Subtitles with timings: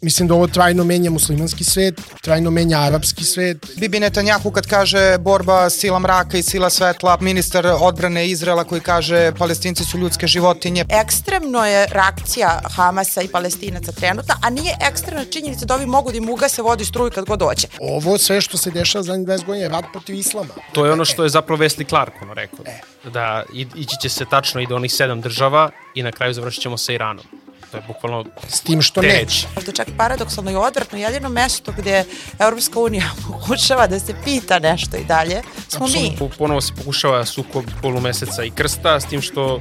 [0.00, 3.66] Mislim da ovo trajno menja muslimanski svet, trajno menja arapski svet.
[3.76, 9.32] Bibi Netanjahu kad kaže borba sila mraka i sila svetla, ministar odbrane Izrela koji kaže
[9.38, 10.84] palestinci su ljudske životinje.
[10.88, 16.16] Ekstremno je reakcija Hamasa i palestinaca trenutna, a nije ekstremna činjenica da ovi mogu da
[16.16, 17.68] im ugase vodi struju kad god doće.
[17.80, 20.54] Ovo sve što se dešava za 20 godina je rat protiv islama.
[20.72, 22.64] To je ono što je zapravo Wesley Clark ono rekao.
[23.12, 23.42] Da
[23.76, 26.92] ići će se tačno i do onih sedam država i na kraju završit ćemo sa
[26.92, 27.24] Iranom.
[27.70, 29.46] To je bukvalno S tim što neće.
[29.54, 32.04] Možda čak paradoksalno i odvratno, jedino mesto gde
[32.38, 35.92] Evropska unija pokušava da se pita nešto i dalje, smo mi.
[35.92, 39.60] Apsolutno, ponovo se pokušava sukob polumeseca i krsta, s tim što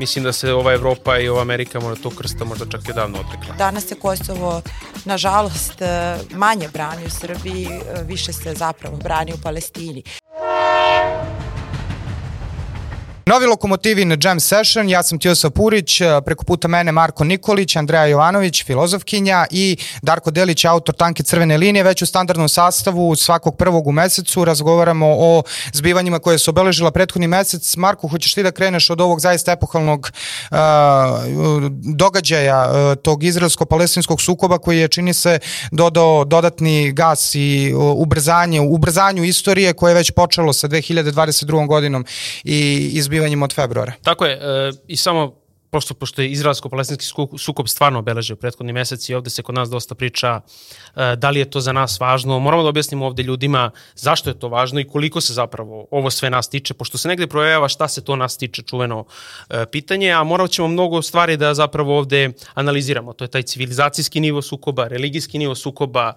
[0.00, 3.18] mislim da se ova Evropa i ova Amerika možda to krsta možda čak i odavno
[3.18, 3.54] odrekla.
[3.54, 4.62] Danas se Kosovo,
[5.04, 5.74] nažalost,
[6.30, 7.68] manje brani u Srbiji,
[8.02, 10.02] više se zapravo brani u Palestini.
[13.28, 18.64] Novi Lokomotivin Jam Session, ja sam Tiosa Purić, preko puta mene Marko Nikolić, Andreja Jovanović,
[18.64, 21.82] filozofkinja i Darko Delić, autor Tanke crvene linije.
[21.82, 27.26] Već u standardnom sastavu svakog prvog u mesecu razgovaramo o zbivanjima koje su obeležila prethodni
[27.26, 27.76] mesec.
[27.76, 30.10] Marko, hoćeš ti da kreneš od ovog zaista epohalnog
[30.50, 30.56] uh,
[31.96, 35.38] događaja uh, tog izraelsko-palestinskog sukoba koji je, čini se,
[35.70, 41.66] dodao dodatni gas i uh, ubrzanje, ubrzanju istorije koje je već počelo sa 2022.
[41.66, 42.04] godinom
[42.44, 43.92] i izbivanje zbivanjima od februara.
[44.02, 45.34] Tako je, e, i samo
[45.70, 47.06] pošto, pošto je izraelsko-palestinski
[47.38, 51.38] sukob stvarno obeležio prethodni mesec i ovde se kod nas dosta priča e, da li
[51.40, 52.38] je to za nas važno.
[52.38, 56.30] Moramo da objasnimo ovde ljudima zašto je to važno i koliko se zapravo ovo sve
[56.30, 59.04] nas tiče, pošto se negde projeva šta se to nas tiče čuveno
[59.50, 63.12] e, pitanje, a morat ćemo mnogo stvari da zapravo ovde analiziramo.
[63.12, 66.12] To je taj civilizacijski nivo sukoba, religijski nivo sukoba,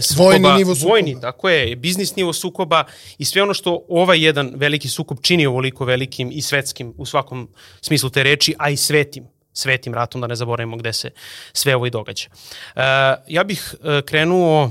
[0.00, 0.90] sukoba, vojni nivo sukoba.
[0.90, 2.84] Vojni, tako je, biznis nivo sukoba
[3.18, 7.48] i sve ono što ovaj jedan veliki sukob čini ovoliko velikim i svetskim u svakom
[7.80, 11.10] smislu te reči, a i svetim svetim ratom, da ne zaboravimo gde se
[11.52, 12.28] sve ovo i događa.
[12.30, 12.82] Uh,
[13.28, 14.70] ja bih uh, krenuo uh,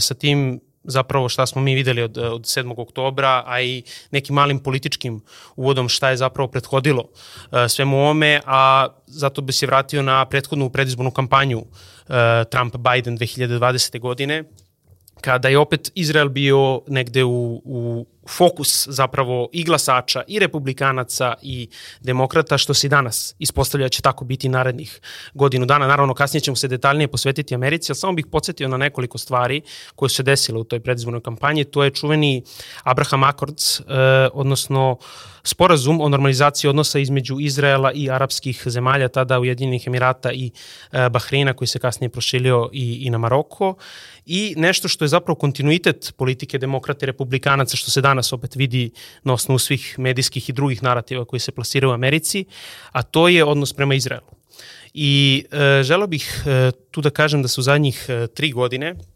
[0.00, 2.74] sa tim zapravo šta smo mi videli od, od 7.
[2.76, 5.20] oktobra, a i nekim malim političkim
[5.56, 10.70] uvodom šta je zapravo prethodilo uh, svemu ovome, a zato bi se vratio na prethodnu
[10.70, 11.66] predizbornu kampanju uh,
[12.50, 14.00] Trump-Biden 2020.
[14.00, 14.44] godine,
[15.22, 21.68] kada je opet Izrael bio negde u, u fokus zapravo i glasača i republikanaca i
[22.00, 25.00] demokrata što se danas ispostavlja da će tako biti narednih
[25.34, 25.86] godinu dana.
[25.86, 29.62] Naravno kasnije ćemo se detaljnije posvetiti Americi, ali samo bih podsjetio na nekoliko stvari
[29.94, 31.64] koje su se desile u toj predizbornoj kampanji.
[31.64, 32.42] To je čuveni
[32.82, 33.84] Abraham Accords, eh,
[34.32, 34.98] odnosno
[35.44, 40.50] sporazum o normalizaciji odnosa između Izraela i arapskih zemalja, tada Ujedinjenih Emirata i
[40.92, 43.74] eh, Bahreina koji se kasnije prošilio i, i na Maroko
[44.26, 48.90] i nešto što je zapravo kontinuitet politike demokrate i republikanaca što se danas opet vidi
[49.24, 52.44] na osnovu svih medijskih i drugih narativa koji se plasiraju u Americi,
[52.92, 54.26] a to je odnos prema Izraelu.
[54.94, 59.11] I e, želo bih e, tu da kažem da su zadnjih e, tri godine e,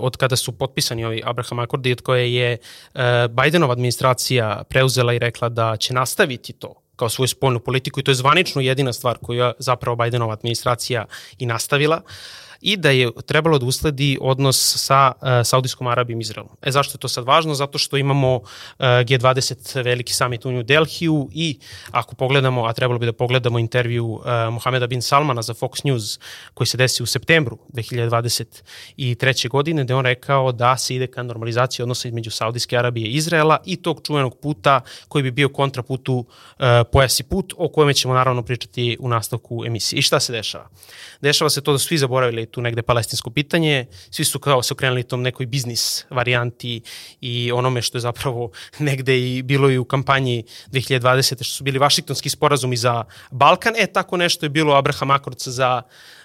[0.00, 5.18] od kada su potpisani ovi Abraham Akordi, od koje je e, Bidenova administracija preuzela i
[5.18, 9.18] rekla da će nastaviti to kao svoju spoljnu politiku i to je zvanično jedina stvar
[9.22, 11.04] koju je zapravo Bidenova administracija
[11.38, 11.96] i nastavila.
[12.04, 12.12] Uh,
[12.62, 16.56] i da je trebalo da usledi odnos sa uh, Saudijskom Arabijom i Izraelom.
[16.62, 17.54] E zašto je to sad važno?
[17.54, 18.42] Zato što imamo uh,
[18.78, 21.58] G20 veliki summit u New Delhiju i
[21.90, 26.18] ako pogledamo, a trebalo bi da pogledamo intervju uh, Mohameda bin Salmana za Fox News
[26.54, 29.48] koji se desi u septembru 2023.
[29.48, 33.58] godine, gde on rekao da se ide ka normalizaciji odnosa između Saudijske Arabije i Izraela
[33.64, 38.42] i tog čuvenog puta koji bi bio kontraputu uh, pojasi put, o kojem ćemo naravno
[38.42, 39.98] pričati u nastavku emisije.
[39.98, 40.68] I šta se dešava?
[41.20, 45.02] Dešava se to da svi zaboravili tu negde palestinsko pitanje, svi su kao se okrenuli
[45.02, 46.80] tom nekoj biznis varijanti
[47.20, 51.34] i onome što je zapravo negde i bilo i u kampanji 2020.
[51.34, 55.82] što su bili vašingtonski sporazumi za Balkan, e tako nešto je bilo Abraham Accords za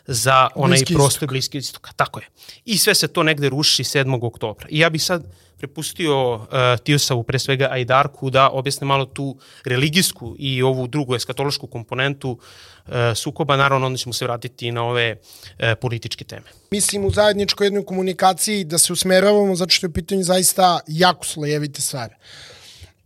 [0.07, 1.91] za onaj Bliski prostor Bliski istoka.
[1.95, 2.25] Tako je.
[2.65, 4.19] I sve se to negde ruši 7.
[4.21, 4.67] oktobra.
[4.69, 5.23] I ja bih sad
[5.57, 6.47] prepustio uh,
[6.83, 12.93] Tiosavu, pre svega Ajdarku, da objasne malo tu religijsku i ovu drugu eskatološku komponentu uh,
[13.15, 13.57] sukoba.
[13.57, 16.45] Naravno, onda ćemo se vratiti na ove uh, političke teme.
[16.71, 21.81] Mislim u zajedničkoj jednoj komunikaciji da se usmeravamo, zato što je pitanje zaista jako slojevite
[21.81, 22.15] stvari.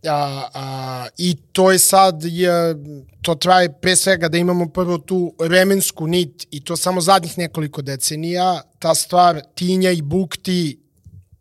[0.08, 2.74] A, a, I to je sad, je,
[3.22, 7.82] to traje pre svega da imamo prvo tu remensku nit i to samo zadnjih nekoliko
[7.82, 10.80] decenija, ta stvar tinja i bukti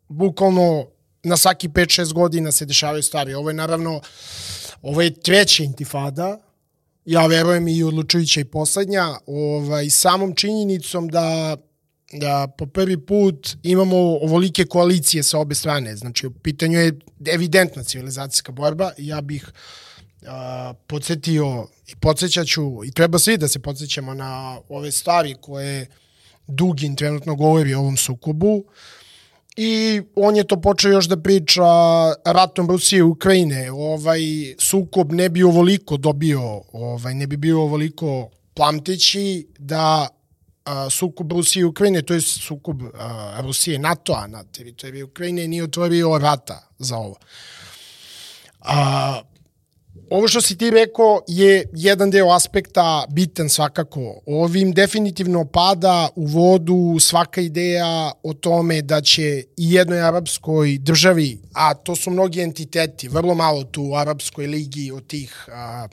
[0.07, 0.85] bukvalno
[1.23, 3.33] na svaki 5-6 godina se dešavaju stvari.
[3.33, 4.01] Ovo je naravno,
[4.81, 6.39] ovo je treća intifada,
[7.05, 11.57] ja verujem i odlučujuća i poslednja, ovaj, samom činjenicom da
[12.13, 15.95] da po prvi put imamo ovolike koalicije sa obe strane.
[15.95, 19.51] Znači, u pitanju je evidentna civilizacijska borba ja bih
[20.21, 20.27] uh,
[20.87, 25.87] podsjetio i podsjećaću i treba svi da se podsjećamo na ove stvari koje
[26.47, 28.63] Dugin trenutno govori o ovom sukobu
[29.57, 31.63] i on je to počeo još da priča
[32.25, 33.71] ratom Rusije i Ukrajine.
[33.71, 34.19] Ovaj
[34.59, 40.07] sukob ne bi ovoliko dobio, ovaj ne bi bio ovoliko plamteći da
[40.89, 42.81] sukob Rusije i Ukrajine, to je sukob
[43.39, 47.15] Rusije i NATO-a na teritoriji Ukrajine, nije otvorio rata za ovo.
[48.59, 49.21] A,
[50.09, 54.21] ovo što si ti rekao je jedan deo aspekta bitan svakako.
[54.25, 61.39] Ovim definitivno pada u vodu svaka ideja o tome da će i jednoj arapskoj državi,
[61.53, 65.87] a to su mnogi entiteti, vrlo malo tu u Arapskoj ligi od tih a,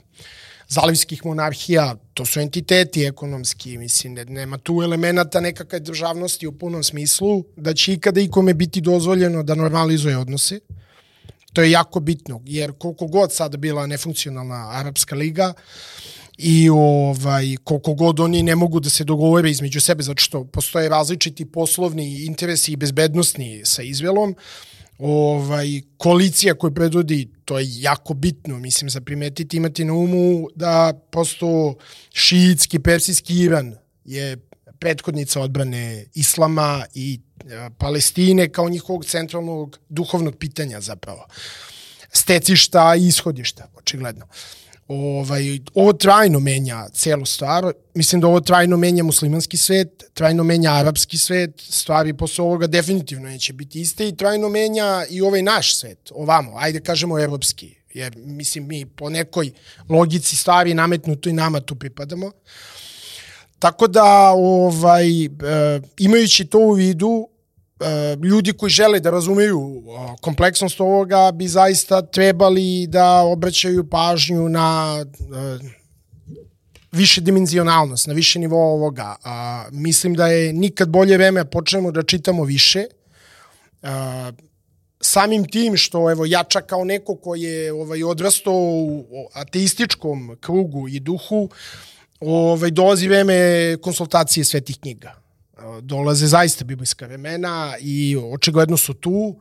[0.69, 6.83] zalivskih monarhija, to su entiteti ekonomski, mislim, ne, nema tu elemenata nekakve državnosti u punom
[6.83, 10.59] smislu, da će ikada ikome biti dozvoljeno da normalizuje odnose.
[11.53, 15.53] To je jako bitno, jer koliko god sada bila nefunkcionalna Arapska liga,
[16.41, 20.89] i ovaj koliko god oni ne mogu da se dogovore između sebe zato što postoje
[20.89, 24.35] različiti poslovni interesi i bezbednostni sa Izvelom
[24.99, 30.93] ovaj koalicija koju predvodi to je jako bitno mislim za primetiti imati na umu da
[31.11, 31.75] posto
[32.13, 33.75] šiitski persijski Iran
[34.05, 34.37] je
[34.79, 41.27] prethodnica odbrane islama i e, Palestine kao njihovog centralnog duhovnog pitanja zapravo.
[42.11, 44.27] Stecišta i ishodišta, očigledno.
[44.89, 47.73] Ovaj, ovo trajno menja celu stvar.
[47.93, 53.29] Mislim da ovo trajno menja muslimanski svet, trajno menja arapski svet, stvari posle ovoga definitivno
[53.29, 57.75] neće biti iste i trajno menja i ovaj naš svet, ovamo, ajde kažemo evropski.
[57.93, 59.51] Jer, mislim, mi po nekoj
[59.89, 62.31] logici stvari nametnuto i nama tu pripadamo.
[63.59, 65.29] Tako da, ovaj, e,
[65.97, 67.29] imajući to u vidu,
[68.23, 69.83] ljudi koji žele da razumeju
[70.21, 75.05] kompleksnost ovoga bi zaista trebali da obraćaju pažnju na
[76.91, 79.15] više dimenzionalnost, na više nivoa ovoga.
[79.23, 82.85] A, mislim da je nikad bolje vreme počnemo da čitamo više.
[83.83, 84.31] A,
[85.01, 90.87] samim tim što evo ja čak kao neko koji je ovaj odrastao u ateističkom krugu
[90.87, 91.49] i duhu
[92.19, 95.28] ovaj, dolazi vreme konsultacije svetih knjiga.
[95.81, 99.35] Dolaze zaista biblijska vremena i očigledno su tu.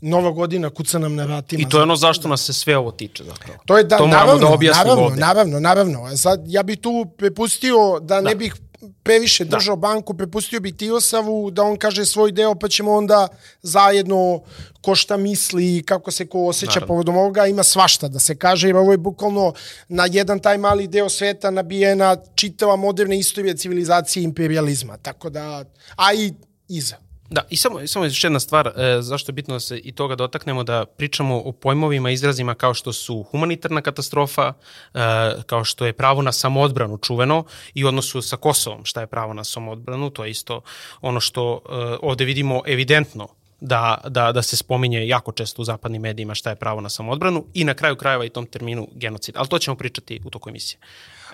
[0.00, 1.62] Nova godina kuca nam na vratima.
[1.62, 3.58] I to je ono zašto nas se sve ovo tiče zapravo.
[3.66, 5.20] To je da, to naravno, da naravno, ovde.
[5.20, 6.16] naravno, naravno.
[6.16, 8.34] Sad, ja bih tu prepustio da ne Da.
[8.34, 8.54] bih
[9.02, 9.56] previše Da.
[9.56, 13.28] držao banku, prepustio bih Tilosavu da on kaže svoj deo, pa ćemo onda
[13.62, 14.42] zajedno
[14.80, 16.86] ko šta misli i kako se ko osjeća Naravno.
[16.86, 19.52] povodom ovoga, ima svašta da se kaže, jer ovo je bukvalno
[19.88, 24.96] na jedan taj mali deo sveta nabijena čitava moderna istorija civilizacije i imperializma.
[24.96, 25.64] Tako da,
[25.96, 26.32] a i
[26.68, 27.09] iza.
[27.30, 30.14] Da, i samo, samo još jedna stvar, e, zašto je bitno da se i toga
[30.16, 34.52] dotaknemo, da pričamo o pojmovima, izrazima kao što su humanitarna katastrofa,
[34.94, 34.98] e,
[35.46, 37.44] kao što je pravo na samoodbranu čuveno
[37.74, 40.60] i u odnosu sa Kosovom, šta je pravo na samoodbranu, to je isto
[41.00, 41.72] ono što e,
[42.02, 43.28] ovde vidimo evidentno
[43.60, 47.44] da, da, da se spominje jako često u zapadnim medijima šta je pravo na samoodbranu
[47.54, 49.36] i na kraju krajeva i tom terminu genocid.
[49.36, 50.78] Ali to ćemo pričati u toku emisije.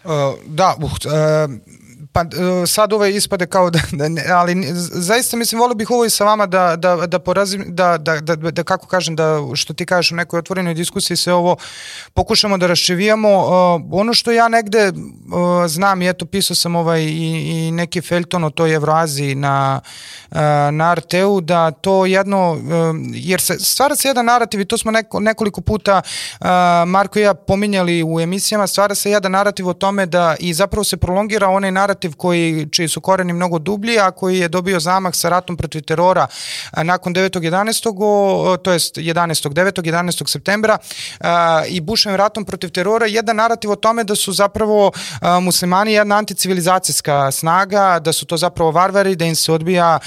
[0.05, 0.11] Uh,
[0.47, 0.91] da, uh, uh,
[2.17, 6.05] pa uh, sad ove ispade kao da, da ne, ali zaista mislim volio bih ovo
[6.05, 9.75] i sa vama da, da, da porazim, da, da, da, da, kako kažem, da što
[9.75, 11.57] ti kažeš u nekoj otvorenoj diskusiji se ovo
[12.15, 13.39] pokušamo da raščevijamo.
[13.39, 18.01] Uh, ono što ja negde uh, znam i eto pisao sam ovaj i, i neki
[18.01, 19.81] feljton o toj Evroaziji na,
[20.31, 20.39] uh,
[20.73, 22.61] na RT-u da to jedno, uh,
[23.15, 26.03] jer se stvara se jedan narativ i to smo neko, nekoliko puta
[26.41, 26.47] uh,
[26.87, 30.85] Marko i ja pominjali u emisijama, stvara se jedan narativ o tome da i zapravo
[30.85, 35.15] se prolongira onaj narativ koji, čiji su koreni mnogo dublji, a koji je dobio zamah
[35.15, 36.27] sa ratom protiv terora
[36.83, 37.95] nakon 9.11.
[38.01, 39.49] o, to jest 11.
[39.49, 39.83] 9.
[39.83, 40.31] 11.
[40.31, 40.79] septembra
[41.69, 44.93] i Buševim ratom protiv terora, jedan narativ o tome da su zapravo
[45.41, 49.99] muslimani jedna anticivilizacijska snaga, da su to zapravo varvari, da im se odbija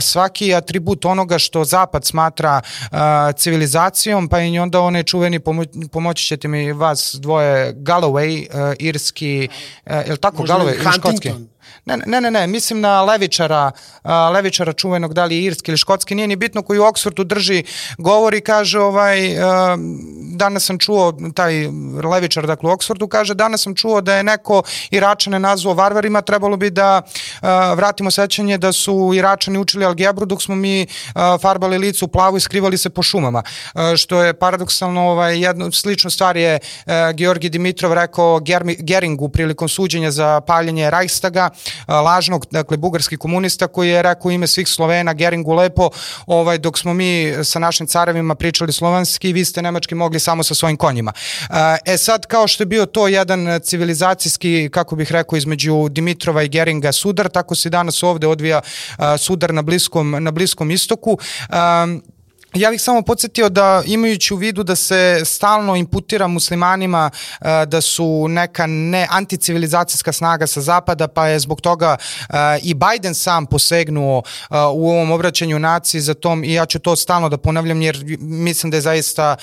[0.00, 2.60] svaki atribut onoga što Zapad smatra
[3.36, 8.46] civilizacijom, pa i onda onaj čuveni, pomo pomoći ćete mi vas dvoje, Galloway,
[8.78, 9.48] irski,
[9.86, 10.84] je li tako Možda Galloway, ili
[11.22, 11.28] škotski?
[11.28, 11.51] Huntington.
[11.84, 13.70] Ne, ne, ne, ne, mislim na Levičara,
[14.02, 17.24] a, Levičara čuvenog, da li je irski ili škotski, nije ni bitno, koji u Oxfordu
[17.24, 17.64] drži
[17.98, 19.76] govor i kaže, ovaj, a,
[20.34, 21.68] danas sam čuo, taj
[22.12, 26.56] Levičar, dakle u Oxfordu, kaže, danas sam čuo da je neko Iračane nazvao varvarima, trebalo
[26.56, 27.02] bi da
[27.40, 32.08] a, vratimo sećanje da su Iračani učili algebru dok smo mi a, farbali lice u
[32.08, 33.42] plavu i skrivali se po šumama,
[33.74, 38.40] a, što je paradoksalno, ovaj, jednu sličnu stvar je a, Georgi Dimitrov rekao
[38.78, 41.50] Geringu prilikom suđenja za paljenje Reichstaga,
[41.88, 45.90] lažnog, dakle, bugarski komunista koji je rekao ime svih Slovena, Geringu lepo,
[46.26, 50.54] ovaj, dok smo mi sa našim carevima pričali slovanski, vi ste nemački mogli samo sa
[50.54, 51.12] svojim konjima.
[51.84, 56.48] E sad, kao što je bio to jedan civilizacijski, kako bih rekao, između Dimitrova i
[56.48, 58.60] Geringa sudar, tako se danas ovde odvija
[59.18, 61.18] sudar na bliskom, na bliskom istoku.
[61.48, 61.86] A,
[62.54, 67.80] Ja bih samo podsjetio da imajući u vidu da se stalno imputira muslimanima uh, da
[67.80, 73.46] su neka ne anticivilizacijska snaga sa zapada, pa je zbog toga uh, i Biden sam
[73.46, 77.82] posegnuo uh, u ovom obraćanju naciji za tom i ja ću to stalno da ponavljam
[77.82, 79.36] jer mislim da je zaista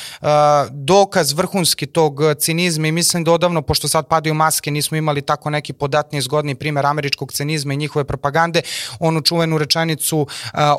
[0.72, 5.50] dokaz vrhunski tog cinizma i mislim da odavno, pošto sad padaju maske, nismo imali tako
[5.50, 8.62] neki podatni zgodni primer američkog cinizma i njihove propagande,
[9.00, 10.28] onu čuvenu rečenicu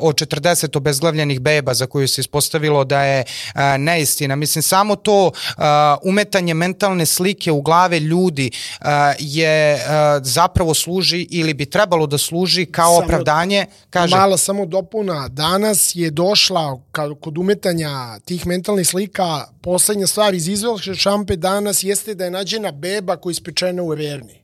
[0.01, 3.23] o 40 obezglavljenih beba za koju se ispostavilo da je
[3.53, 4.35] a, neistina.
[4.35, 11.27] Mislim, samo to a, umetanje mentalne slike u glave ljudi a, je a, zapravo služi
[11.29, 13.65] ili bi trebalo da služi kao samo, opravdanje.
[13.89, 15.27] Kaže, mala samo dopuna.
[15.27, 16.81] Danas je došla
[17.21, 22.71] kod umetanja tih mentalnih slika poslednja stvar iz izvelše šampe danas jeste da je nađena
[22.71, 24.40] beba koja je ispečena u Verni.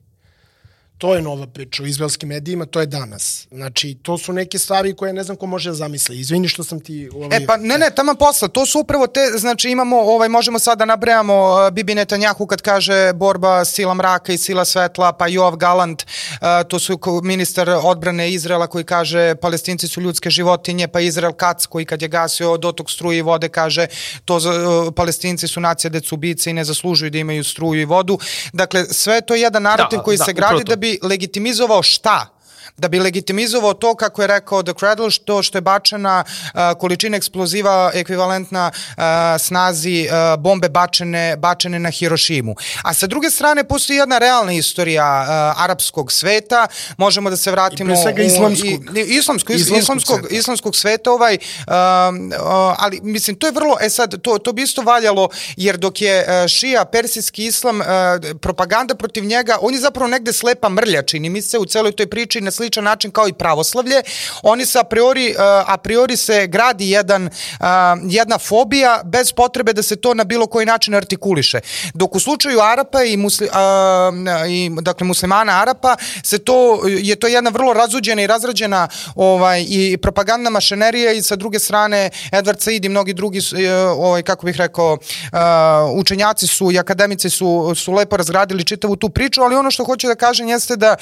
[0.98, 3.48] To je nova priča u izraelskim medijima, to je danas.
[3.52, 6.20] Znači, to su neke stvari koje ne znam ko može da zamisli.
[6.20, 7.10] Izvini što sam ti...
[7.14, 7.38] Ovaj...
[7.38, 8.48] E pa ne, ne, tamo posla.
[8.48, 12.62] To su upravo te, znači imamo, ovaj, možemo sada da nabrajamo uh, Bibi Netanjahu kad
[12.62, 18.32] kaže borba sila mraka i sila svetla, pa Joav Galant, uh, to su ministar odbrane
[18.32, 22.92] Izrela koji kaže palestinci su ljudske životinje, pa Izrael Kac koji kad je gasio dotok
[22.92, 23.88] struje i vode kaže
[24.26, 28.20] to uh, palestinci su nacija decubice i ne zaslužuju da imaju struju i vodu.
[28.54, 31.84] Dakle, sve to je jedan narativ da, koji da, se gradi da bi bi legitimizovao
[31.84, 32.37] šta?
[32.78, 37.18] Da bi legitimizovao to kako je rekao The Cradle što što je bačena uh, količina
[37.18, 39.04] eksploziva ekvivalentna uh,
[39.40, 42.56] snazi uh, bombe bačene bačene na Hirošimu.
[42.84, 46.68] A sa druge strane postoji jedna realna istorija uh, arapskog sveta.
[46.98, 48.68] Možemo da se vratimo I pre svega islamskog.
[48.68, 50.36] I, islamskog, islamskog, islamskog, sveta.
[50.36, 54.62] islamskog sveta ovaj uh, uh, ali mislim to je vrlo e sad to to bi
[54.62, 57.86] isto valjalo jer dok je uh, šija persijski islam uh,
[58.42, 62.10] propaganda protiv njega on je zapravo negde slepa mrlja čini mi se u celoj toj
[62.10, 64.02] priči na sličan način kao i pravoslavlje.
[64.44, 65.38] Oni se a priori, uh,
[65.74, 67.68] a priori se gradi jedan, uh,
[68.10, 71.60] jedna fobija bez potrebe da se to na bilo koji način artikuliše.
[71.94, 77.28] Dok u slučaju Arapa i, musli, uh, i dakle muslimana Arapa se to je to
[77.28, 82.86] jedna vrlo razuđena i razrađena ovaj i propagandna mašinerija i sa druge strane Edward Said
[82.86, 83.42] i mnogi drugi
[83.98, 84.98] ovaj kako bih rekao
[85.96, 90.08] učenjaci su i akademici su su lepo razgradili čitavu tu priču, ali ono što hoću
[90.08, 90.96] da kažem jeste da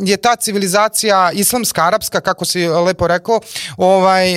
[0.00, 3.40] je ta civilizacija civilizacija islamska, arapska, kako si lepo rekao,
[3.76, 4.34] ovaj,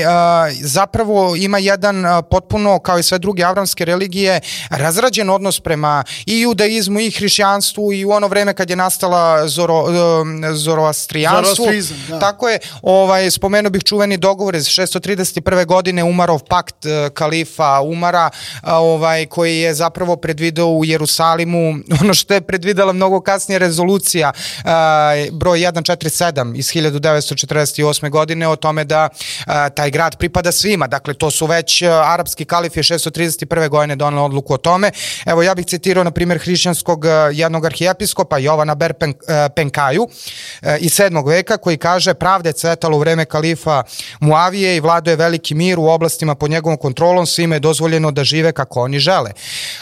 [0.61, 4.39] zapravo ima jedan potpuno, kao i sve druge avramske religije,
[4.69, 9.85] razrađen odnos prema i judaizmu i hrišćanstvu i u ono vreme kad je nastala zoro,
[10.53, 11.65] zoroastrijanstvo.
[12.09, 12.19] Da.
[12.19, 15.65] Tako je, ovaj, spomenuo bih čuveni dogovor iz 631.
[15.65, 18.29] godine Umarov pakt e, kalifa Umara,
[18.63, 24.31] ovaj, koji je zapravo predvideo u Jerusalimu ono što je predvidela mnogo kasnije rezolucija
[25.31, 28.09] broj 147 iz 1948.
[28.09, 29.09] godine o tome da
[29.45, 30.87] a, taj grad pripada svima.
[30.87, 33.69] Dakle, to su već arapski kalif je 631.
[33.69, 34.91] godine donali odluku o tome.
[35.25, 40.07] Evo, ja bih citirao, na primjer, hrišćanskog jednog arhijepiskopa Jovana Ber Pen, a, Penkaju
[40.79, 41.27] iz 7.
[41.27, 43.83] veka koji kaže pravda je cvetala u vreme kalifa
[44.19, 48.23] Muavije i vlado je veliki mir u oblastima pod njegovom kontrolom, svima je dozvoljeno da
[48.23, 49.31] žive kako oni žele.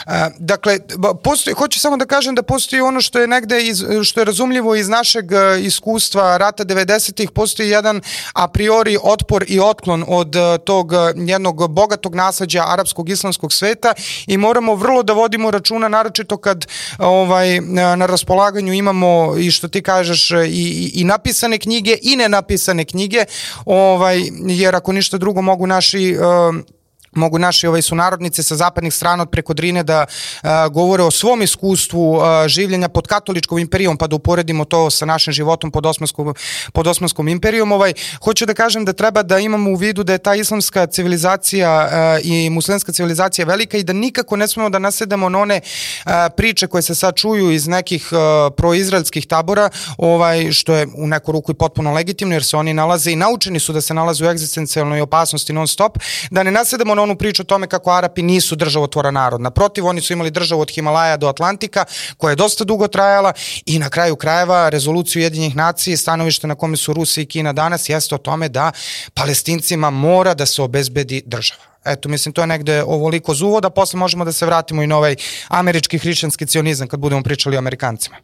[0.06, 0.78] A, dakle,
[1.22, 4.74] postoji, hoću samo da kažem da postoji ono što je negde iz, što je razumljivo
[4.74, 5.24] iz našeg
[5.60, 8.00] iskustva rata rata 90-ih postoji jedan
[8.34, 13.94] a priori otpor i otklon od e, tog e, jednog bogatog nasleđa arapskog islamskog sveta
[14.26, 16.66] i moramo vrlo da vodimo računa naročito kad
[16.98, 17.60] ovaj
[17.96, 23.24] na raspolaganju imamo i što ti kažeš i, i napisane knjige i nenapisane knjige
[23.64, 26.79] ovaj jer ako ništa drugo mogu naši uh,
[27.12, 30.06] mogu naši ovaj sunarodnici sa zapadnih strana od preko Drine da
[30.42, 35.06] a, govore o svom iskustvu a, življenja pod katoličkom imperijom pa da uporedimo to sa
[35.06, 36.34] našim životom pod osmanskom,
[36.72, 37.72] pod osmanskom imperijom.
[37.72, 37.92] Ovaj
[38.24, 42.18] hoću da kažem da treba da imamo u vidu da je ta islamska civilizacija a,
[42.22, 45.60] i muslimska civilizacija velika i da nikako ne smemo da nasedamo na one
[46.04, 51.06] a, priče koje se sad čuju iz nekih a, proizraelskih tabora ovaj što je u
[51.06, 54.26] neku ruku i potpuno legitimno jer se oni nalaze i naučeni su da se nalaze
[54.26, 55.98] u egzistencijalnoj opasnosti non stop
[56.30, 59.40] da ne nasedamo na onu priču o tome kako Arapi nisu državotvora narod.
[59.40, 61.84] Naprotiv, oni su imali državu od Himalaja do Atlantika,
[62.16, 63.32] koja je dosta dugo trajala
[63.66, 67.88] i na kraju krajeva rezoluciju jedinjih nacija stanovište na kome su Rusija i Kina danas
[67.88, 68.72] jeste o tome da
[69.14, 71.70] palestincima mora da se obezbedi država.
[71.84, 75.16] Eto, mislim, to je negde ovoliko zuvoda, posle možemo da se vratimo i na ovaj
[75.48, 78.16] američki hrišćanski cionizam kad budemo pričali o Amerikancima.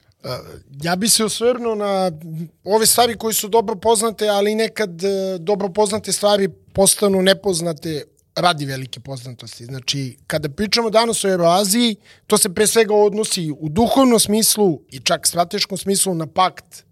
[0.82, 2.12] Ja bi se osvrnuo na
[2.64, 8.04] ove stvari koje su dobro poznate, ali nekad e, dobro poznate stvari postanu nepoznate
[8.36, 9.64] radi velike poznatosti.
[9.64, 15.00] Znači, kada pričamo danas o Euroaziji, to se pre svega odnosi u duhovnom smislu i
[15.00, 16.86] čak strateškom smislu na pakt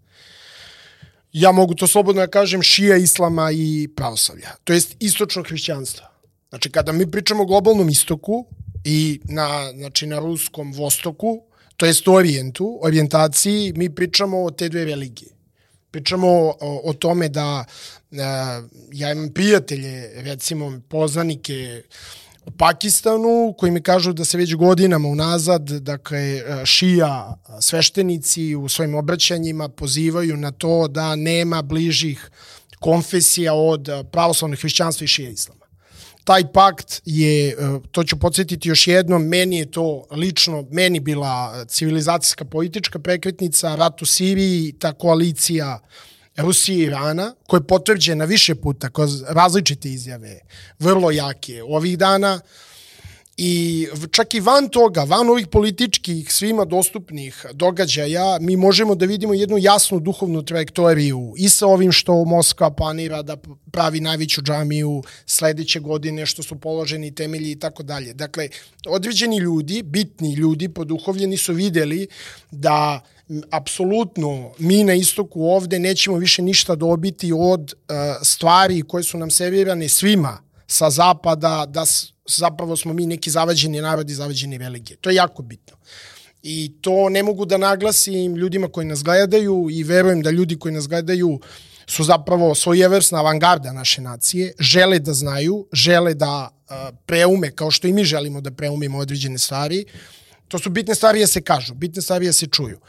[1.35, 6.07] ja mogu to slobodno da kažem, šija islama i pravoslavlja, to jest istočno hrišćanstva.
[6.49, 8.45] Znači, kada mi pričamo o globalnom istoku
[8.83, 11.43] i na, znači, na ruskom vostoku,
[11.77, 15.31] to jest orijentu, orijentaciji, mi pričamo o te dve religije.
[15.95, 17.65] Pričamo o, o tome da
[18.11, 18.17] uh,
[18.91, 21.83] ja imam prijatelje, recimo poznanike
[22.45, 28.95] u Pakistanu, koji mi kažu da se već godinama unazad, dakle, šija sveštenici u svojim
[28.95, 32.29] obraćanjima pozivaju na to da nema bližih
[32.79, 35.64] konfesija od pravoslavnog hrišćanstva i šija islama
[36.25, 37.53] taj pakt je, e,
[37.91, 44.01] to ću podsjetiti još jednom, meni je to lično, meni bila civilizacijska politička prekretnica, rat
[44.01, 45.79] u Siriji, ta koalicija
[46.37, 50.39] Rusije i Irana, koja je potvrđena više puta kroz različite izjave,
[50.79, 51.63] vrlo jake.
[51.63, 52.39] Ovih dana,
[53.37, 59.33] I čak i van toga, van ovih političkih, svima dostupnih događaja, mi možemo da vidimo
[59.33, 63.37] jednu jasnu duhovnu trajektoriju i sa ovim što Moskva planira da
[63.71, 68.13] pravi najveću džamiju sledeće godine, što su položeni temelji i tako dalje.
[68.13, 68.49] Dakle,
[68.87, 72.07] određeni ljudi, bitni ljudi, poduhovljeni su videli
[72.51, 73.01] da
[73.51, 79.31] apsolutno mi na istoku ovde nećemo više ništa dobiti od uh, stvari koje su nam
[79.31, 80.37] servirane svima
[80.67, 81.85] sa zapada, da
[82.27, 84.97] zapravo smo mi neki zavađeni narodi, zavađeni religije.
[84.97, 85.77] To je jako bitno.
[86.43, 90.73] I to ne mogu da naglasim ljudima koji nas gledaju i verujem da ljudi koji
[90.73, 91.39] nas gledaju
[91.87, 97.87] su zapravo svojevrsna avangarda naše nacije, žele da znaju, žele da uh, preume, kao što
[97.87, 99.85] i mi želimo da preumimo određene stvari.
[100.47, 102.79] To su bitne stvari da se kažu, bitne stvari da se čuju.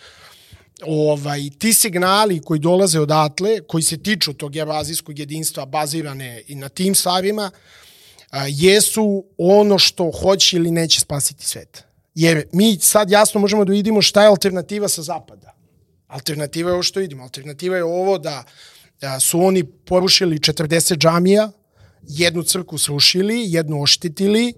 [0.86, 6.68] Ovaj, ti signali koji dolaze odatle, koji se tiču tog evazijskog jedinstva bazirane i na
[6.68, 7.85] tim stvarima, uh,
[8.30, 11.84] a, jesu ono što hoće ili neće spasiti svet.
[12.14, 15.54] Jer mi sad jasno možemo da vidimo šta je alternativa sa zapada.
[16.06, 17.22] Alternativa je ovo što vidimo.
[17.22, 18.44] Alternativa je ovo da
[19.20, 21.50] su oni porušili 40 džamija,
[22.02, 24.54] jednu crku srušili, jednu oštetili,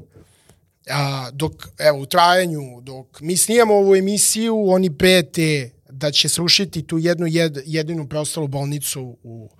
[0.90, 6.82] a, dok, evo, u trajanju, dok mi snijamo ovu emisiju, oni prete da će srušiti
[6.82, 9.50] tu jednu jed, jedinu preostalu bolnicu u,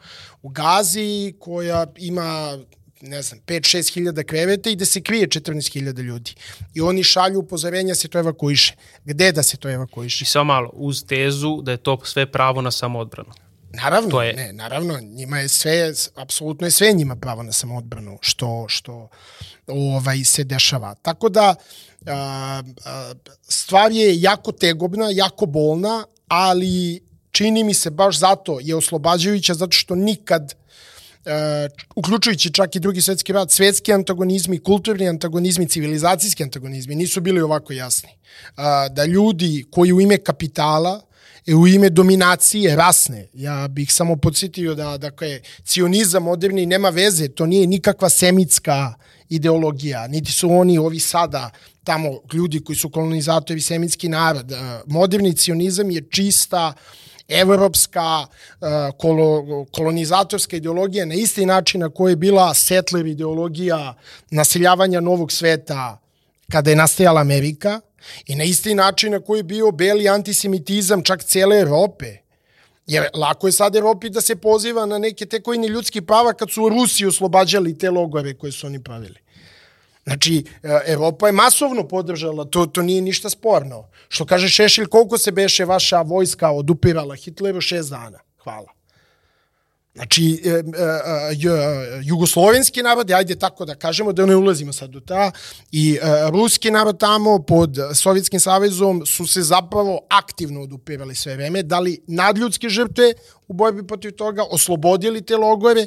[0.42, 2.58] u Gazi, koja ima
[3.00, 6.34] ne znam, 5-6 hiljada kreveta i da se krije 14 hiljada ljudi.
[6.74, 8.74] I oni šalju upozorenja da se to evakuiše.
[9.04, 10.22] Gde da se to evakuiše?
[10.22, 13.32] I samo malo, uz tezu da je to sve pravo na samoodbranu.
[13.70, 14.32] Naravno, to je...
[14.32, 19.08] ne, naravno, njima je sve, apsolutno je sve njima pravo na samoodbranu što, što
[19.66, 20.94] ovaj, se dešava.
[20.94, 21.54] Tako da,
[22.06, 28.76] a, a, stvar je jako tegobna, jako bolna, ali čini mi se baš zato je
[28.76, 30.54] oslobađajuća, zato što nikad
[31.94, 37.72] uključujući čak i drugi svetski rat, svetski antagonizmi, kulturni antagonizmi, civilizacijski antagonizmi nisu bili ovako
[37.72, 38.08] jasni.
[38.08, 41.00] Uh, da ljudi koji u ime kapitala
[41.46, 43.28] e, u ime dominacije rasne.
[43.34, 48.94] Ja bih samo podsjetio da dakle, cionizam moderni nema veze, to nije nikakva semitska
[49.28, 51.50] ideologija, niti su oni ovi sada
[51.84, 54.52] tamo ljudi koji su kolonizatori semitski narod.
[54.86, 62.12] Moderni cionizam je čista uh, evropska uh, kolo, kolonizatorska ideologija na isti način na koji
[62.12, 63.94] je bila settler ideologija
[64.30, 65.98] naseljavanja novog sveta
[66.52, 67.80] kada je nastajala Amerika
[68.26, 72.16] i na isti način na koji je bio beli antisemitizam čak cele Evrope.
[72.86, 76.68] Jer lako je sad Evropi da se poziva na neke tekojni ljudski prava kad su
[76.68, 79.18] Rusi oslobađali te logore koje su oni pravili.
[80.08, 83.88] Znači, e, Evropa je masovno podržala, to, to nije ništa sporno.
[84.08, 87.60] Što kaže Šešilj, koliko se beše vaša vojska odupirala Hitleru?
[87.60, 88.18] Šest dana.
[88.42, 88.72] Hvala.
[89.94, 90.64] Znači, e, e, e,
[92.02, 95.30] jugoslovenski narod, ajde tako da kažemo, da ne ulazimo sad u ta,
[95.72, 101.62] i e, ruski narod tamo pod Sovjetskim savezom su se zapravo aktivno odupirali sve vreme,
[101.62, 103.12] dali nadljudske žrtve
[103.48, 105.86] u borbi protiv toga, oslobodili te logore,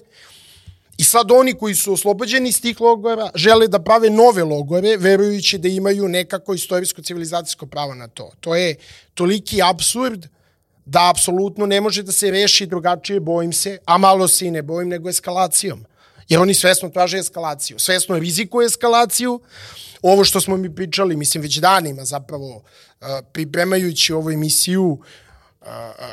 [0.97, 5.57] I sad oni koji su oslobođeni iz tih logora žele da prave nove logore, verujući
[5.57, 8.31] da imaju nekako istorijsko-civilizacijsko pravo na to.
[8.39, 8.75] To je
[9.13, 10.27] toliki absurd
[10.85, 14.61] da apsolutno ne može da se reši drugačije, bojim se, a malo se i ne
[14.61, 15.85] bojim, nego eskalacijom.
[16.29, 19.39] Jer oni svesno traže eskalaciju, svesno rizikuju eskalaciju.
[20.01, 22.63] Ovo što smo mi pričali, mislim, već danima zapravo,
[23.31, 24.99] pripremajući ovu emisiju,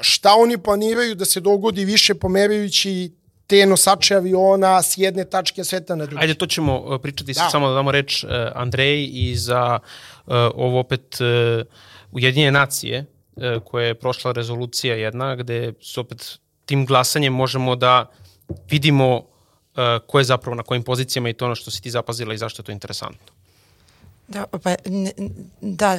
[0.00, 3.12] šta oni planiraju da se dogodi više pomerajući
[3.48, 6.22] te nosače aviona s jedne tačke sveta na drugu.
[6.22, 7.48] Ajde, to ćemo uh, pričati, da.
[7.50, 11.66] samo da damo reč uh, Andreji i za uh, ovo opet uh,
[12.12, 13.06] Ujedinje nacije.
[13.40, 18.11] e, koje je prošla rezolucija jedna, gde s opet tim glasanjem možemo da
[18.70, 19.22] vidimo
[19.76, 22.38] e, ko je zapravo na kojim pozicijama i to ono što si ti zapazila i
[22.38, 23.32] zašto je to interesantno.
[24.28, 25.12] Da, pa, ne,
[25.61, 25.98] da,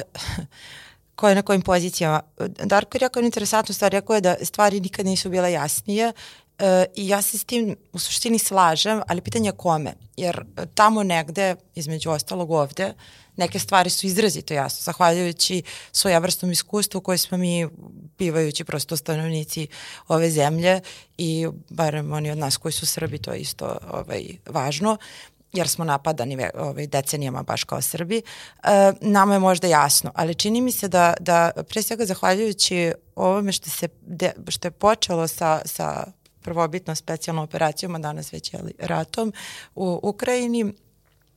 [1.14, 2.20] ko je na kojim pozicijama.
[2.64, 6.12] Darko je rekao interesantnu stvar, rekao je da stvari nikad nisu bile jasnije
[6.60, 9.94] e, i ja se s tim u suštini slažem, ali pitanje je kome.
[10.16, 10.44] Jer
[10.74, 12.94] tamo negde, između ostalog ovde,
[13.36, 17.68] neke stvari su izrazito jasne, zahvaljujući svojevrstom iskustvu koje smo mi,
[18.18, 19.66] bivajući prosto stanovnici
[20.08, 20.80] ove zemlje
[21.18, 24.96] i barem oni od nas koji su Srbi, to je isto ovaj, važno,
[25.52, 28.22] jer smo napadani ovaj, decenijama baš kao Srbi,
[28.62, 33.52] e, nama je možda jasno, ali čini mi se da, da pre svega zahvaljujući ovome
[33.52, 38.60] što, se, de, što je počelo sa, sa prvobitno specijalnom operacijom, a danas već je
[38.78, 39.32] ratom
[39.74, 40.72] u Ukrajini,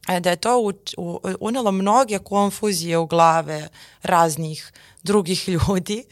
[0.08, 0.72] E, da je to
[1.40, 3.70] unelo mnoge konfuzije u glave
[4.02, 4.72] raznih
[5.04, 6.06] drugih ljudi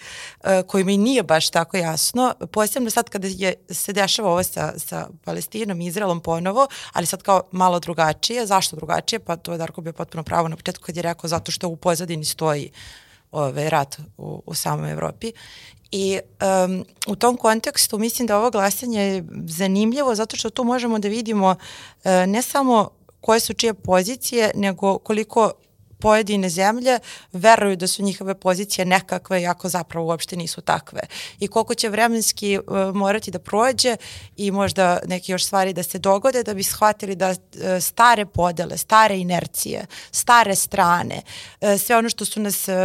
[0.44, 4.74] e, kojima i nije baš tako jasno, posebno sad kada je, se dešava ovo sa,
[4.80, 8.46] sa Palestinom i Izraelom ponovo, ali sad kao malo drugačije.
[8.46, 9.20] Zašto drugačije?
[9.20, 11.76] Pa to je Darko bio potpuno pravo na početku kad je rekao zato što u
[11.76, 12.72] pozadini stoji
[13.32, 15.32] ovaj rat u, u samoj Evropi.
[15.92, 16.20] I
[16.66, 21.08] um, u tom kontekstu mislim da ovo glasanje je zanimljivo zato što tu možemo da
[21.08, 22.90] vidimo uh, ne samo
[23.22, 25.52] koje su čije pozicije, nego koliko
[26.02, 27.00] pojedine zemlje
[27.32, 31.02] veruju da su njihove pozicije nekakve, iako zapravo uopšte nisu takve.
[31.40, 33.96] I koliko će vremenski uh, morati da prođe
[34.38, 37.36] i možda neke još stvari da se dogode da bi shvatili da uh,
[37.82, 41.22] stare podele, stare inercije, stare strane,
[41.62, 42.76] uh, sve ono što su nas uh,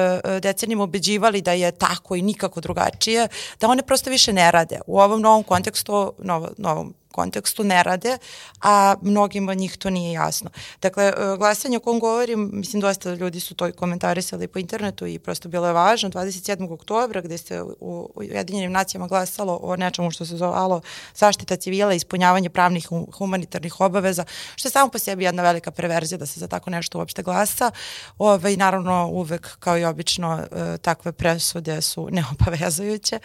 [0.40, 3.29] decenijima obeđivali da je tako i nikako drugačije,
[3.61, 4.81] da one prosto više ne rade.
[4.87, 8.18] U ovom novom kontekstu, novo, novom kontekstu ne rade,
[8.62, 10.50] a mnogima od njih to nije jasno.
[10.83, 15.07] Dakle, e, glasanje o kom govorim, mislim, dosta ljudi su to i komentarisali po internetu
[15.07, 16.72] i prosto bilo je važno, 27.
[16.72, 20.81] oktobra gde se u Ujedinjenim nacijama glasalo o nečemu što se zovalo
[21.14, 24.24] zaštita civila i ispunjavanje pravnih humanitarnih obaveza,
[24.57, 27.70] što je samo po sebi jedna velika perverzija da se za tako nešto uopšte glasa.
[28.18, 33.18] Ove, I naravno uvek, kao i obično, e, takve presude su neobavezujuće,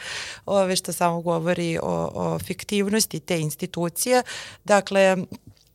[0.46, 4.24] ove, što samo govori o, o fiktivnosti te institucije institucije.
[4.66, 5.18] Dakle,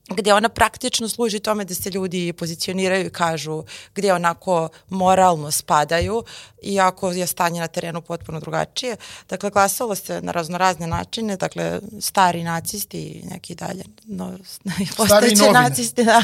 [0.08, 3.62] gde ona praktično služi tome da se ljudi pozicioniraju i kažu
[3.94, 6.24] gde onako moralno spadaju,
[6.62, 8.96] iako je stanje na terenu potpuno drugačije.
[9.28, 14.38] Dakle, glasalo se na raznorazne načine, dakle, stari nacisti i neki dalje, no,
[14.96, 16.22] postojeći nacisti, da,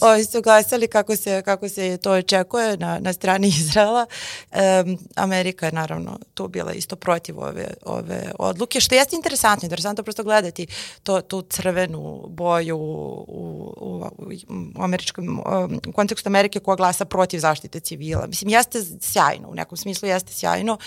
[0.00, 4.06] ovi su glasali kako se, kako se to očekuje na, na strani Izraela.
[4.52, 10.04] Um, Amerika je naravno tu bila isto protiv ove, ove odluke, što jeste interesantno, interesantno
[10.04, 10.66] prosto gledati
[11.02, 15.42] to, tu crvenu boju u, u, američkom
[15.88, 18.26] u kontekstu Amerike koja glasa protiv zaštite civila.
[18.26, 20.78] Mislim, jeste sjajno, u nekom smislu jeste sjajno,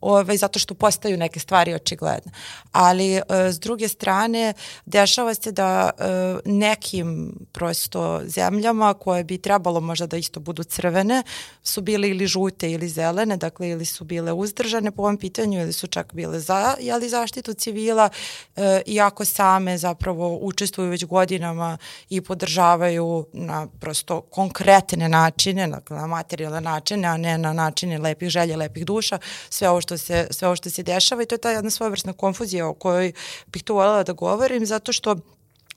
[0.00, 2.32] ovaj, zato što postaju neke stvari očigledne.
[2.72, 4.52] Ali e, s druge strane,
[4.86, 6.04] dešava se da e,
[6.44, 11.22] nekim prosto zemljama koje bi trebalo možda da isto budu crvene,
[11.62, 15.72] su bile ili žute ili zelene, dakle ili su bile uzdržane po ovom pitanju ili
[15.72, 18.08] su čak bile za jeli, zaštitu civila,
[18.56, 21.63] e, iako same zapravo učestvuju već godinama
[22.10, 28.28] i podržavaju na prosto konkretne načine, na, na materijalne načine, a ne na načine lepih
[28.28, 29.18] želja, lepih duša,
[29.50, 31.22] sve ovo što se, sve ovo što se dešava.
[31.22, 33.12] I to je ta jedna svojevrsna konfuzija o kojoj
[33.46, 35.16] bih tu voljela da govorim, zato što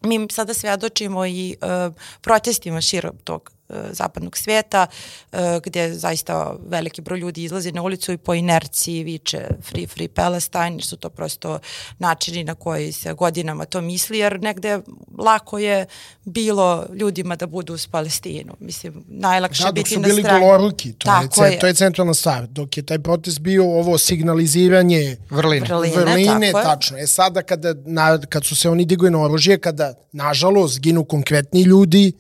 [0.01, 3.56] mi sada svedočimo i uh, protestima širom tog E,
[3.91, 4.87] zapadnog sveta,
[5.31, 10.07] e, gde zaista veliki broj ljudi izlazi na ulicu i po inerciji viče Free Free
[10.07, 11.59] Palestine, jer su to prosto
[11.99, 14.79] načini na koji se godinama to misli, jer negde
[15.17, 15.85] lako je
[16.25, 18.53] bilo ljudima da budu uz Palestinu.
[18.59, 20.23] Mislim, najlakše da, biti na strani.
[20.23, 21.59] Da, dok su bili goloruki, to, Tako je, je.
[21.59, 22.47] to je centralna stvar.
[22.47, 26.97] Dok je taj protest bio ovo signaliziranje vrline, vrline, vrline tačno.
[26.97, 31.61] E sada kada, na, kad su se oni digli na oružje, kada, nažalost, ginu konkretni
[31.61, 32.11] ljudi,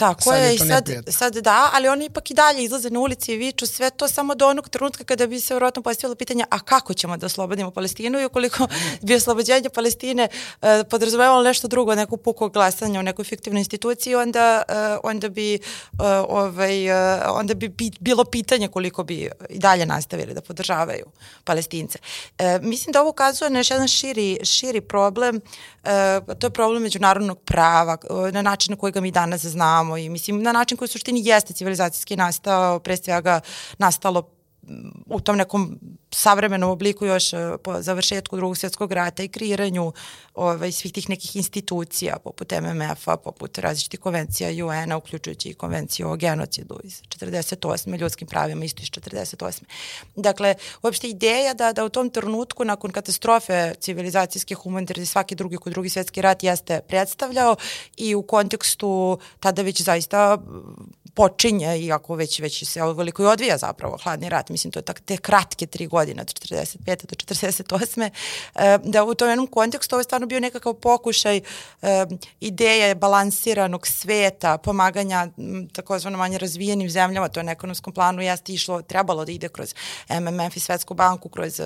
[0.00, 3.32] Tako sad je, i sad, sad da, ali oni ipak i dalje izlaze na ulici
[3.32, 6.58] i viču sve to samo do onog trenutka kada bi se vjerojatno postavilo pitanje a
[6.58, 8.20] kako ćemo da oslobodimo Palestinu?
[8.20, 8.66] I ukoliko
[9.02, 10.28] bi oslobođenje Palestine
[10.62, 15.58] uh, podrazumevalo nešto drugo, neku puko glasanje u nekoj fiktivnoj instituciji, onda, uh, onda bi
[15.92, 21.04] uh, ovaj, uh, onda bi bilo pitanje koliko bi i dalje nastavili da podržavaju
[21.44, 21.98] Palestince.
[21.98, 26.82] Uh, mislim da ovo ukazuje na još jedan širi, širi problem, uh, to je problem
[26.82, 30.52] međunarodnog prava, uh, na način na koji ga mi danas znamo znamo i mislim na
[30.52, 33.40] način koji u suštini jeste civilizacijski nastao, pre svega
[33.78, 34.22] nastalo
[35.06, 35.78] u tom nekom
[36.10, 39.92] savremenom obliku još e, po završetku drugog svjetskog rata i kreiranju
[40.34, 46.16] ovaj, svih tih nekih institucija poput MMF-a, poput različitih konvencija UN-a, uključujući i konvenciju o
[46.16, 47.98] genocidu iz 48.
[47.98, 49.62] ljudskim pravima isto iz 48.
[50.16, 55.72] Dakle, uopšte ideja da, da u tom trenutku nakon katastrofe civilizacijske humanitarne svaki drugi kod
[55.72, 57.56] drugi svetski rat jeste predstavljao
[57.96, 60.38] i u kontekstu tada već zaista
[61.14, 65.00] počinje, iako već, već se veliko i odvija zapravo hladni rat, mislim to je tak,
[65.00, 67.06] te kratke tri godine od 45.
[67.06, 68.10] do 48.
[68.54, 71.42] E, da u tom jednom kontekstu ovo je stvarno bio nekakav pokušaj e,
[72.40, 75.28] ideje balansiranog sveta, pomaganja
[75.72, 79.74] takozvano manje razvijenim zemljama, to je na ekonomskom planu jeste išlo, trebalo da ide kroz
[80.08, 81.60] MMF i Svetsku banku, kroz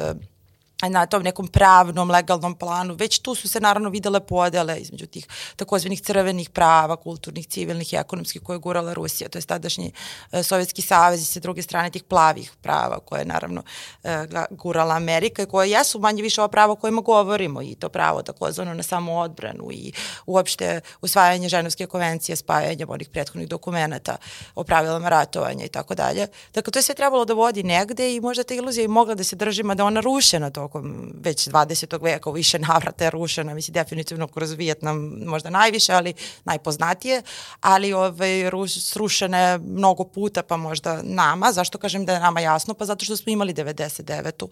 [0.89, 2.95] na tom nekom pravnom, legalnom planu.
[2.95, 7.97] Već tu su se naravno videle podele između tih takozvanih crvenih prava, kulturnih, civilnih i
[7.97, 9.93] ekonomskih koje je gurala Rusija, to je tadašnji
[10.33, 13.63] e, Sovjetski savez i sa druge strane tih plavih prava koje je naravno
[14.03, 17.89] e, gurala Amerika i koje jesu manje više ova prava o kojima govorimo i to
[17.89, 19.93] pravo takozvano na samo odbranu i
[20.27, 24.17] uopšte usvajanje ženevske konvencije, spajanjem onih prethodnih dokumenta
[24.55, 26.27] o pravilama ratovanja i tako dalje.
[26.55, 29.25] Dakle, to je sve trebalo da vodi negde i možda ta iluzija i mogla da
[29.25, 32.03] se držima da ona ruše na to tokom već 20.
[32.03, 37.23] veka u više navrata je rušena, mislim definitivno kroz Vijetnam možda najviše, ali najpoznatije,
[37.61, 42.75] ali ovaj, srušene mnogo puta pa možda nama, zašto kažem da je nama jasno?
[42.75, 44.49] Pa zato što smo imali 99.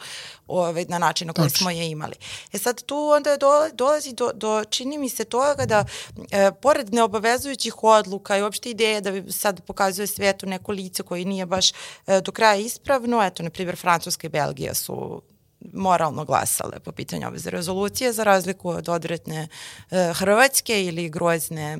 [0.46, 2.14] Ovaj, na način na koji smo je imali.
[2.52, 5.84] E sad tu onda do, dolazi do, do, čini mi se toga da
[6.30, 11.24] e, pored neobavezujućih odluka i uopšte ideje da bi sad pokazuje svetu neko lice koji
[11.24, 15.22] nije baš e, do kraja ispravno, eto, na primjer, Francuska i Belgija su
[15.72, 19.48] moralno glasale po pitanju ove rezolucije, za razliku od odretne
[19.90, 21.78] e, Hrvatske ili grozne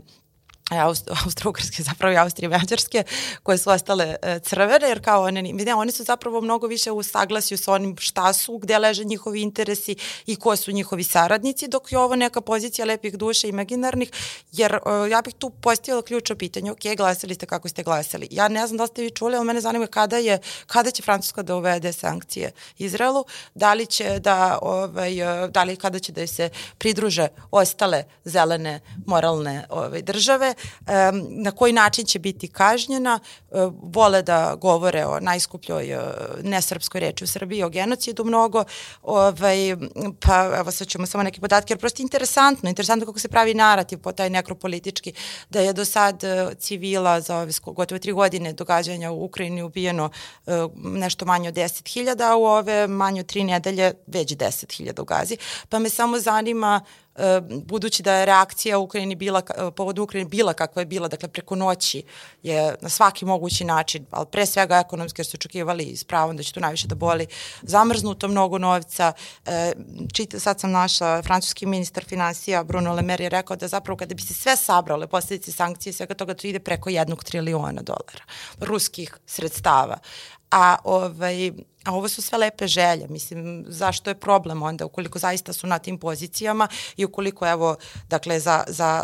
[0.79, 3.05] Austro-Ugrske, zapravo i Austrije i Mađarske,
[3.43, 7.03] koje su ostale e, crvene, jer kao one, ne, oni su zapravo mnogo više u
[7.03, 11.93] saglasju sa onim šta su, gde leže njihovi interesi i ko su njihovi saradnici, dok
[11.93, 14.11] je ovo neka pozicija lepih duša imaginarnih,
[14.53, 18.29] jer uh, ja bih tu postavila ključno pitanje, ok, glasali ste kako ste glasali.
[18.31, 21.43] Ja ne znam da ste vi čuli, ali mene zanima kada je, kada će Francuska
[21.43, 26.27] da uvede sankcije Izraelu, da li će da, ovaj, e, da li kada će da
[26.27, 30.55] se pridruže ostale zelene moralne ovaj, države,
[31.29, 33.21] na koji način će biti kažnjena,
[33.51, 36.01] e, vole da govore o najskupljoj e,
[36.43, 38.65] nesrpskoj reči u Srbiji, o genocidu mnogo,
[39.03, 39.77] ovaj,
[40.21, 43.99] pa evo sad ćemo samo neke podatke, jer prosto interesantno, interesantno kako se pravi narativ
[43.99, 45.13] po taj nekropolitički,
[45.51, 50.11] da je do sad e, civila za ove gotovo tri godine događanja u Ukrajini ubijeno
[50.75, 55.37] nešto manje od 10.000, a u ove manje od tri nedelje već 10.000 u Gazi.
[55.69, 56.81] Pa me samo zanima
[57.65, 61.29] budući da je reakcija u Ukrajini bila, e, povod Ukrajini bila kakva je bila, dakle
[61.29, 62.03] preko noći
[62.43, 66.43] je na svaki mogući način, ali pre svega ekonomski jer su očekivali s pravom da
[66.43, 67.27] će tu najviše da boli,
[67.63, 69.13] zamrznuto mnogo novca.
[69.47, 69.73] E,
[70.13, 74.15] čita, sad sam našla, francuski ministar financija Bruno Le Maire je rekao da zapravo kada
[74.15, 78.25] bi se sve sabrale posljedice sankcije, svega toga to ide preko jednog triliona dolara
[78.61, 79.99] ruskih sredstava.
[80.51, 81.53] A, ovaj,
[81.85, 83.07] a ovo su sve lepe želje.
[83.09, 87.77] Mislim, zašto je problem onda ukoliko zaista su na tim pozicijama i ukoliko, evo,
[88.09, 89.03] dakle, za, za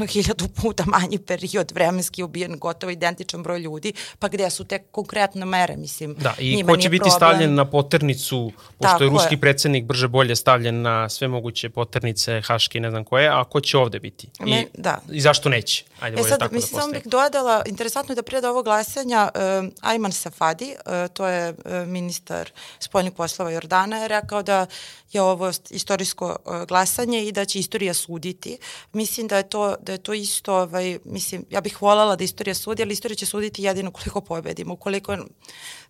[0.00, 4.78] uh, hiljadu puta manji period vremenski ubijen gotovo identičan broj ljudi, pa gde su te
[4.78, 6.14] konkretne mere, mislim.
[6.14, 7.16] Da, i ko će biti problem.
[7.16, 9.40] stavljen na poternicu, pošto Tako je ruski je.
[9.40, 13.78] predsednik brže bolje stavljen na sve moguće poternice, haške ne znam koje, a ko će
[13.78, 14.28] ovde biti?
[14.46, 14.98] I, Me, da.
[15.10, 15.84] I zašto neće?
[16.00, 18.64] Ajde, e sad, tako da mislim, da samo bih dodala, interesantno je da prije ovog
[18.64, 19.40] glasanja uh,
[19.82, 24.66] Ayman Safadi, uh, to je uh, ministar spoljnih poslova Jordana, je rekao da
[25.12, 28.58] je ovo istorijsko uh, glasanje i da će istorija suditi.
[28.92, 32.54] Mislim da je to, da je to isto, ovaj, mislim, ja bih voljela da istorija
[32.54, 35.16] sudi, ali istorija će suditi jedino koliko pobedimo, koliko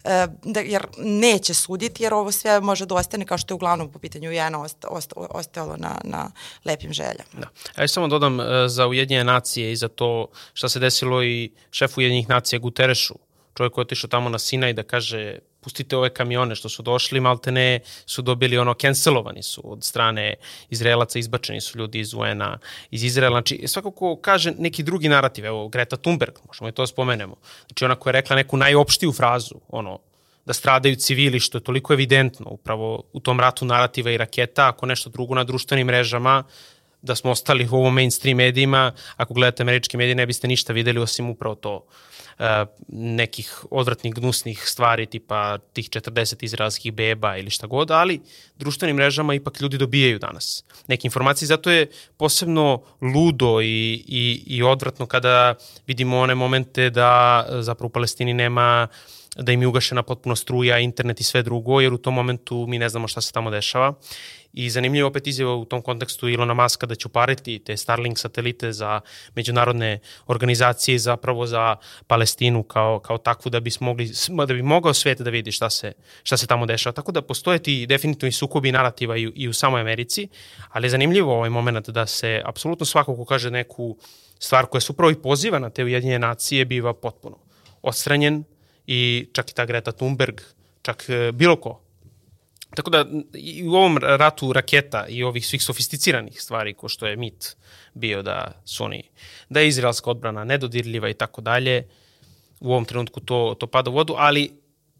[0.05, 3.93] E, da, jer neće suditi, jer ovo sve može da ostane kao što je uglavnom
[3.93, 6.31] po pitanju Jena osta, osta, ostalo na, na
[6.65, 7.31] lepim željama.
[7.33, 7.49] Da.
[7.83, 12.01] Ja samo dodam e, za Ujedinjene nacije i za to šta se desilo i šefu
[12.01, 13.15] Ujedinjenih nacija Guterešu,
[13.57, 17.21] čovjek koji je otišao tamo na Sinaj da kaže pustite ove kamione što su došli,
[17.21, 20.35] malte ne su dobili ono, cancelovani su od strane
[20.71, 22.59] Izraelaca, izbačeni su ljudi iz UN-a,
[22.91, 23.35] iz Izraela.
[23.35, 27.37] Znači, svakako kaže neki drugi narativ, evo, Greta Thunberg, možemo i to da spomenemo.
[27.67, 29.99] Znači, ona koja je rekla neku najopštiju frazu, ono,
[30.49, 34.87] da stradaju civili, što je toliko evidentno upravo u tom ratu narativa i raketa, ako
[34.87, 36.45] nešto drugo na društvenim mrežama,
[37.03, 41.01] da smo ostali u ovom mainstream medijima, ako gledate američke medije ne biste ništa videli
[41.01, 41.87] osim upravo to
[42.39, 48.21] Eh, nekih odvratnih, gnusnih stvari, tipa tih 40 izraelskih beba ili šta god, ali
[48.57, 54.63] društvenim mrežama ipak ljudi dobijaju danas neke informacije, zato je posebno ludo i, i, i
[54.63, 55.55] odvratno kada
[55.87, 58.89] vidimo one momente da zapravo u Palestini nema
[59.37, 62.79] da im je ugašena potpuno struja, internet i sve drugo, jer u tom momentu mi
[62.79, 63.95] ne znamo šta se tamo dešava.
[64.53, 68.73] I zanimljivo opet izjava u tom kontekstu Ilona Maska da će upariti te Starlink satelite
[68.73, 69.01] za
[69.35, 74.11] međunarodne organizacije zapravo za Palestinu kao, kao takvu da bi, mogli,
[74.47, 76.93] da bi mogao svet da vidi šta se, šta se tamo dešava.
[76.95, 80.29] Tako da postoje ti definitivno i sukobi narativa i, i u samoj Americi,
[80.69, 83.97] ali je zanimljivo ovaj moment da se apsolutno svako ko kaže neku
[84.39, 87.39] stvar koja se upravo i poziva na te ujedinjene nacije biva potpuno
[87.83, 88.45] odstranjen
[88.87, 90.41] i čak i ta Greta Thunberg,
[90.83, 91.88] čak e, bilo ko
[92.75, 93.05] Tako da
[93.35, 97.57] i u ovom ratu raketa i ovih svih sofisticiranih stvari ko što je mit
[97.95, 99.03] bio da su oni,
[99.49, 101.89] da je izraelska odbrana nedodirljiva i tako dalje,
[102.61, 104.51] u ovom trenutku to, to pada u vodu, ali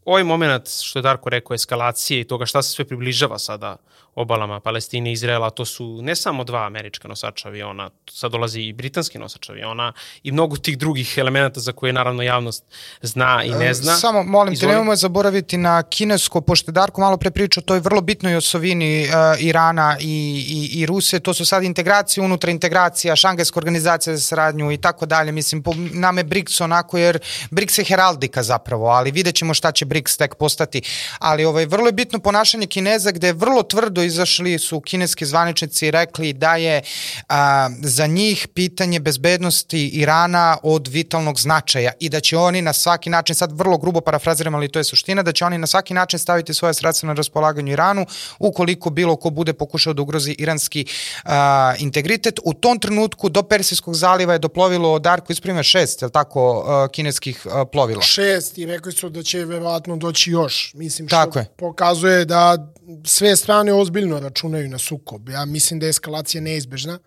[0.05, 3.75] ovaj moment, što je Darko rekao, eskalacije i toga šta se sve približava sada
[4.15, 8.73] obalama Palestine i Izraela, to su ne samo dva američka nosača aviona, sad dolazi i
[8.73, 9.93] britanski nosač aviona
[10.23, 12.63] i mnogo tih drugih elemenata za koje naravno javnost
[13.01, 13.95] zna i ne zna.
[13.95, 17.79] Samo, molim te, nemojmo zaboraviti na kinesko, pošto je Darko malo pre pričao, to je
[17.79, 23.15] vrlo bitnoj osovini uh, Irana i, i, i Ruse, to su sad integracije unutra integracija,
[23.15, 27.19] šangajska organizacija za saradnju i tako dalje, mislim, po, nama je BRICS onako, jer
[27.51, 30.81] BRICS je heraldika zapravo, ali vidjet ćemo šta će BRICS tek postati,
[31.19, 35.87] ali ovaj, vrlo je bitno ponašanje Kineza gde je vrlo tvrdo izašli su kineski zvaničnici
[35.87, 36.81] i rekli da je
[37.29, 43.09] a, za njih pitanje bezbednosti Irana od vitalnog značaja i da će oni na svaki
[43.09, 46.19] način, sad vrlo grubo parafraziram, ali to je suština, da će oni na svaki način
[46.19, 48.05] staviti svoje sredstva na raspolaganju Iranu
[48.39, 50.85] ukoliko bilo ko bude pokušao da ugrozi iranski
[51.23, 52.39] a, integritet.
[52.43, 56.87] U tom trenutku do Persijskog zaliva je doplovilo Darko isprime šest, je li tako, a,
[56.91, 58.01] kineskih a, plovila?
[58.01, 60.71] Šest i rekli su da će verovatno doći još.
[60.73, 61.45] Mislim što Tako je.
[61.57, 62.57] pokazuje da
[63.05, 65.29] sve strane ozbiljno računaju na sukob.
[65.29, 66.99] Ja mislim da je eskalacija neizbežna.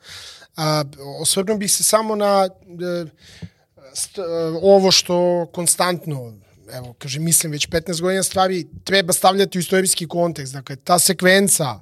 [0.56, 0.84] A,
[1.20, 3.06] osvrnuo bih se samo na e,
[3.94, 4.22] st, e,
[4.62, 6.34] ovo što konstantno
[6.72, 10.52] evo, kaže, mislim već 15 godina stvari treba stavljati u istorijski kontekst.
[10.52, 11.80] Dakle, ta sekvenca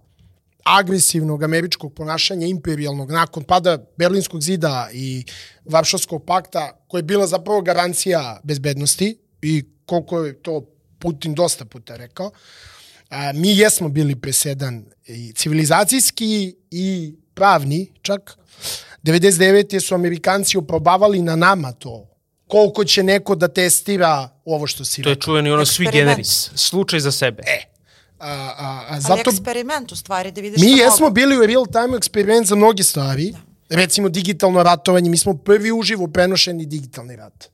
[0.65, 5.25] agresivnog američkog ponašanja imperijalnog nakon pada Berlinskog zida i
[5.65, 10.67] Varšavskog pakta, koja je bila zapravo garancija bezbednosti i koliko je to
[10.99, 12.31] Putin dosta puta rekao,
[13.11, 16.29] a, mi jesmo bili presedan i civilizacijski
[16.71, 18.37] i pravni čak.
[19.03, 19.81] 99.
[19.81, 22.07] su Amerikanci oprobavali na nama to
[22.47, 25.25] koliko će neko da testira ovo što si To je rekao.
[25.25, 25.95] čuveni ono Eksperiment.
[25.95, 27.43] generis, slučaj za sebe.
[27.47, 27.61] E,
[28.19, 31.15] a, a, a, Ali zato eksperiment u stvari da vidiš mi jesmo mogu.
[31.15, 33.35] bili u real time eksperiment za mnogi stvari.
[33.69, 37.49] Recimo digitalno ratovanje, mi smo prvi uživo prenošeni digitalni rat.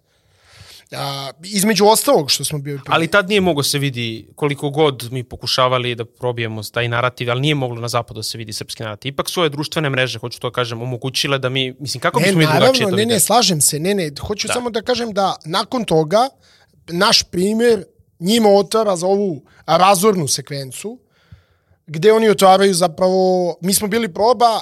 [0.92, 2.94] A, između ostalog što smo bili prvi.
[2.94, 7.40] Ali tad nije mogo se vidi koliko god mi pokušavali da probijemo taj narativ, ali
[7.40, 9.12] nije moglo na zapadu da se vidi srpski narativ.
[9.12, 12.38] Ipak su ove društvene mreže, hoću to kažem, omogućile da mi, mislim, kako Ne, bismo
[12.38, 13.07] mi drugačije to ne, videli?
[13.14, 14.53] ne, slažem se, ne, ne, hoću Da.
[14.55, 16.29] samo da kažem da nakon toga
[16.88, 17.85] naš primjer
[18.20, 20.99] njima otvara za ovu razornu sekvencu
[21.87, 24.61] gde oni otvaraju zapravo, mi smo bili proba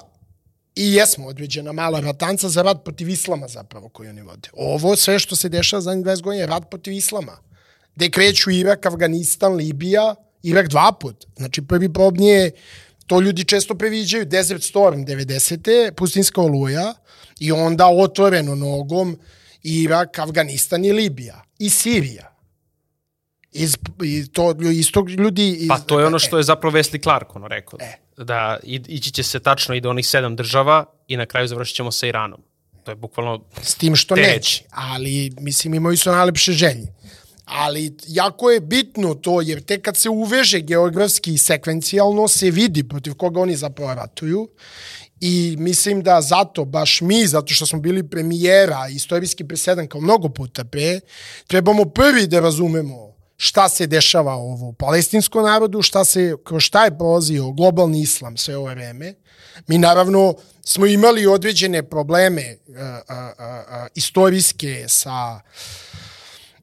[0.77, 4.49] i jesmo određena mala ratanca za rat protiv islama zapravo koji oni vode.
[4.53, 7.39] Ovo sve što se dešava za 20 godina je rat protiv islama.
[7.97, 11.27] Gde kreću Irak, Afganistan, Libija, Irak dva put.
[11.37, 12.51] Znači prvi probni je,
[13.07, 15.93] to ljudi često previđaju, Desert Storm 90.
[15.93, 16.95] pustinska oluja
[17.41, 19.19] i onda otvoreno nogom
[19.63, 21.43] Irak, Afganistan i Libija.
[21.59, 22.34] I Sirija.
[23.55, 25.49] Iz, i to isto ljudi...
[25.49, 27.79] Iz, Pa to je ono što je zapravo Wesley Clark ono rekao.
[27.83, 27.93] E.
[28.17, 31.93] Da ići će se tačno i do onih sedam država i na kraju završit ćemo
[31.93, 32.41] sa Iranom.
[32.85, 34.65] To je bukvalno S tim što Te neće.
[34.71, 36.87] Ali, mislim, imaju su najlepše želje.
[37.45, 42.89] Ali jako je bitno to, jer tek kad se uveže geografski i sekvencijalno, se vidi
[42.89, 44.49] protiv koga oni zapravo ratuju.
[45.21, 50.29] I mislim da zato, baš mi, zato što smo bili premijera, istorijski presedan kao mnogo
[50.29, 51.01] puta pre,
[51.47, 53.14] trebamo prvi da razumemo
[53.45, 58.57] šta se dešava ovo palestinskom narodu, šta se, kroz šta je prolazio globalni islam sve
[58.57, 59.15] ovo vreme.
[59.67, 65.41] Mi naravno smo imali određene probleme a, a, a, istorijske sa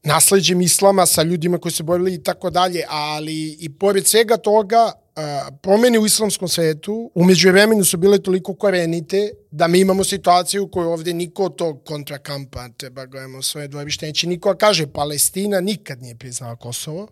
[0.03, 4.91] nasleđem islama, sa ljudima koji se borili i tako dalje, ali i pored svega toga,
[5.21, 10.63] a, promene u islamskom svetu umeđu vremenu su bile toliko korenite da mi imamo situaciju
[10.63, 14.87] u kojoj ovde niko od tog kontrakampa, treba gledamo svoje dvojebište, neće niko da kaže
[14.87, 17.07] Palestina nikad nije priznala Kosovo,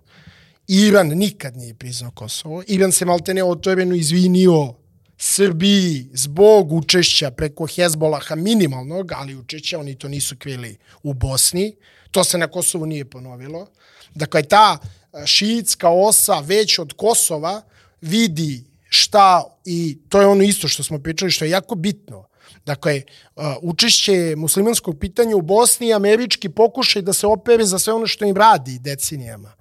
[0.67, 4.73] Iran nikad nije priznao Kosovo, Iran se maltene otvoreno izvinio
[5.17, 11.75] Srbiji zbog učešća preko Hezbolaha minimalnog, ali učešća, oni to nisu krili u Bosni,
[12.11, 13.67] to se na Kosovu nije ponovilo.
[14.15, 14.77] Dakle, ta
[15.25, 17.61] šiitska osa već od Kosova
[18.01, 22.29] vidi šta, i to je ono isto što smo pričali, što je jako bitno,
[22.65, 23.01] Dakle,
[23.35, 28.07] uh, učešće muslimanskog pitanja u Bosni i američki pokušaj da se opere za sve ono
[28.07, 29.53] što im radi decenijama.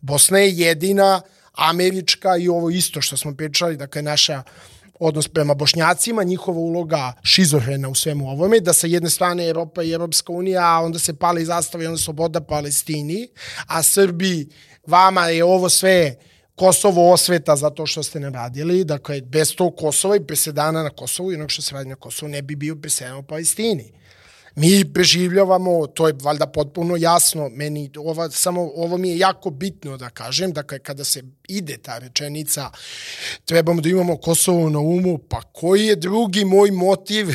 [0.00, 1.20] Bosna je jedina
[1.52, 4.42] američka i ovo isto što smo pričali, dakle naša
[5.00, 9.92] odnos prema bošnjacima, njihova uloga šizofrena u svemu ovome, da sa jedne strane Evropa i
[9.92, 13.28] Evropska unija, a onda se pali zastava i onda sloboda Palestini,
[13.66, 14.48] a Srbi,
[14.86, 16.16] vama je ovo sve
[16.56, 21.32] Kosovo osveta zato što ste ne radili, dakle, bez tog Kosova i presedana na Kosovu
[21.32, 23.92] i onog što se radi na Kosovu ne bi bio presedan u Palestini
[24.56, 29.96] mi preživljavamo, to je valjda potpuno jasno, meni ova, samo ovo mi je jako bitno
[29.96, 32.70] da kažem, dakle kada se ide ta rečenica,
[33.44, 37.26] trebamo da imamo Kosovo na umu, pa koji je drugi moj motiv,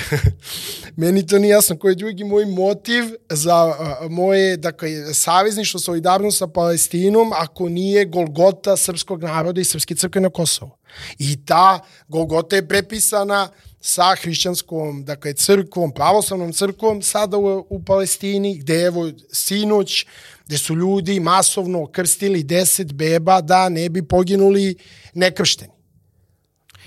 [1.02, 3.74] meni to nije jasno, koji je drugi moj motiv za
[4.10, 10.30] moje, dakle, savezništvo, solidarnost sa Palestinom, ako nije Golgota srpskog naroda i srpske crkve na
[10.30, 10.78] Kosovo.
[11.20, 13.50] I ta Golgota je prepisana
[13.82, 20.06] sa hrišćanskom, dakle, crkvom, pravoslavnom crkvom sada u, u Palestini, gde evo sinoć,
[20.46, 24.76] gde su ljudi masovno krstili deset beba da ne bi poginuli
[25.14, 25.81] nekršteni.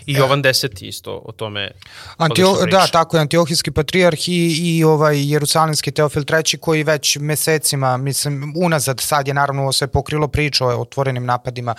[0.06, 1.70] I Jovan X isto o tome
[2.16, 7.96] Antio, da, tako je, Antiohijski patrijarh i, i ovaj Jerusalimski Teofil III koji već mesecima,
[7.96, 11.74] mislim, unazad sad je naravno ovo sve pokrilo priču o otvorenim napadima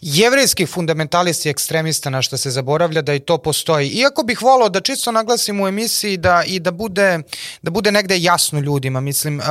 [0.00, 3.88] jevrejskih fundamentalista i ekstremista na što se zaboravlja da i to postoji.
[3.88, 7.18] Iako bih volao da čisto naglasim u emisiji da i da bude,
[7.62, 9.44] da bude negde jasno ljudima, mislim, uh,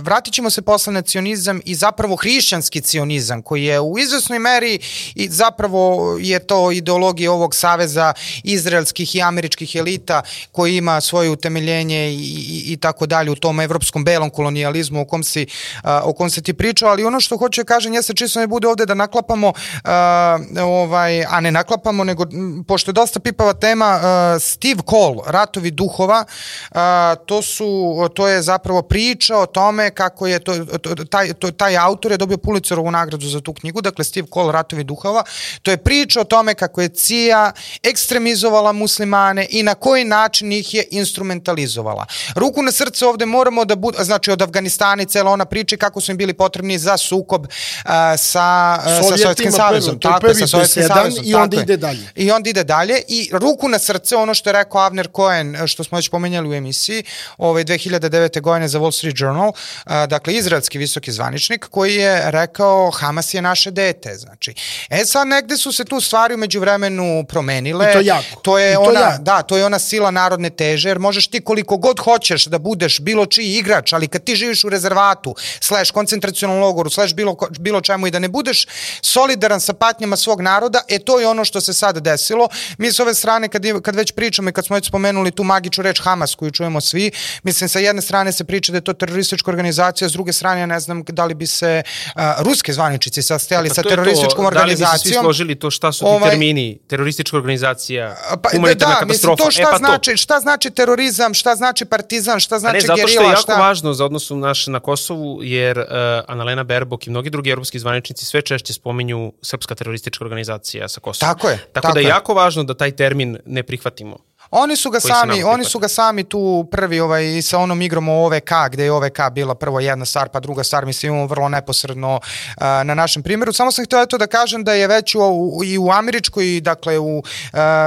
[0.00, 4.78] vratit ćemo se posle nacionizam i zapravo hrišćanski cionizam koji je u izvesnoj meri
[5.14, 8.12] i zapravo je to ideologija ovog ovog saveza
[8.44, 10.22] izraelskih i američkih elita
[10.52, 15.04] koji ima svoje utemeljenje i, i, i tako dalje u tom evropskom belom kolonijalizmu o
[15.04, 15.46] kom, si,
[15.82, 18.46] a, o kom se ti pričao, ali ono što hoću da kažem jeste čisto ne
[18.46, 19.52] bude ovde da naklapamo
[19.84, 22.26] a, ovaj, a ne naklapamo nego
[22.66, 26.24] pošto je dosta pipava tema a, Steve Cole, Ratovi duhova
[26.72, 27.66] a, to su
[28.14, 32.18] to je zapravo priča o tome kako je to, to, taj, to, taj autor je
[32.18, 35.22] dobio Pulitzerovu nagradu za tu knjigu, dakle Steve Cole, Ratovi duhova.
[35.62, 40.52] To je priča o tome kako je CIA Srbija ekstremizovala muslimane i na koji način
[40.52, 42.06] ih je instrumentalizovala.
[42.34, 46.00] Ruku na srce ovde moramo da bude, znači od Afganistana i cela ona priča kako
[46.00, 50.00] su im bili potrebni za sukob uh, sa, uh, sa Sovjetskim savezom.
[50.00, 51.24] Tako je, sa Sovjetskim savezom.
[51.24, 52.08] I onda ide dalje.
[52.14, 55.84] I onda ide dalje i ruku na srce, ono što je rekao Avner Cohen, što
[55.84, 57.04] smo već pomenjali u emisiji,
[57.38, 58.40] ovaj 2009.
[58.40, 63.42] godine za Wall Street Journal, uh, dakle izraelski visoki zvaničnik koji je rekao Hamas je
[63.42, 64.54] naše dete, znači.
[64.90, 67.90] E sad negde su se tu stvari umeđu vremenu promenile.
[67.90, 68.40] I to jako.
[68.42, 69.22] To je I to ona, jako.
[69.22, 73.00] da, to je ona sila narodne teže, jer možeš ti koliko god hoćeš da budeš
[73.00, 77.80] bilo čiji igrač, ali kad ti živiš u rezervatu, slash koncentracionalnom logoru, slash bilo, bilo
[77.80, 78.66] čemu i da ne budeš
[79.02, 82.48] solidaran sa patnjama svog naroda, e to je ono što se sad desilo.
[82.78, 85.82] Mi s ove strane, kad, kad već pričamo i kad smo već spomenuli tu magičnu
[85.82, 87.10] reč Hamas koju čujemo svi,
[87.42, 90.66] mislim sa jedne strane se priča da je to teroristička organizacija, s druge strane ja
[90.66, 94.86] ne znam da li bi se uh, ruske zvaničici sastajali pa sa terorističkom to, organizacijom.
[94.86, 98.48] Da li bi se svi složili to šta su ti ovaj, termini teroristička organizacija, pa,
[98.52, 99.44] humanitarna da, katastrofa.
[99.44, 100.16] Mislim, to šta, e, pa znači, to.
[100.16, 102.94] šta znači terorizam, šta znači partizan, šta znači gerila.
[102.94, 103.54] Ne, zato što je jako šta...
[103.56, 105.84] važno za odnosu naš na Kosovu, jer uh,
[106.28, 111.34] Analena Berbok i mnogi drugi evropski zvaničnici sve češće spominju srpska teroristička organizacija sa Kosova.
[111.34, 111.56] Tako je.
[111.56, 114.16] Tako, tako da je jako važno da taj termin ne prihvatimo.
[114.58, 118.24] Oni su ga sami, oni su ga sami tu prvi ovaj sa onom igrom o
[118.24, 122.14] OVK gde je OVK bila prvo jedna stvar pa druga stvar mislim imamo vrlo neposredno
[122.14, 123.52] uh, na našem primjeru.
[123.52, 126.98] Samo sam htio eto da kažem da je već u, u, i u američkoj dakle
[126.98, 127.22] u, uh,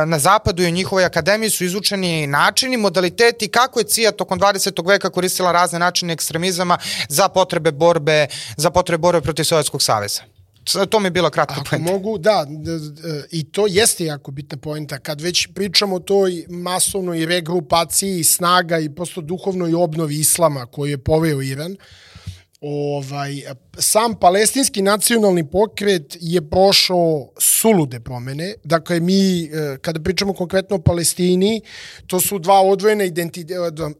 [0.05, 4.87] na zapadu i u njihovoj akademiji su izučeni načini, modaliteti kako je CIA tokom 20.
[4.87, 6.77] veka koristila razne načine ekstremizama
[7.09, 10.38] za potrebe borbe za potrebe borbe protiv Sovjetskog saveza.
[10.89, 11.91] To mi je bila kratka Ako poenta.
[11.91, 12.47] mogu, da,
[13.31, 14.99] i to jeste jako bitna poenta.
[14.99, 20.97] Kad već pričamo o toj masovnoj regrupaciji snaga i posto duhovnoj obnovi islama koju je
[20.97, 21.75] poveo Iran,
[22.61, 23.41] ovaj,
[23.77, 28.53] sam palestinski nacionalni pokret je prošao sulude promene.
[28.63, 31.61] Dakle, mi, e, kada pričamo konkretno o Palestini,
[32.07, 33.11] to su dva odvojene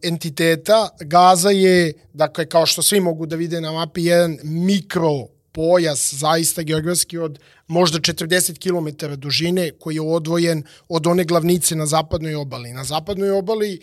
[0.04, 0.90] entiteta.
[1.02, 6.64] Gaza je, dakle, kao što svi mogu da vide na mapi, jedan mikro pojas zaista
[6.64, 12.72] geografski od možda 40 km dužine koji je odvojen od one glavnice na zapadnoj obali.
[12.74, 13.80] Na zapadnoj obali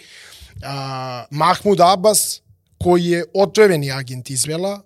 [0.62, 2.40] a, Mahmud Abbas
[2.78, 4.80] koji je otvoreni agent Izvela,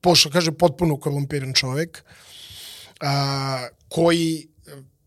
[0.00, 2.02] pošto kaže potpuno korumpiran čovek,
[3.00, 4.48] a, koji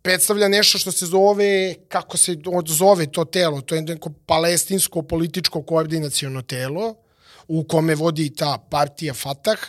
[0.01, 2.37] predstavlja nešto što se zove, kako se
[2.67, 6.95] zove to telo, to je neko palestinsko političko koordinacijono telo,
[7.47, 9.59] u kome vodi ta partija Fatah,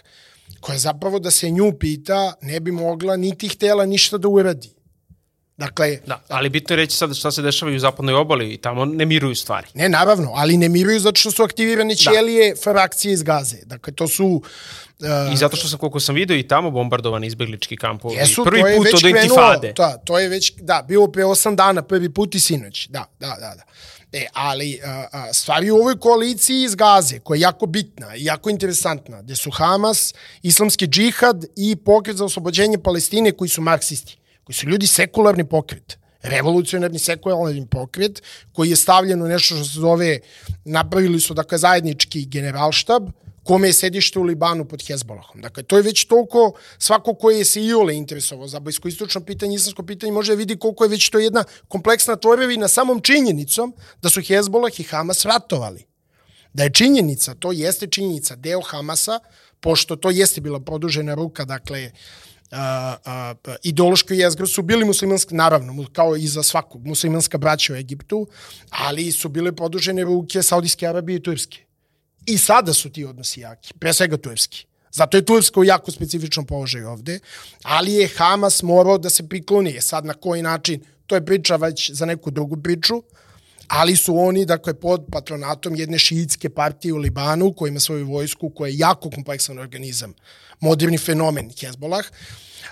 [0.63, 4.71] koja zapravo da se nju pita ne bi mogla niti htela ništa da uradi.
[5.57, 8.57] Dakle, Da, ali bitno je reći sad šta se dešava i u zapadnoj obali i
[8.57, 9.67] tamo ne miruju stvari.
[9.75, 13.57] Ne, naravno, ali ne miruju zato što su aktivirane ćelije frakcije iz Gaze.
[13.65, 14.27] Dakle, to su...
[14.27, 18.17] Uh, I zato što sam, koliko sam video, i tamo bombardovani izbeglički kampovi.
[18.17, 19.73] Jesu, Prvi to je put već od intifade.
[19.77, 22.89] Da, to je već, da, bilo pre 8 dana, prvi put i sinoć.
[22.89, 23.63] Da, da, da, da.
[24.13, 28.25] E, ali a, a, stvari u ovoj koaliciji iz Gaze, koja je jako bitna i
[28.25, 34.19] jako interesantna, gde su Hamas, islamski džihad i pokret za oslobođenje Palestine koji su marksisti,
[34.45, 39.81] koji su ljudi sekularni pokret revolucionarni sekularni pokret koji je stavljen u nešto što se
[39.81, 40.19] zove,
[40.65, 43.09] napravili su dakle zajednički generalštab,
[43.43, 45.40] kome je sedište u Libanu pod Hezbolahom.
[45.40, 49.55] Dakle, to je već toliko, svako ko je se i ole interesovao za bliskoistočno pitanje,
[49.55, 54.11] islamsko pitanje, može da vidi koliko je već to jedna kompleksna tvorevina samom činjenicom da
[54.11, 55.86] su Hezbolah i Hamas ratovali.
[56.53, 59.18] Da je činjenica, to jeste činjenica, deo Hamasa,
[59.61, 61.90] pošto to jeste bila produžena ruka, dakle,
[62.51, 67.76] a, a, ideološko jezgro su bili muslimanski, naravno, kao i za svakog muslimanska braća u
[67.76, 68.26] Egiptu,
[68.70, 71.72] ali su bile produžene ruke Saudijske Arabije i Turske.
[72.27, 74.66] I sada su ti odnosi jaki, pre svega turski.
[74.93, 77.18] Zato je Turska u jako specifičnom položaju ovde,
[77.62, 79.81] ali je Hamas morao da se prikloni.
[79.81, 83.03] Sad na koji način, to je priča već za neku drugu priču,
[83.68, 88.51] ali su oni, dakle, pod patronatom jedne šiitske partije u Libanu, koja ima svoju vojsku,
[88.51, 90.14] koja je jako kompleksan organizam,
[90.61, 92.05] moderni fenomen Hezbolah.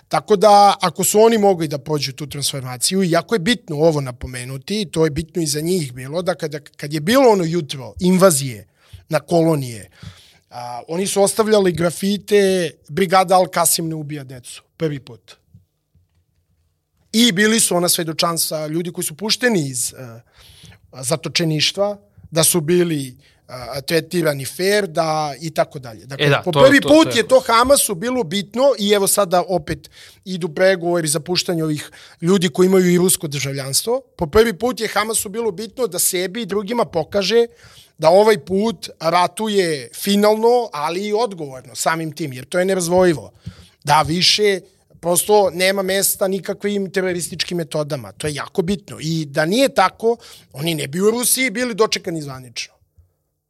[0.09, 4.88] Tako da, ako su oni mogli da pođu tu transformaciju, jako je bitno ovo napomenuti,
[4.92, 8.69] to je bitno i za njih bilo, da kada, kad je bilo ono jutro invazije
[9.11, 9.90] na kolonije,
[10.50, 12.40] a, oni su ostavljali grafite
[12.88, 15.36] Brigada Al-Kasim ne ubija decu, prvi put.
[17.12, 19.98] I bili su ona svedočanstva ljudi koji su pušteni iz uh,
[20.94, 21.96] zatočeništva,
[22.30, 23.16] da su bili
[23.48, 25.08] a, tretirani fair, da
[25.40, 26.06] i tako dalje.
[26.06, 28.62] Dakle, E da, po to- prvi to- put to je- je to Hamasu bilo bitno
[28.78, 29.90] i evo sada opet
[30.24, 31.90] idu pregovori za puštanje ovih
[32.20, 34.00] ljudi koji imaju i rusko državljanstvo.
[34.16, 37.46] Po prvi put je Hamasu bilo bitno da sebi i drugima pokaže
[38.01, 43.32] da ovaj put ratuje finalno, ali i odgovorno samim tim, jer to je nerazvojivo.
[43.84, 44.61] Da više
[45.01, 48.12] prosto nema mesta nikakvim terorističkim metodama.
[48.12, 48.96] To je jako bitno.
[49.01, 50.16] I da nije tako,
[50.53, 52.74] oni ne bi u Rusiji bili dočekani zvanično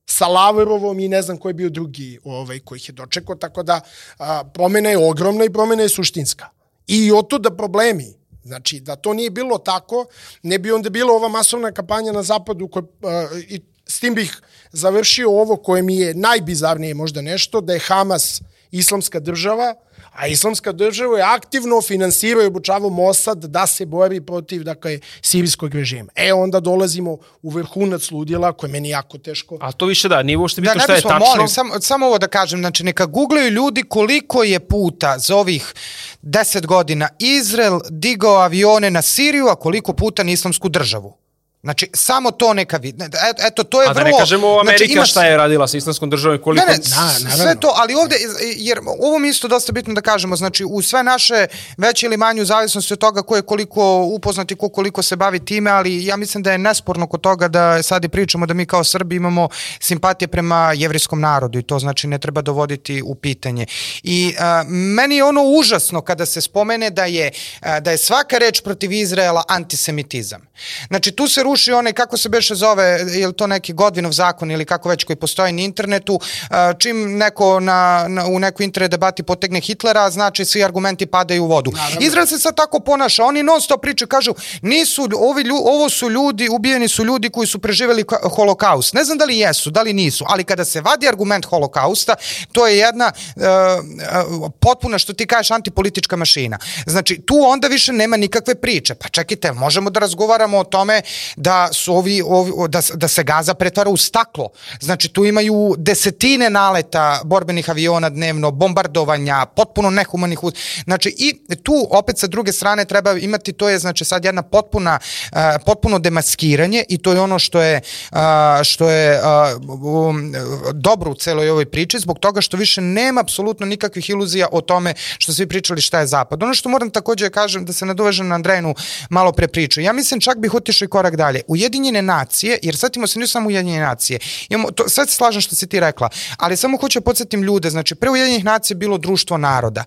[0.07, 3.63] sa Lavrovom i ne znam ko je bio drugi ovaj, koji ih je dočekao, tako
[3.63, 3.81] da
[4.19, 6.49] a, promena je ogromna i promena je suštinska.
[6.87, 8.15] I otuda problemi.
[8.45, 10.07] Znači, da to nije bilo tako,
[10.43, 13.61] ne bi onda bila ova masovna kampanja na zapadu koja, a, i
[13.91, 14.41] s tim bih
[14.73, 19.75] završio ovo koje mi je najbizarnije možda nešto, da je Hamas islamska država,
[20.13, 25.75] a islamska država je aktivno finansirao i obučavao Mossad da se bori protiv dakle, sirijskog
[25.75, 26.13] režima.
[26.15, 29.59] E, onda dolazimo u vrhunac ludjela, koje je meni jako teško.
[29.61, 31.27] A to više da, nije uopšte Da, bitno ne šta je tačno.
[31.27, 35.75] molim, samo, samo ovo da kažem, znači neka googlaju ljudi koliko je puta za ovih
[36.23, 41.20] 10 godina Izrael digao avione na Siriju, a koliko puta na islamsku državu.
[41.63, 43.05] Znači, samo to neka vidi.
[43.47, 44.17] Eto, to je A da vrlo...
[44.17, 46.67] ne kažemo Amerika znači, imaš- šta je radila sa islamskom državom i koliko...
[46.67, 47.45] Ne, ne, naravno.
[47.45, 48.17] sve to, ali ovde,
[48.57, 51.47] jer ovo mi isto dosta bitno da kažemo, znači u sve naše
[51.77, 55.17] veće ili manje u zavisnosti od toga ko je koliko upoznat i ko koliko se
[55.17, 58.55] bavi time, ali ja mislim da je nesporno kod toga da sad i pričamo da
[58.55, 59.49] mi kao Srbi imamo
[59.81, 63.67] simpatije prema jevrijskom narodu i to znači ne treba dovoditi u pitanje.
[64.03, 67.31] I a, meni je ono užasno kada se spomene da je,
[67.61, 70.49] a, da je svaka reč protiv Izraela antisemitizam.
[70.89, 74.65] Znači tu se ruši onaj, kako se beše zove, je to neki Godvinov zakon ili
[74.65, 76.21] kako već koji postoji na internetu,
[76.51, 81.45] a, čim neko na, na, u nekoj internet debati potegne Hitlera, znači svi argumenti padaju
[81.45, 81.71] u vodu.
[81.75, 82.01] Naravno.
[82.01, 86.11] Izrael se sad tako ponaša, oni non stop pričaju, kažu, nisu, ovi, lju, ovo su
[86.11, 88.95] ljudi, ubijeni su ljudi koji su preživjeli ka- holokaust.
[88.95, 92.15] Ne znam da li jesu, da li nisu, ali kada se vadi argument holokausta,
[92.53, 96.59] to je jedna uh, uh, potpuna, što ti kažeš, antipolitička mašina.
[96.87, 98.95] Znači, tu onda više nema nikakve priče.
[98.95, 101.03] Pa čekajte, možemo da razgovaramo o tome
[101.41, 104.49] da su ovi, ovi da, da se Gaza pretvara u staklo.
[104.81, 110.55] Znači, tu imaju desetine naleta borbenih aviona dnevno, bombardovanja, potpuno nehumanih uz...
[110.85, 114.99] Znači, i tu opet sa druge strane treba imati, to je znači sad jedna potpuna,
[115.33, 117.81] uh, potpuno demaskiranje i to je ono što je,
[118.13, 118.19] uh,
[118.63, 120.33] što je uh, um,
[120.73, 124.95] dobro u celoj ovoj priči, zbog toga što više nema apsolutno nikakvih iluzija o tome
[125.19, 126.43] što svi pričali šta je zapad.
[126.43, 128.75] Ono što moram takođe da kažem, da se nadovežem na Andrejnu
[129.11, 131.30] malo pre priču, ja mislim čak bih otišao i korak dalje.
[131.47, 134.19] Ujedinjene nacije, jer setimo se nisu samo Ujedinjene nacije,
[134.49, 137.71] imamo, to, sve se slažem što si ti rekla, ali samo hoću da podsjetim ljude,
[137.71, 139.85] znači pre Ujedinjenih nacija bilo društvo naroda.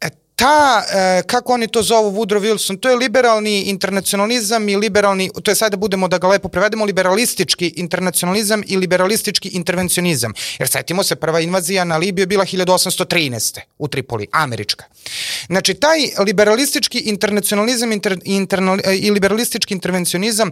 [0.00, 0.08] E,
[0.38, 5.50] ta, e, kako oni to zovu, Woodrow Wilson, to je liberalni internacionalizam i liberalni, to
[5.50, 10.32] je sad da budemo da ga lepo prevedemo, liberalistički internacionalizam i liberalistički intervencionizam.
[10.58, 13.60] Jer setimo se, prva invazija na Libiju je bila 1813.
[13.78, 14.84] u Tripoli, američka.
[15.46, 20.50] Znači, taj liberalistički internacionalizam inter, interna, i liberalistički intervencionizam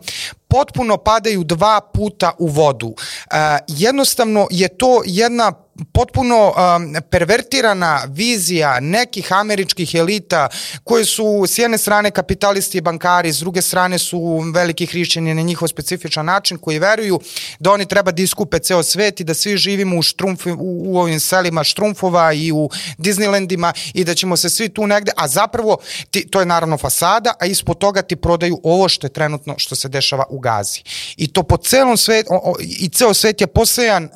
[0.49, 2.95] potpuno padaju dva puta u vodu.
[3.31, 3.37] E,
[3.69, 10.49] jednostavno je to jedna potpuno um, pervertirana vizija nekih američkih elita
[10.85, 15.43] koje su s jedne strane kapitalisti i bankari, s druge strane su veliki hrišćani na
[15.43, 17.21] njihov specifičan način koji veruju
[17.59, 20.99] da oni treba da iskupe ceo svet i da svi živimo u, štrumf, u, u
[20.99, 25.79] ovim selima štrumfova i u Disneylandima i da ćemo se svi tu negde, a zapravo
[26.11, 29.77] ti, to je naravno fasada, a ispod toga ti prodaju ovo što je trenutno što
[29.77, 30.83] se dešava u Gazi.
[31.17, 34.11] I to po celom svetu, i ceo svet je posejan uh,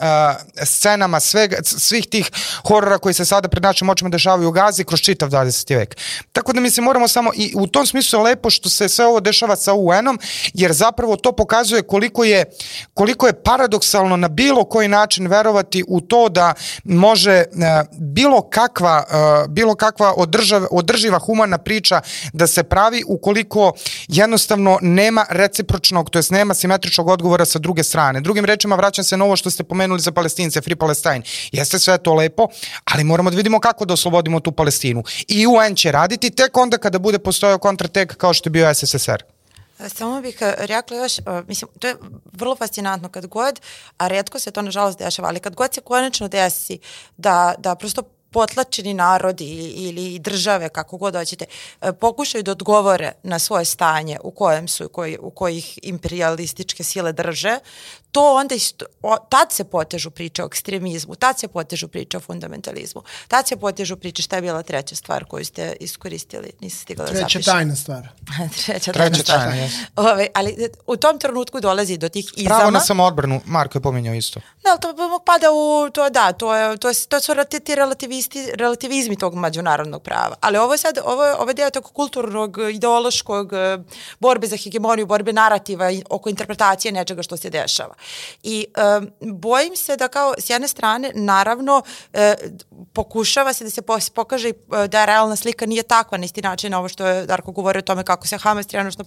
[0.65, 2.31] scenama svega svega, svih tih
[2.69, 5.77] horora koji se sada pred našim očima dešavaju u Gazi kroz čitav 20.
[5.77, 5.97] vek.
[6.33, 9.07] Tako da mi se moramo samo, i u tom smislu je lepo što se sve
[9.07, 10.19] ovo dešava sa UN-om,
[10.55, 12.45] jer zapravo to pokazuje koliko je,
[12.95, 17.65] koliko je paradoksalno na bilo koji način verovati u to da može uh,
[17.99, 22.01] bilo kakva, uh, bilo kakva održav, održiva humana priča
[22.33, 23.73] da se pravi ukoliko
[24.09, 28.21] jednostavno nema recipročnog, to jest nema simetričnog odgovora sa druge strane.
[28.21, 31.23] Drugim rečima vraćam se na ovo što ste pomenuli za Palestince, Free Palestine.
[31.53, 32.47] Jeste sve to lepo,
[32.85, 35.03] ali moramo da vidimo kako da oslobodimo tu Palestinu.
[35.29, 39.23] I UN će raditi tek onda kada bude postojao kontratek kao što je bio SSSR.
[39.89, 41.97] Samo bih e, rekla još, e, mislim, to je
[42.33, 43.61] vrlo fascinantno kad god,
[43.99, 46.79] a redko se to nažalost dešava, ali kad god se konačno desi
[47.17, 51.45] da, da prosto potlačeni narodi ili države, kako god hoćete,
[51.81, 57.13] e, pokušaju da odgovore na svoje stanje u kojem su, koji, u kojih imperialističke sile
[57.13, 57.59] drže,
[58.13, 62.21] to onda isto, o, tad se potežu priče o ekstremizmu, tad se potežu priče o
[62.21, 67.07] fundamentalizmu, tad se potežu priče šta je bila treća stvar koju ste iskoristili, nisi stigla
[67.07, 67.29] da zapišem.
[67.43, 68.09] Treća tajna stvar.
[68.67, 69.39] treća tajna Treća stvar.
[69.39, 69.69] tajna.
[69.97, 72.57] Ove, ali u tom trenutku dolazi do tih izama.
[72.57, 74.41] Pravo na samoodbranu, Marko je pominjao isto.
[74.63, 77.33] Da, ali to pada u, to da, to, je, to, je, to su
[77.65, 80.37] ti relativisti, relativizmi tog međunarodnog prava.
[80.41, 83.79] Ali ovo je sad, ovo je, ovo je deo tog kulturnog, ideološkog e,
[84.21, 87.95] borbe za hegemoniju, borbe narativa oko interpretacije nečega što se dešava.
[88.43, 88.67] I
[88.99, 91.83] um, bojim se da kao s jedne strane naravno
[92.13, 92.35] e,
[92.93, 93.83] pokušava se da se
[94.15, 97.79] pokaže e, da realna slika nije takva na isti način ovo što je Darko govorio
[97.79, 99.05] o tome kako se Hamas trenutno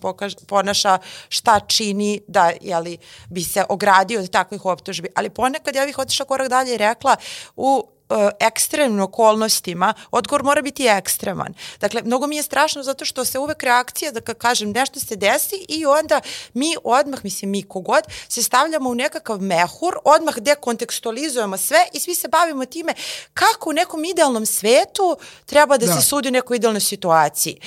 [0.48, 0.98] ponaša,
[1.30, 2.98] šta čini da jeli,
[3.30, 5.10] bi se ogradio od takvih optužbi.
[5.16, 7.16] Ali ponekad ja bih otišla korak dalje i rekla
[7.56, 7.93] u E,
[8.40, 11.54] ekstremnim okolnostima, odgovor mora biti ekstreman.
[11.80, 15.66] Dakle, mnogo mi je strašno zato što se uvek reakcija, da kažem nešto se desi
[15.70, 16.22] i onda
[16.54, 22.16] mi odmah, mislim mi kogod, se stavljamo u nekakav mehur, odmah dekontekstualizujemo sve i svi
[22.16, 22.94] se bavimo time
[23.34, 25.94] kako u nekom idealnom svetu treba da, da.
[25.94, 27.60] se sudi u nekoj idealnoj situaciji.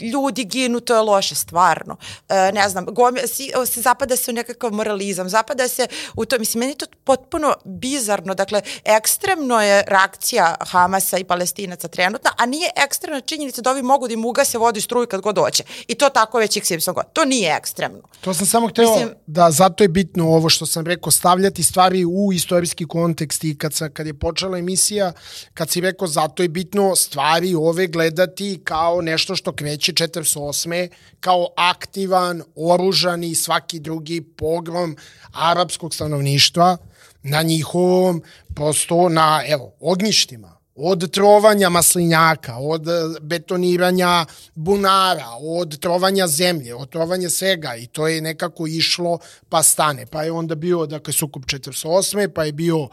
[0.00, 1.96] Ljudi ginu, to je loše, stvarno.
[2.28, 5.86] E, ne znam, gome, si, se zapada se u nekakav moralizam, zapada se
[6.16, 11.88] u to, mislim, meni je to potpuno bizarno, dakle, ekstremno je reakcija Hamasa i palestinaca
[11.88, 15.20] trenutna, a nije ekstremna činjenica da ovi mogu da im ugase vodu i struju kad
[15.20, 15.64] god hoće.
[15.88, 17.04] I to tako već XY god.
[17.12, 18.02] To nije ekstremno.
[18.20, 22.04] To sam samo hteo Mislim, da zato je bitno ovo što sam rekao, stavljati stvari
[22.04, 25.12] u istorijski kontekst i kad, sa, kad je počela emisija,
[25.54, 30.88] kad si rekao zato je bitno stvari ove gledati kao nešto što kreće 48.
[31.20, 34.96] kao aktivan, oružani svaki drugi pogrom
[35.32, 36.76] arapskog stanovništva
[37.22, 38.22] na njihovom,
[38.54, 42.82] prosto na, evo, ognjištima, od trovanja maslinjaka, od
[43.20, 49.18] betoniranja bunara, od trovanja zemlje, od trovanja svega i to je nekako išlo
[49.48, 50.06] pa stane.
[50.06, 52.28] Pa je onda bio, dakle, sukup 48.
[52.28, 52.88] pa je bio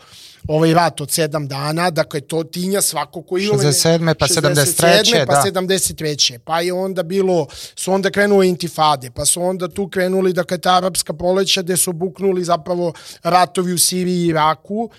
[0.48, 3.48] ovaj rat od 7 dana, dakle, to tinja svako koji...
[3.48, 4.14] 67.
[4.14, 5.26] pa 73.
[5.26, 5.62] pa da.
[5.62, 6.38] 73.
[6.38, 10.78] Pa je onda bilo, su onda krenule intifade, pa su onda tu krenuli, dakle, ta
[10.78, 14.90] arapska proleća gde su buknuli zapravo ratovi u Siriji i Iraku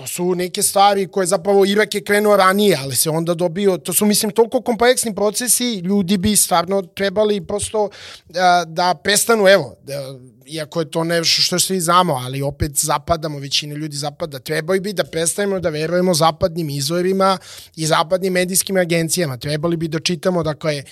[0.00, 3.92] to su neke stvari koje zapravo Irak je krenuo ranije, ali se onda dobio, to
[3.92, 7.88] su mislim toliko kompleksni procesi, ljudi bi stvarno trebali prosto
[8.28, 10.14] da, da prestanu, evo, da,
[10.46, 14.92] iako je to nešto što svi znamo, ali opet zapadamo, većina ljudi zapada, trebali bi
[14.92, 17.38] da prestanemo da verujemo zapadnim izvorima
[17.76, 20.82] i zapadnim medijskim agencijama, trebali bi da čitamo, dakle,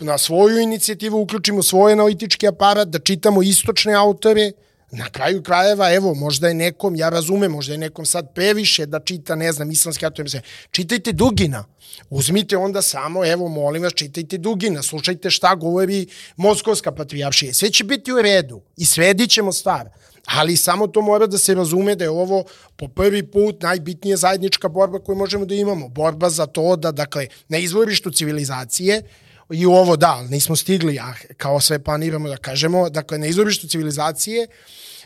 [0.00, 4.52] na svoju inicijativu uključimo svoj analitički aparat, da čitamo istočne autore,
[4.90, 9.00] Na kraju krajeva, evo, možda je nekom, ja razumem, možda je nekom sad previše da
[9.00, 10.26] čita, ne znam, islamski atom,
[10.70, 11.64] čitajte Dugina.
[12.10, 17.54] Uzmite onda samo, evo, molim vas, čitajte Dugina, slušajte šta govori Moskovska patrijaršija.
[17.54, 19.88] Sve će biti u redu i svedit ćemo stvar.
[20.24, 22.44] Ali samo to mora da se razume da je ovo
[22.76, 25.88] po prvi put najbitnija zajednička borba koju možemo da imamo.
[25.88, 29.02] Borba za to da, dakle, na izvorištu civilizacije,
[29.50, 33.68] i u ovo da, nismo stigli, a kao sve planiramo da kažemo, dakle, na izvorištu
[33.68, 34.46] civilizacije,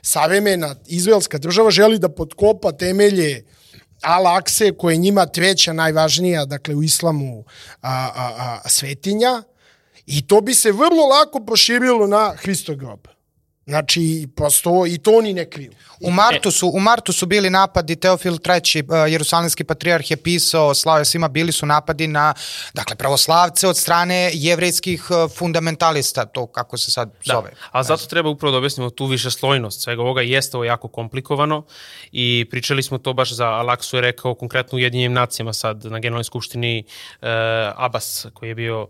[0.03, 3.45] savremena izraelska država želi da podkopa temelje
[4.03, 7.45] Al-Akse, koja je njima treća najvažnija, dakle, u islamu
[7.83, 9.43] a, a, a, svetinja,
[10.07, 13.07] i to bi se vrlo lako proširilo na Hristov grob.
[13.67, 15.73] Znači, prosto, i to oni ne kriju.
[16.03, 20.75] U martu su, u martu su bili napadi, Teofil III, uh, jerusalimski patrijarh je pisao,
[20.75, 22.35] slao svima, bili su napadi na,
[22.75, 27.51] dakle, pravoslavce od strane jevrejskih uh, fundamentalista, to kako se sad Da, zove.
[27.71, 30.21] ali zato treba upravo da objasnimo tu više slojnost svega ovoga.
[30.21, 31.65] Jeste ovo jako komplikovano
[32.13, 35.99] i pričali smo to baš za Alaksu je rekao konkretno u Ujedinjenim nacijama sad na
[35.99, 37.29] Generalnoj skupštini uh,
[37.77, 38.89] Abbas koji je bio uh,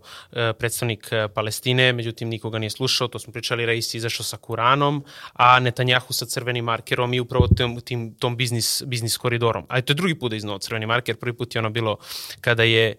[0.59, 5.03] predstavnik Palestine, međutim nikoga nije slušao, to smo pričali, Reis izašao sa Kuranom,
[5.33, 9.65] a Netanjahu sa crvenim markerom i upravo tim, tim, tom biznis, biznis koridorom.
[9.69, 11.97] Ali to je drugi put da iznao crveni marker, prvi put je ono bilo
[12.41, 12.95] kada je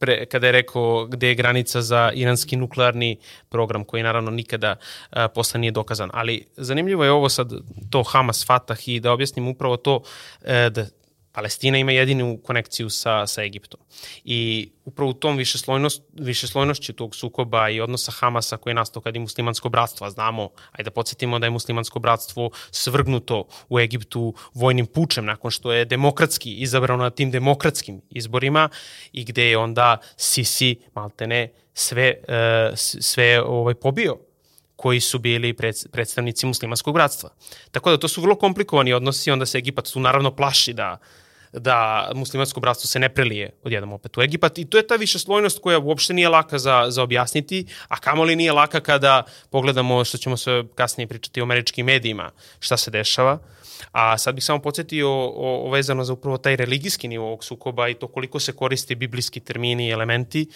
[0.00, 3.18] pre, kada je rekao gde je granica za iranski nuklearni
[3.48, 4.76] program koji naravno nikada
[5.10, 6.10] a, posle nije dokazan.
[6.12, 7.52] Ali zanimljivo je ovo sad
[7.90, 10.02] to Hamas, Fatah i da objasnim upravo to
[10.42, 10.86] e, da
[11.32, 13.80] Palestina ima jedinu konekciju sa, sa Egiptom.
[14.24, 19.14] I upravo u tom višeslojnost, višeslojnošću tog sukoba i odnosa Hamasa koji je nastao kad
[19.14, 24.34] je muslimansko bratstvo, a znamo, ajde da podsjetimo da je muslimansko bratstvo svrgnuto u Egiptu
[24.54, 28.68] vojnim pučem nakon što je demokratski izabrano na tim demokratskim izborima
[29.12, 34.29] i gde je onda Sisi maltene sve, uh, sve ovaj, pobio
[34.80, 37.30] koji su bili pred, predstavnici muslimanskog bratstva.
[37.70, 40.96] Tako da to su vrlo komplikovani odnosi, onda se Egipat tu naravno plaši da
[41.52, 45.58] da muslimansko bratstvo se ne prelije odjednom opet u Egipat i to je ta višeslojnost
[45.58, 50.36] koja uopšte nije laka za, za objasniti, a kamoli nije laka kada pogledamo što ćemo
[50.36, 53.38] se kasnije pričati o američkim medijima, šta se dešava.
[53.92, 57.88] A sad bih samo podsjetio o, o vezano za upravo taj religijski nivo ovog sukoba
[57.88, 60.46] i to koliko se koriste biblijski termini i elementi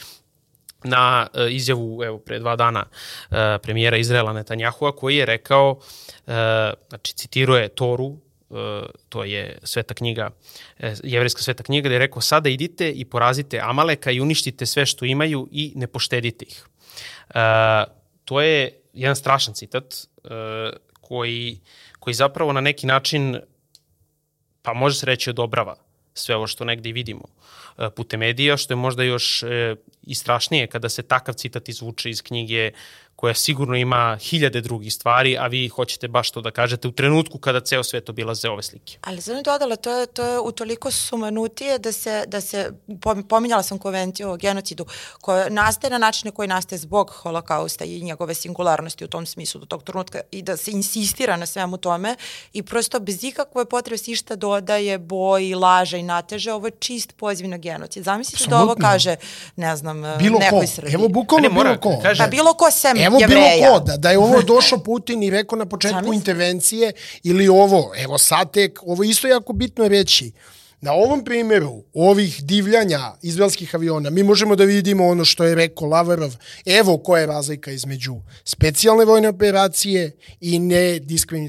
[0.85, 6.35] na uh, izjavu evo pre dva dana uh, premijera Izraela Netanjahua koji je rekao uh,
[6.89, 8.16] znači citiruje Toru
[9.09, 10.30] to je sveta knjiga,
[11.03, 15.05] jevrejska sveta knjiga, gde je rekao sada idite i porazite Amaleka i uništite sve što
[15.05, 16.66] imaju i ne poštedite ih.
[18.24, 19.95] To je jedan strašan citat
[21.01, 21.61] koji,
[21.99, 23.41] koji zapravo na neki način,
[24.62, 25.84] pa može se reći odobrava
[26.15, 27.25] sve ovo što negde vidimo
[27.97, 29.45] putem medija, što je možda još
[30.03, 32.71] i strašnije kada se takav citat izvuče iz knjige
[33.17, 37.39] koja sigurno ima hiljade drugih stvari, a vi hoćete baš to da kažete u trenutku
[37.39, 38.99] kada ceo svet obilaze ove slike.
[39.03, 42.71] Ali sam dodala, to je, to je utoliko sumanutije da se, da se
[43.29, 44.87] pominjala sam konvenciju o genocidu,
[45.21, 49.67] koja nastaje na načine koji nastaje zbog holokausta i njegove singularnosti u tom smislu do
[49.67, 52.17] tog trenutka i da se insistira na svemu tome
[52.53, 57.12] i prosto bez ikakve potrebe se išta dodaje, boji, laže i nateže, ovo je čist
[57.12, 58.05] poziv na genocid.
[58.05, 59.17] Zamislite da ovo kaže,
[59.57, 60.67] ne znam, bilo nekoj ko.
[60.67, 60.95] Srbiji.
[60.95, 62.03] Evo bukvalno mora, bilo ko.
[62.03, 63.57] kaže- Pa bilo ko sem Evo jevreja.
[63.57, 66.93] bilo ko, da, da je ovo došao Putin i rekao na početku intervencije
[67.23, 70.33] ili ovo, evo sad tek, ovo isto jako bitno reći.
[70.81, 75.89] Na ovom primjeru ovih divljanja izraelskih aviona mi možemo da vidimo ono što je rekao
[75.89, 76.37] Lavarov,
[76.67, 80.99] evo koja je razlika između specijalne vojne operacije i ne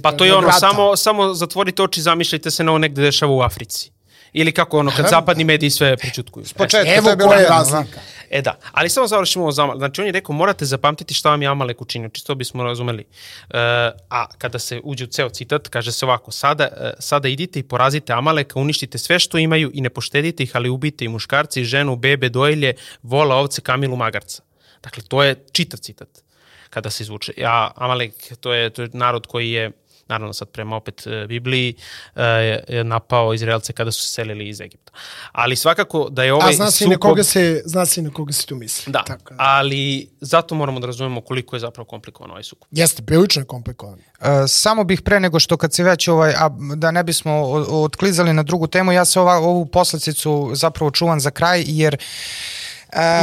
[0.04, 0.60] Pa to je ono, rata.
[0.60, 3.95] samo, samo zatvorite oči, zamišljajte se na ovo negde dešava u Africi.
[4.38, 6.46] Ili kako ono, kad zapadni mediji sve prećutkuju.
[6.58, 7.50] početka, Evo to je da.
[7.50, 8.00] razlika.
[8.30, 11.42] E da, ali samo završimo ovo za Znači on je rekao morate zapamtiti šta vam
[11.42, 13.02] je Amalek učinio, čisto bismo razumeli.
[13.02, 13.58] E,
[14.10, 17.64] a kada se uđe u ceo citat, kaže se ovako, sada, e, sada idite i
[17.64, 21.66] porazite Amaleka, uništite sve što imaju i ne poštedite ih, ali ubite i muškarci, i
[21.66, 22.74] ženu, bebe, dojlje,
[23.04, 24.44] vola, ovce, kamilu, magarca.
[24.84, 26.10] Dakle, to je čitav citat
[26.70, 27.34] kada se izvuče.
[27.46, 29.72] A Amalek, to je, to je narod koji je
[30.08, 31.74] naravno sad prema opet e, Bibliji,
[32.16, 34.92] e, napao Izraelce kada su se selili iz Egipta.
[35.32, 38.04] Ali svakako da je ovaj A zna se na sukob- koga se, zna se i
[38.04, 38.92] na koga se tu misli.
[38.92, 39.36] Da, Tako, da.
[39.40, 42.68] ali zato moramo da razumemo koliko je zapravo komplikovan ovaj sukob.
[42.72, 44.00] Jeste, prilično je komplikovan.
[44.22, 47.34] E, samo bih pre nego što kad se već ovaj, a da ne bismo
[47.70, 51.98] otklizali na drugu temu, ja se ova, ovu poslicicu zapravo čuvam za kraj, jer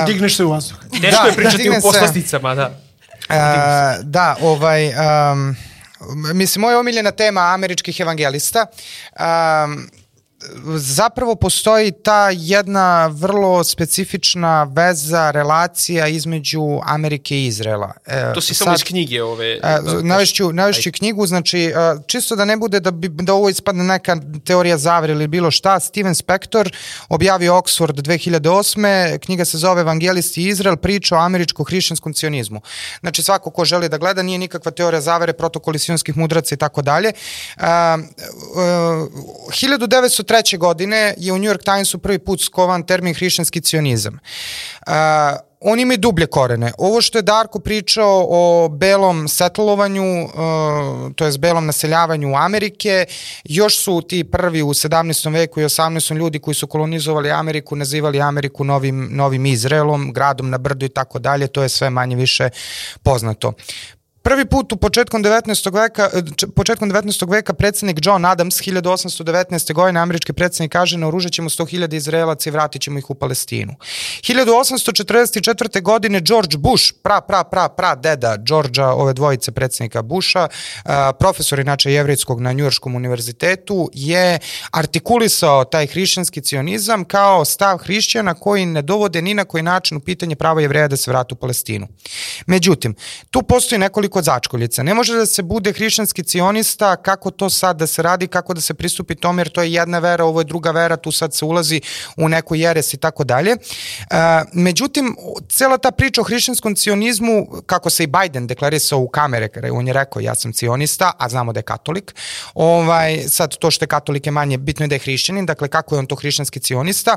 [0.03, 0.77] I digneš se u vazduh.
[0.93, 1.89] Teško Da, je pričati dignem u se.
[1.89, 2.81] poslasticama, da.
[3.29, 3.37] E,
[4.03, 5.57] da, ovaj, um,
[6.35, 8.67] mislim, moja omiljena tema američkih evangelista.
[9.65, 9.91] Um,
[10.77, 17.93] zapravo postoji ta jedna vrlo specifična veza, relacija između Amerike i Izrela.
[18.07, 19.53] E, to si samo iz knjige ove...
[19.53, 21.73] E, da, navešću, navešću knjigu, znači e,
[22.07, 25.81] čisto da ne bude da, bi, da ovo ispadne neka teorija zavere ili bilo šta,
[25.81, 26.73] Steven Spector
[27.09, 29.19] objavio Oxford 2008.
[29.19, 32.61] Knjiga se zove Evangelisti Izrael, priča o američko-hrišćanskom cionizmu.
[33.01, 36.83] Znači svako ko želi da gleda, nije nikakva teorija zavere, protokoli sionskih mudraca i tako
[36.83, 37.13] dalje.
[40.33, 40.59] 1903.
[40.59, 44.19] godine je u New York Timesu prvi put skovan termin hrišćanski cionizam.
[44.87, 44.93] Uh,
[45.65, 46.73] on ima i dublje korene.
[46.79, 50.29] Ovo što je Darko pričao o belom setlovanju,
[51.17, 53.07] to je belom naseljavanju Amerike,
[53.45, 55.33] još su ti prvi u 17.
[55.33, 56.15] veku i 18.
[56.15, 61.19] ljudi koji su kolonizovali Ameriku, nazivali Ameriku novim, novim Izraelom, gradom na brdu i tako
[61.19, 62.49] dalje, to je sve manje više
[63.03, 63.53] poznato.
[64.23, 65.73] Prvi put u početkom 19.
[65.73, 67.31] veka, e, početkom 19.
[67.31, 69.73] veka predsednik John Adams 1819.
[69.73, 73.75] godine američki predsednik kaže naoružat ćemo 100.000 Izraelaca i vratit ćemo ih u Palestinu.
[74.23, 75.83] 1844.
[75.83, 80.49] godine George Bush, pra, pra, pra, pra deda Georgea, ove dvojice predsednika Busha,
[81.19, 84.39] profesor inače jevrijskog na Njujorškom univerzitetu, je
[84.71, 90.01] artikulisao taj hrišćanski cionizam kao stav hrišćana koji ne dovode ni na koji način u
[90.01, 91.89] pitanje prava jevreja da se vratu u Palestinu.
[92.47, 92.95] Međutim,
[93.31, 94.83] tu postoji nekoliko kod začkoljica.
[94.83, 98.61] Ne može da se bude hrišćanski cionista, kako to sad da se radi, kako da
[98.61, 101.45] se pristupi tome, jer to je jedna vera, ovo je druga vera, tu sad se
[101.45, 101.81] ulazi
[102.17, 103.51] u neku jeres i tako dalje.
[103.51, 103.57] E,
[104.53, 105.17] međutim,
[105.49, 109.93] cela ta priča o hrišćanskom cionizmu, kako se i Biden deklarisao u kamere, on je
[109.93, 112.15] rekao ja sam cionista, a znamo da je katolik,
[112.55, 115.95] ovaj, sad to što je katolik je manje, bitno je da je hrišćanin, dakle kako
[115.95, 117.17] je on to hrišćanski cionista,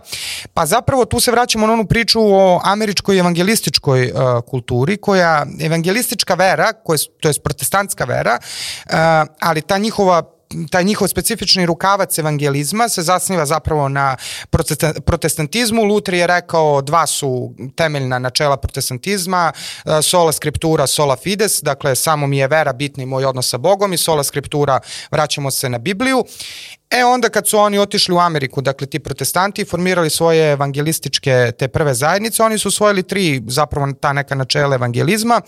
[0.53, 6.33] pa zapravo tu se vraćamo na onu priču o američkoj evangelističkoj uh, kulturi, koja evangelistička
[6.33, 8.93] vera koje, to je protestantska vera, uh,
[9.39, 10.35] ali ta njihova
[10.71, 14.17] taj njihov specifični rukavac evangelizma se zasniva zapravo na
[15.05, 15.83] protestantizmu.
[15.83, 19.51] Luther je rekao dva su temeljna načela protestantizma,
[19.85, 23.57] uh, sola skriptura, sola fides, dakle samo mi je vera bitna i moj odnos sa
[23.57, 24.79] Bogom i sola skriptura
[25.11, 26.25] vraćamo se na Bibliju
[26.91, 31.67] E onda kad su oni otišli u Ameriku, dakle ti protestanti formirali svoje evangelističke te
[31.67, 35.41] prve zajednice, oni su usvojili tri zapravo ta neka načela evangelizma.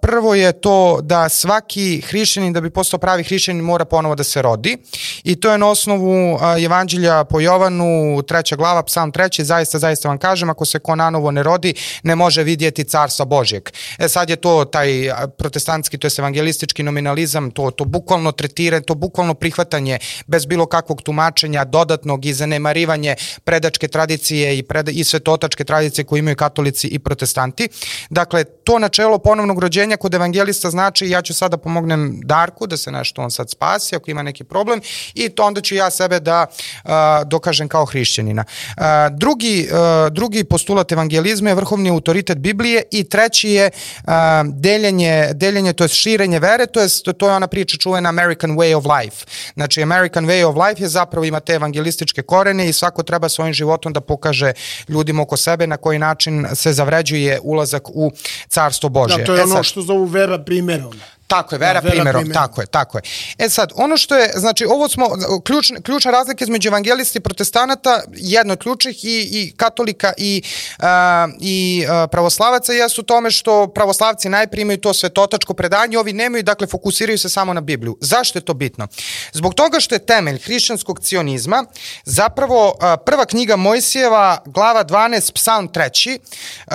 [0.00, 4.42] Prvo je to da svaki hrišćanin da bi postao pravi hrišćanin mora ponovo da se
[4.42, 4.78] rodi
[5.24, 10.18] i to je na osnovu evanđelja po Jovanu, treća glava, psalm treći, zaista, zaista vam
[10.18, 13.68] kažem, ako se ko nanovo ne rodi, ne može vidjeti carstva Božjeg.
[13.98, 18.94] E sad je to taj protestantski, to je evangelistički nominalizam, to, to bukvalno tretira, to
[18.94, 23.14] bukvalno prihvatanje bez bilo kakvog tumačenja, dodatnog i zanemarivanje
[23.44, 27.68] predačke tradicije i, preda, i svetotačke tradicije koje imaju katolici i protestanti.
[28.10, 32.90] Dakle, to načelo ponovnog rođenja kod evangelista znači ja ću sada pomognem Darku da se
[32.90, 34.80] nešto on sad spasi ako ima neki problem
[35.14, 36.90] i to onda ću ja sebe da uh,
[37.26, 38.44] dokažem kao hrišćanina.
[38.76, 38.82] Uh,
[39.18, 44.12] drugi, uh, drugi postulat evangelizma je vrhovni autoritet Biblije i treći je uh,
[44.54, 48.74] deljenje, deljenje to je širenje vere, to je, to je ona priča čuvena American way
[48.76, 49.26] of life.
[49.54, 53.28] Znači American American way of life je zapravo ima te evangelističke korene i svako treba
[53.28, 54.52] svojim životom da pokaže
[54.88, 58.12] ljudima oko sebe na koji način se zavređuje ulazak u
[58.48, 59.18] carstvo Božje.
[59.18, 60.92] Da, to je e, ono sad, što zovu vera primjerom.
[61.32, 63.02] Tako je, vera, da, vera primerom, primerom, tako je, tako je.
[63.38, 65.06] E sad, ono što je, znači, ovo smo,
[65.44, 70.42] ključ, ključna razlika između evangelista i protestanata, jedno od ključnih i, i katolika i,
[70.78, 70.84] uh,
[71.40, 76.66] i uh, pravoslavaca jesu tome što pravoslavci najprije imaju to svetotačko predanje, ovi nemaju, dakle,
[76.66, 77.96] fokusiraju se samo na Bibliju.
[78.00, 78.88] Zašto je to bitno?
[79.32, 81.64] Zbog toga što je temelj hrišćanskog cionizma
[82.04, 82.74] zapravo uh,
[83.06, 86.72] prva knjiga Mojsijeva, glava 12, psalm 3, uh,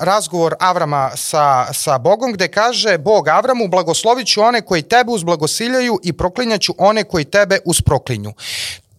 [0.00, 6.00] razgovor Avrama sa, sa Bogom, gde kaže Bog Avramu, blagoslovit ću one koji tebe uzblagosiljaju
[6.02, 8.32] i proklinjaću one koji tebe usproklinju.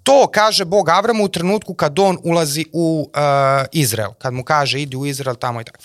[0.03, 3.19] To kaže Bog Avramu u trenutku kad on ulazi u uh,
[3.71, 5.79] Izrael, kad mu kaže idi u Izrael tamo i tako.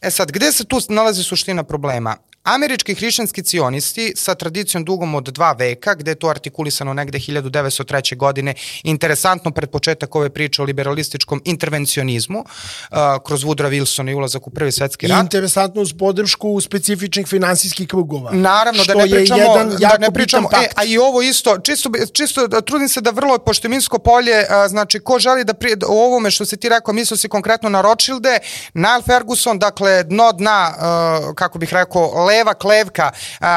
[0.00, 2.16] E sad, gde se tu nalazi suština problema?
[2.44, 8.16] Američki hrišćanski cionisti sa tradicijom dugom od dva veka, gde je to artikulisano negde 1903.
[8.16, 14.46] godine, interesantno pred početak ove priče o liberalističkom intervencionizmu, uh, kroz Woodrow Wilson i ulazak
[14.46, 15.18] u prvi svetski rat.
[15.18, 18.30] I interesantno uz podršku specifičnih finansijskih krugova.
[18.32, 22.60] Naravno, da ne pričamo, da ne pričamo, e, a i ovo isto, čisto, čisto da
[22.60, 26.06] trudim se da vrlo, pošto je Minsko polje, a, znači, ko želi da pri, o
[26.06, 28.38] ovome što se ti rekao, mislio si konkretno na Rothschilde,
[28.74, 33.10] Niall Ferguson, dakle, dno dna, a, kako bih rekao, leva klevka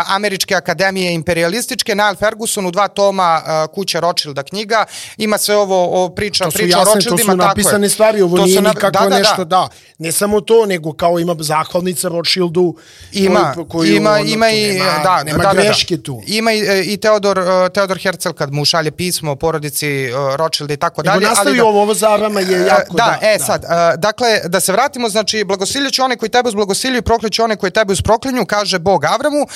[0.07, 4.85] Američke akademije imperialističke, Niall Ferguson u dva toma kuća Rothschilda knjiga,
[5.17, 7.47] ima sve ovo o, priča, To su priča o jasne, to Rothschildima, su tako je.
[7.49, 9.43] napisane stvari, ovo To su nije na- nikako da, da, nešto, da.
[9.45, 9.67] da.
[9.97, 12.75] Ne samo to, nego kao ima zahvalnica Rothschildu.
[13.13, 16.03] Ima, koju- ima, ono, ima i, nema, da, nema da, da, greške da.
[16.03, 16.21] tu.
[16.27, 20.11] Ima i, e, i Teodor, e, Teodor Herzl kad mu šalje pismo o porodici e,
[20.35, 21.27] Rothschilda i tako Nego dalje.
[21.27, 23.27] nastavi da- ovo, ovo za Arama je jako, da, da.
[23.27, 23.67] e sad, e,
[23.97, 27.71] dakle, da se vratimo, znači, blagosiljeć one koji tebe uz blagosiljaju i prokleću one koji
[27.71, 29.47] tebe uz proklinju, kaže Bog Avramu,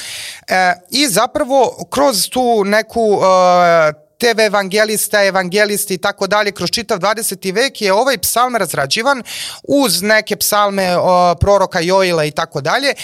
[0.47, 6.99] e, i zapravo kroz tu neku e, TV evangelista, evangelisti i tako dalje, kroz čitav
[6.99, 7.53] 20.
[7.53, 9.23] vek je ovaj psalm razrađivan
[9.63, 12.95] uz neke psalme o, proroka Joila i tako dalje, e,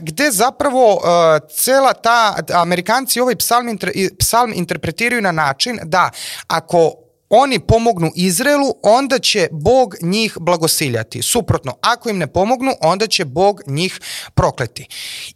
[0.00, 6.10] gde zapravo e, cela ta, Amerikanci ovaj psalm, inter, psalm interpretiraju na način da
[6.46, 7.01] ako
[7.34, 11.22] oni pomognu Izraelu, onda će Bog njih blagosiljati.
[11.22, 14.00] Suprotno, ako im ne pomognu, onda će Bog njih
[14.34, 14.88] prokleti.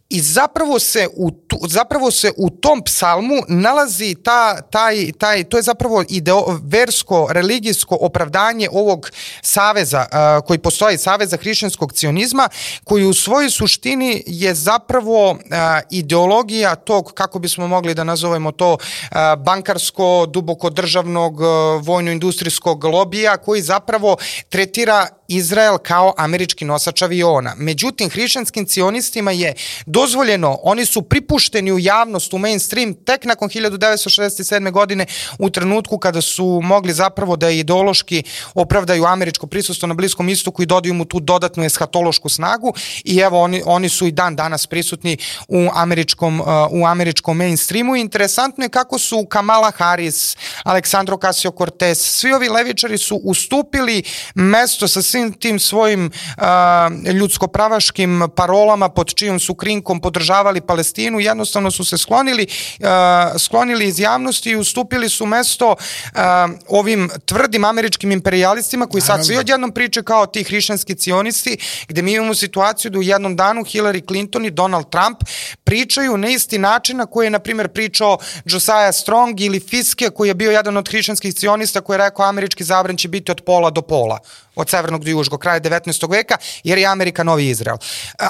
[0.09, 5.57] I zapravo se u, tu, zapravo se u tom psalmu nalazi ta, taj, taj, to
[5.57, 12.49] je zapravo ideo, versko, religijsko opravdanje ovog saveza a, koji postoji, saveza hrišćanskog cionizma,
[12.83, 18.77] koji u svojoj suštini je zapravo a, ideologija tog, kako bismo mogli da nazovemo to,
[19.11, 24.17] a, bankarsko, duboko državnog, a, vojno-industrijskog lobija koji zapravo
[24.49, 27.53] tretira Izrael kao američki nosač aviona.
[27.57, 29.53] Međutim, hrišćanskim cionistima je
[29.85, 34.71] dozvoljeno, oni su pripušteni u javnost, u mainstream, tek nakon 1967.
[34.71, 35.05] godine
[35.39, 38.23] u trenutku kada su mogli zapravo da ideološki
[38.53, 42.73] opravdaju američko prisustvo na Bliskom istoku i dodaju mu tu dodatnu eshatološku snagu
[43.03, 45.17] i evo oni, oni su i dan danas prisutni
[45.47, 52.33] u američkom, uh, u američkom mainstreamu interesantno je kako su Kamala Harris, Aleksandro Ocasio-Cortez, svi
[52.33, 54.03] ovi levičari su ustupili
[54.35, 56.43] mesto sa svim tim svojim uh,
[57.13, 62.47] ljudskopravaškim parolama pod čijom su krinkom podržavali Palestinu, jednostavno su se sklonili,
[62.79, 62.87] uh,
[63.39, 66.19] sklonili iz javnosti i ustupili su mesto uh,
[66.67, 71.57] ovim tvrdim američkim imperialistima koji sad svi odjednom priče kao ti hrišćanski cionisti,
[71.87, 75.17] gde mi imamo situaciju da u jednom danu Hillary Clinton i Donald Trump
[75.63, 80.27] pričaju na isti način na koji je, na primjer, pričao Josiah Strong ili Fiske, koji
[80.27, 83.69] je bio jedan od hrišćanskih cionista koji je rekao američki zabran će biti od pola
[83.69, 84.19] do pola
[84.57, 86.11] od severnog do južnog kraja 19.
[86.11, 87.77] veka, jer je Amerika novi Izrael.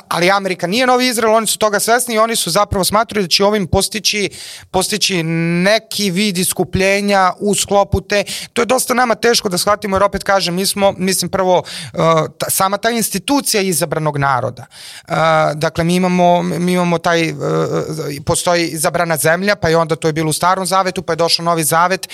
[0.07, 3.30] Ali Amerika nije novi Izrael, oni su toga svesni i oni su zapravo smatrali da
[3.30, 4.30] će ovim postići,
[4.71, 8.23] postići neki vid iskupljenja u sklopu te.
[8.53, 11.57] To je dosta nama teško da shvatimo, jer opet kažem, mi smo, mislim prvo,
[11.93, 12.01] uh,
[12.47, 14.65] sama ta institucija izabranog naroda.
[15.07, 15.15] Uh,
[15.55, 17.38] dakle, mi imamo, mi imamo taj, uh,
[18.25, 21.45] postoji izabrana zemlja, pa je onda to je bilo u starom zavetu, pa je došao
[21.45, 22.09] novi zavet,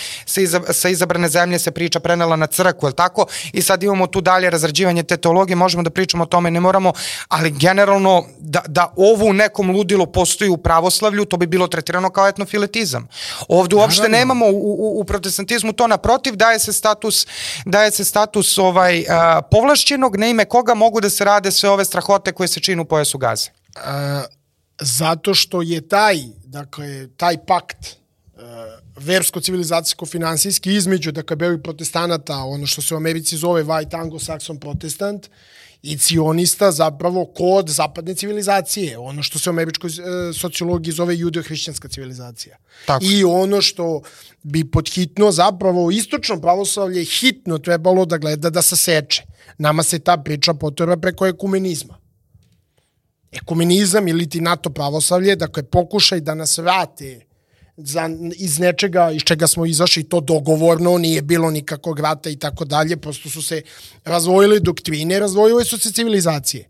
[0.71, 3.25] sa izabrane zemlje se priča prenela na crkvu, je tako?
[3.53, 6.93] I sad imamo tu dalje razrađivanje te teologije, možemo da pričamo o tome, ne moramo,
[7.27, 12.09] ali generalno da, da ovo u nekom ludilu postoji u pravoslavlju, to bi bilo tretirano
[12.09, 13.07] kao etnofiletizam.
[13.47, 14.17] Ovde uopšte Naravno.
[14.17, 17.27] nemamo u, u, u protestantizmu to naprotiv, daje se status,
[17.65, 21.85] daje se status ovaj, a, povlašćenog, na ime koga mogu da se rade sve ove
[21.85, 23.49] strahote koje se činu u pojasu gaze.
[23.75, 24.23] A,
[24.81, 28.02] zato što je taj, dakle, taj pakt
[29.05, 35.29] versko-civilizacijsko-finansijski između, dakle, belih protestanata, ono što se u Americi zove white anglo-saxon protestant,
[35.83, 41.87] i cionista zapravo kod zapadne civilizacije, ono što se u američkoj e, sociologiji zove judeo-hrišćanska
[41.87, 42.57] civilizacija.
[42.85, 43.05] Tako.
[43.05, 44.01] I ono što
[44.43, 49.23] bi podhitno zapravo istočno pravoslavlje hitno trebalo da gleda da saseče.
[49.57, 52.03] Nama se ta priča potreba preko ekumenizma
[53.33, 57.25] ekumenizam ili ti NATO pravoslavlje, dakle pokušaj da nas vrate
[57.77, 62.65] za, iz nečega iz čega smo izašli, to dogovorno, nije bilo nikakvog rata i tako
[62.65, 63.61] dalje, prosto su se
[64.05, 66.69] razvojile doktrine, razvojile su se civilizacije.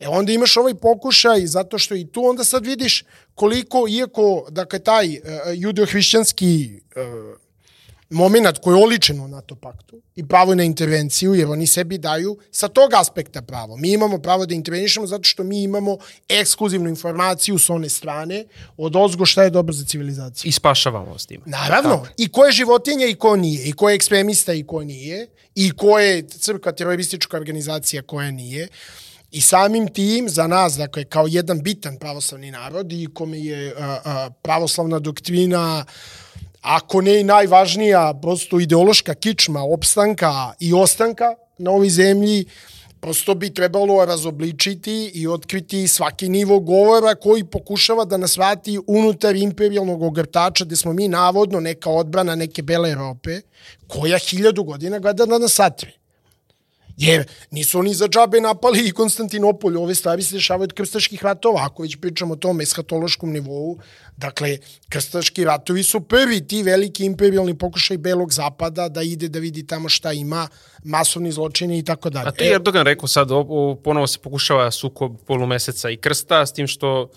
[0.00, 4.78] E onda imaš ovaj pokušaj, zato što i tu onda sad vidiš koliko, iako, dakle,
[4.78, 5.22] taj uh,
[5.54, 7.45] judeo-hrišćanski uh,
[8.10, 12.38] moment koji je oličen u NATO paktu i pravo na intervenciju, jer oni sebi daju
[12.50, 13.76] sa tog aspekta pravo.
[13.76, 15.96] Mi imamo pravo da intervenišemo zato što mi imamo
[16.28, 18.44] ekskluzivnu informaciju s one strane
[18.76, 20.48] od ozgo šta je dobro za civilizaciju.
[20.48, 21.40] I spašavamo s tim.
[21.46, 22.06] Naravno.
[22.16, 23.64] I ko je životinja i ko nije.
[23.64, 25.26] I ko je ekstremista i ko nije.
[25.54, 28.68] I ko je crkva teroristička organizacija koja nije.
[29.30, 33.98] I samim tim za nas, dakle, kao jedan bitan pravoslavni narod i kome je a,
[34.04, 35.84] a, pravoslavna doktrina
[36.66, 42.44] ako ne i najvažnija prosto ideološka kičma opstanka i ostanka na ovoj zemlji,
[43.00, 49.36] prosto bi trebalo razobličiti i otkriti svaki nivo govora koji pokušava da nas vrati unutar
[49.36, 53.40] imperijalnog ogrtača gde smo mi navodno neka odbrana neke bele Europe
[53.86, 55.92] koja hiljadu godina gleda da nas satre.
[56.96, 61.60] Jer nisu oni za džabe napali i Konstantinopolj, ove stvari se dešavaju od krstaških ratova,
[61.64, 63.78] ako već pričamo o tom eshatološkom nivou.
[64.16, 69.66] Dakle, krstaški ratovi su prvi ti veliki imperialni pokušaj Belog zapada da ide da vidi
[69.66, 70.48] tamo šta ima,
[70.84, 72.28] masovni zločini i tako dalje.
[72.28, 76.46] A to je Erdogan rekao sad, o, o, ponovo se pokušava sukob polumeseca i krsta,
[76.46, 77.08] s tim što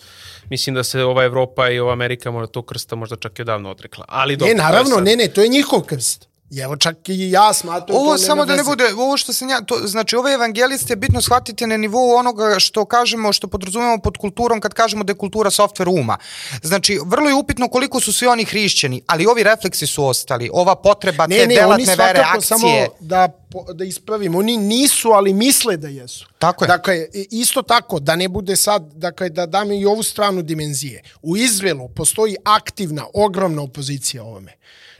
[0.49, 3.71] mislim da se ova Evropa i ova Amerika možda to krsta možda čak i odavno
[3.71, 4.05] odrekla.
[4.07, 6.28] Ali dobro, Ne, naravno, sad- ne, ne, to je njihov krst.
[6.51, 9.49] I evo čak i ja smatram Ovo to samo da ne bude, ovo što sam
[9.49, 13.97] ja, to, znači ove evangeliste je bitno shvatiti na nivou onoga što kažemo, što podrazumemo
[13.97, 16.17] pod kulturom kad kažemo da je kultura softver uma.
[16.63, 20.75] Znači, vrlo je upitno koliko su svi oni hrišćani, ali ovi refleksi su ostali, ova
[20.75, 22.41] potreba te Ne, ne, oni delatne vere, akcije.
[22.41, 22.67] samo
[22.99, 26.27] da, po- da ispravim, oni nisu, ali misle da jesu.
[26.39, 26.67] Tako je.
[26.67, 31.03] Dakle, isto tako, da ne bude sad, dakle, da dam i ovu stranu dimenzije.
[31.21, 34.59] U Izraelu postoji aktivna, ogromna opozicija ovome.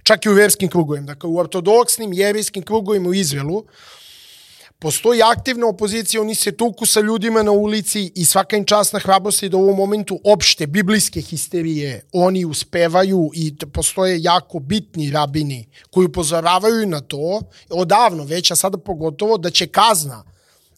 [0.10, 1.06] Čak i u verskim krugovima.
[1.06, 3.66] Dakle, u ortodoksnim, jerijskim krugovima u Izraelu
[4.80, 9.00] postoji aktivna opozicija, oni se tuku sa ljudima na ulici i svaka im čast na
[9.00, 15.70] hrabrosti da u ovom momentu opšte biblijske histerije oni uspevaju i postoje jako bitni rabini
[15.92, 20.24] koji upozoravaju na to odavno već, a sada pogotovo da će kazna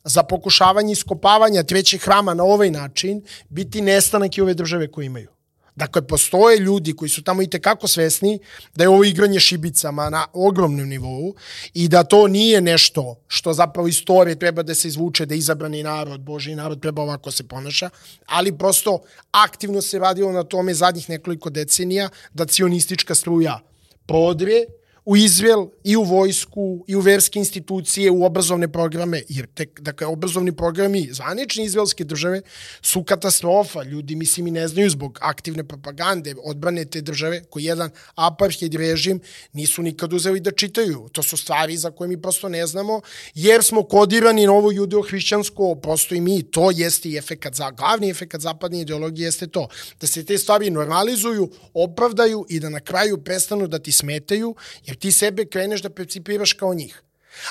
[0.03, 5.41] za pokušavanje iskopavanja trećeg hrama na ovaj način biti nestanak i ove države koje imaju.
[5.76, 8.39] Dakle, postoje ljudi koji su tamo i tekako svesni
[8.76, 11.36] da je ovo igranje šibicama na ogromnom nivou
[11.74, 16.22] i da to nije nešto što zapravo istorije treba da se izvuče, da izabrani narod,
[16.22, 17.89] Boži narod treba ovako se ponaša,
[18.26, 18.99] ali prosto
[19.32, 23.59] aktivno se radilo na tome zadnjih nekoliko decenija da cionistička struja
[24.05, 24.65] prodre
[25.06, 30.08] u Izrael i u vojsku i u verske institucije, u obrazovne programe, jer tek, dakle,
[30.08, 32.41] obrazovni programi zvanične izraelske države
[32.82, 33.84] su katastrofa.
[33.84, 39.20] Ljudi, mislim, i ne znaju zbog aktivne propagande odbrane te države, koji jedan apartheid režim
[39.54, 41.10] nisu nikad uzeli da čitaju.
[41.12, 43.02] To su stvari za koje mi prosto ne znamo,
[43.36, 48.10] jer smo kodirani na ovo judeo-hrišćansko, prosto i mi, to jeste i efekat, za, glavni
[48.10, 49.68] efekat zapadne ideologije jeste to,
[50.02, 54.56] da se te stvari normalizuju, opravdaju i da na kraju prestanu da ti smetaju,
[54.92, 57.02] jer ti sebe kreneš da percipiraš kao njih.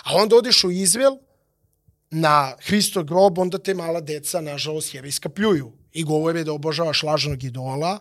[0.04, 1.16] A onda odeš u Izrael,
[2.10, 7.44] na Hristo grob, onda te mala deca, nažalost, jerijska pljuju i govore da obožavaš lažnog
[7.44, 7.98] idola,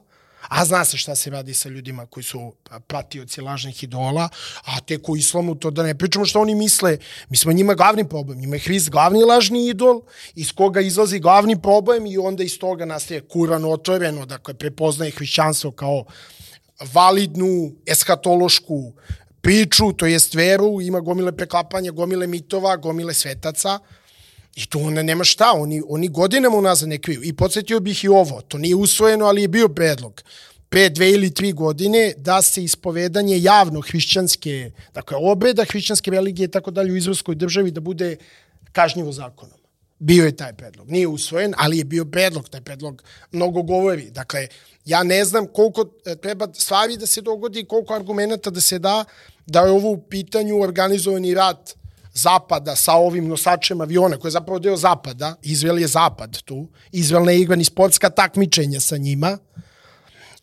[0.48, 2.54] a zna se šta se radi sa ljudima koji su
[2.88, 4.30] pratioci lažnih idola,
[4.66, 6.98] a tek u islamu to da ne pričamo što oni misle,
[7.30, 10.02] mi smo njima glavni problem, njima je Hrist glavni lažni idol,
[10.36, 15.72] iz koga izlazi glavni problem i onda iz toga nastaje Kuran otvoreno, dakle prepoznaje hrišćanstvo
[15.72, 16.06] kao
[16.94, 18.94] validnu, eskatološku
[19.42, 23.80] priču, to jest veru, ima gomile preklapanja, gomile mitova, gomile svetaca,
[24.56, 27.22] I tu onda nema šta, oni, oni godinama unazad ne kriju.
[27.24, 30.24] I podsjetio bih i ovo, to nije usvojeno, ali je bio predlog
[30.70, 36.52] pre dve ili tri godine da se ispovedanje javno hrišćanske, dakle obreda hrišćanske religije i
[36.52, 38.18] tako dalje u izraelskoj državi da bude
[38.72, 39.59] kažnjivo zakonom.
[40.00, 40.92] Bio je taj predlog.
[40.92, 42.50] Nije usvojen, ali je bio predlog.
[42.50, 44.10] Taj predlog mnogo govori.
[44.12, 44.48] Dakle,
[44.86, 49.06] ja ne znam koliko e, treba stvari da se dogodi, koliko argumenta da se da,
[49.46, 51.76] da je ovo u pitanju organizovani rat
[52.14, 57.26] zapada sa ovim nosačem aviona, koji je zapravo deo zapada, Izrael je zapad tu, Izrael
[57.26, 59.38] ne igra ni sportska takmičenja sa njima,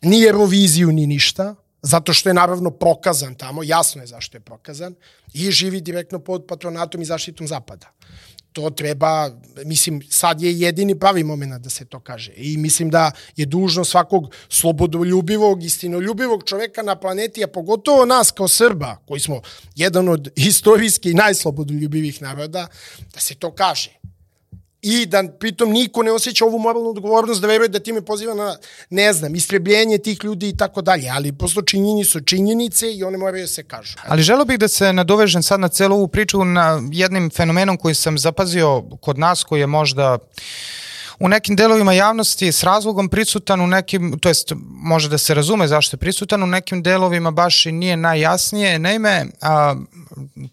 [0.01, 4.95] ni Euroviziju, ni ništa, zato što je naravno prokazan tamo, jasno je zašto je prokazan,
[5.33, 7.91] i živi direktno pod patronatom i zaštitom zapada.
[8.57, 9.29] To treba,
[9.65, 12.33] mislim, sad je jedini pravi moment da se to kaže.
[12.35, 18.47] I mislim da je dužno svakog slobodoljubivog, istinoljubivog čoveka na planeti, a pogotovo nas kao
[18.47, 19.41] Srba, koji smo
[19.75, 22.67] jedan od istorijski najslobodoljubivih naroda,
[23.13, 23.97] da se to kaže
[24.87, 28.57] i da pritom niko ne osjeća ovu moralnu odgovornost da veruje da time poziva na,
[28.89, 33.17] ne znam, istrebljenje tih ljudi i tako dalje, ali prosto činjeni su činjenice i one
[33.17, 33.95] moraju da se kažu.
[34.07, 37.95] Ali želo bih da se nadovežem sad na celu ovu priču na jednim fenomenom koji
[37.95, 40.17] sam zapazio kod nas, koji je možda
[41.19, 45.67] u nekim delovima javnosti s razlogom prisutan u nekim, to jest može da se razume
[45.67, 48.79] zašto je prisutan, u nekim delovima baš i nije najjasnije.
[48.79, 49.75] Naime, a,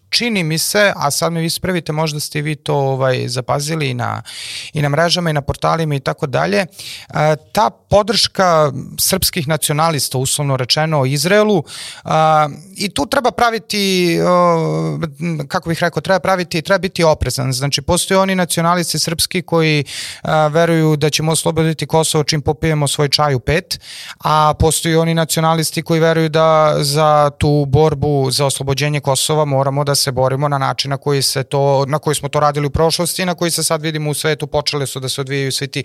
[0.09, 4.21] čini mi se, a sad me ispravite, možda ste vi to ovaj, zapazili i na,
[4.73, 6.65] i na mrežama i na portalima i tako dalje,
[7.07, 11.63] a, ta podrška srpskih nacionalista, uslovno rečeno, Izraelu,
[12.03, 14.99] a, i tu treba praviti, o,
[15.47, 17.53] kako bih rekao, treba praviti, treba biti oprezan.
[17.53, 19.83] Znači, postoje oni nacionalisti srpski koji
[20.23, 23.79] a, veruju da ćemo osloboditi Kosovo čim popijemo svoj čaj u pet,
[24.23, 29.95] a postoji oni nacionalisti koji veruju da za tu borbu za oslobođenje Kosova moramo da
[29.95, 33.21] se borimo na način na koji se to na koji smo to radili u prošlosti
[33.21, 35.83] i na koji se sad vidimo u svetu počeli su da se odvijaju svi ti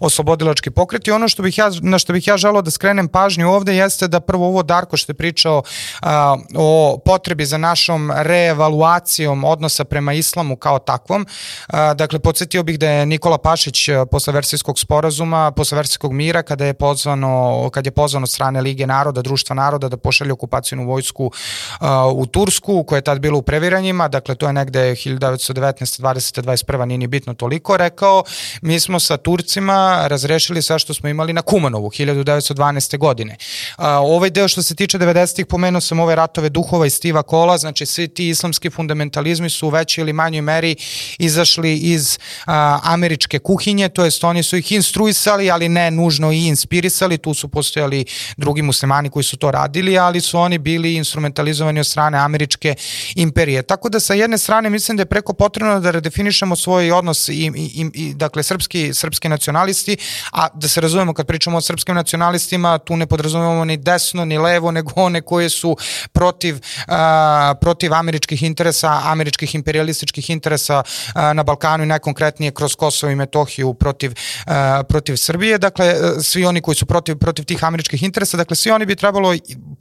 [0.00, 1.10] oslobodilački pokreti.
[1.10, 4.20] Ono što bih ja na što bih ja želeo da skrenem pažnju ovde jeste da
[4.20, 5.62] prvo ovo Darko što je pričao
[6.02, 11.26] a, o potrebi za našom reevaluacijom odnosa prema islamu kao takvom.
[11.66, 16.66] A, dakle, podsjetio bih da je Nikola Pašić posle versijskog sporazuma, posle versijskog mira, kada
[16.66, 21.24] je pozvano, kad je pozvano od strane Lige naroda, Društva naroda da pošalje okupacijnu vojsku
[21.24, 26.00] uh, u Tursku, koja je tad bila u previranjima, dakle to je negde 1919.
[26.00, 26.42] 20.
[26.42, 26.84] 21.
[26.84, 28.24] nije ni bitno toliko, rekao,
[28.62, 32.98] mi smo sa Turcima razrešili sve što smo imali na Kumanovu 1912.
[32.98, 33.36] godine.
[33.78, 37.58] Uh, ovaj deo što se tiče 90-ih, pomenuo sam ove ratove duhova i Stiva Kola,
[37.58, 40.76] znači svi ti islamski fundamentalizmi su u većoj ili manjoj meri
[41.18, 46.46] izašli iz uh, američke kuhinje, to jest oni su ih instruisali, ali ne nužno i
[46.46, 48.04] inspirisali, tu su postojali
[48.36, 52.74] drugi muslimani koji su to radili, ali su oni bili instrumentalizovani od strane američke
[53.14, 53.62] imperije.
[53.62, 57.32] Tako da sa jedne strane mislim da je preko potrebno da redefinišemo svoj odnos i,
[57.54, 59.96] i, i dakle srpski, srpski nacionalisti,
[60.32, 64.38] a da se razumemo kad pričamo o srpskim nacionalistima, tu ne podrazumemo ni desno ni
[64.38, 65.76] levo, nego one koje su
[66.12, 66.58] protiv,
[66.88, 70.82] a, protiv američkih interesa, američkih imperialističkih interesa
[71.14, 73.89] a, na Balkanu i najkonkretnije kroz Kosovo i Metohiju protiv,
[74.46, 75.58] a, protiv Srbije.
[75.58, 79.34] Dakle, svi oni koji su protiv, protiv tih američkih interesa, dakle svi oni bi trebalo,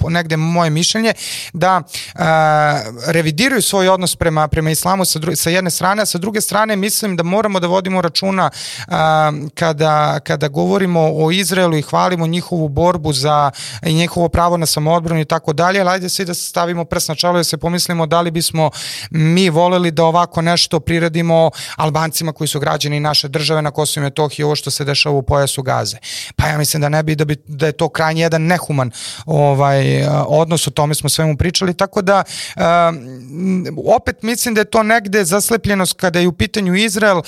[0.09, 1.13] negde moje mišljenje,
[1.53, 1.81] da
[2.15, 6.41] a, revidiraju svoj odnos prema, prema islamu sa, dru, sa jedne strane, a sa druge
[6.41, 8.49] strane mislim da moramo da vodimo računa
[8.87, 13.51] a, kada, kada govorimo o Izraelu i hvalimo njihovu borbu za
[13.85, 17.15] i njihovo pravo na samoodbranu i tako dalje, ali ajde se da stavimo prst na
[17.15, 18.69] čelo i da se pomislimo da li bismo
[19.11, 24.07] mi voleli da ovako nešto priredimo Albancima koji su građani naše države na Kosovo i
[24.07, 25.97] Metohiji ovo što se dešava u pojasu Gaze.
[26.35, 28.91] Pa ja mislim da ne bi da bi da je to krajnje jedan nehuman
[29.25, 29.88] ovaj
[30.27, 32.23] odnos o tome smo svemu pričali tako da
[33.95, 37.21] opet mislim da je to negde zaslepljenost kada je u pitanju Izrael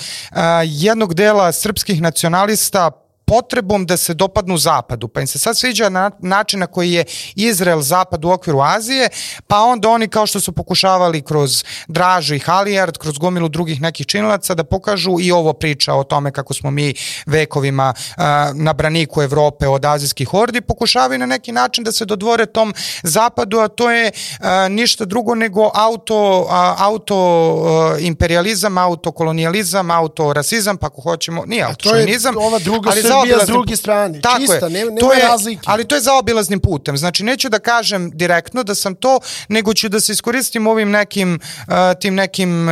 [0.64, 3.01] jednog dela srpskih nacionalista
[3.32, 7.04] potrebom da se dopadnu zapadu, pa im se sad sviđa na, način na koji je
[7.34, 9.08] Izrael zapad u okviru Azije,
[9.46, 14.06] pa onda oni kao što su pokušavali kroz Dražu i Halijard, kroz gomilu drugih nekih
[14.06, 16.94] činilaca da pokažu i ovo priča o tome kako smo mi
[17.26, 22.46] vekovima uh, na braniku Evrope od azijskih hordi, pokušavaju na neki način da se dodvore
[22.46, 29.90] tom zapadu, a to je uh, ništa drugo nego auto, uh, auto uh, imperializam, autokolonijalizam,
[29.90, 32.90] autorasizam, pa ako hoćemo, nije autošovinizam, ova druga
[33.22, 35.62] Srbija s druge strane, tako čista, je, nema, nema to je, razlike.
[35.66, 39.88] Ali to je zaobilaznim putem, znači neću da kažem direktno da sam to, nego ću
[39.88, 42.68] da se iskoristim ovim nekim, uh, tim nekim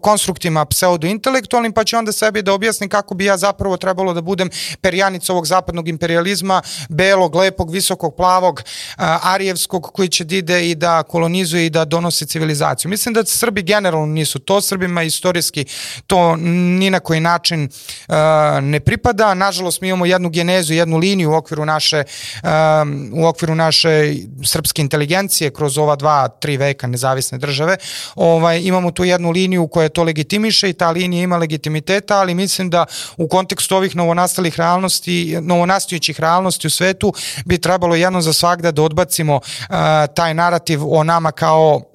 [0.00, 4.50] konstruktima pseudo-intelektualnim, pa ću onda sebi da objasnim kako bi ja zapravo trebalo da budem
[4.80, 10.74] perjanica ovog zapadnog imperializma, belog, lepog, visokog, plavog, uh, arijevskog, koji će da ide i
[10.74, 12.88] da kolonizuje i da donosi civilizaciju.
[12.88, 15.64] Mislim da Srbi generalno nisu to, Srbima istorijski
[16.06, 17.68] to ni na koji način
[18.08, 18.14] uh,
[18.62, 22.04] ne pripada, nažalost nažalost mi imamo jednu genezu, jednu liniju u okviru naše
[22.42, 27.76] um, u okviru naše srpske inteligencije kroz ova dva, tri veka nezavisne države.
[28.14, 32.70] Ovaj imamo tu jednu liniju koja to legitimiše i ta linija ima legitimiteta, ali mislim
[32.70, 32.86] da
[33.16, 37.12] u kontekstu ovih novonastalih realnosti, novonastajućih realnosti u svetu
[37.44, 39.76] bi trebalo jedno za svakda da odbacimo uh,
[40.14, 41.91] taj narativ o nama kao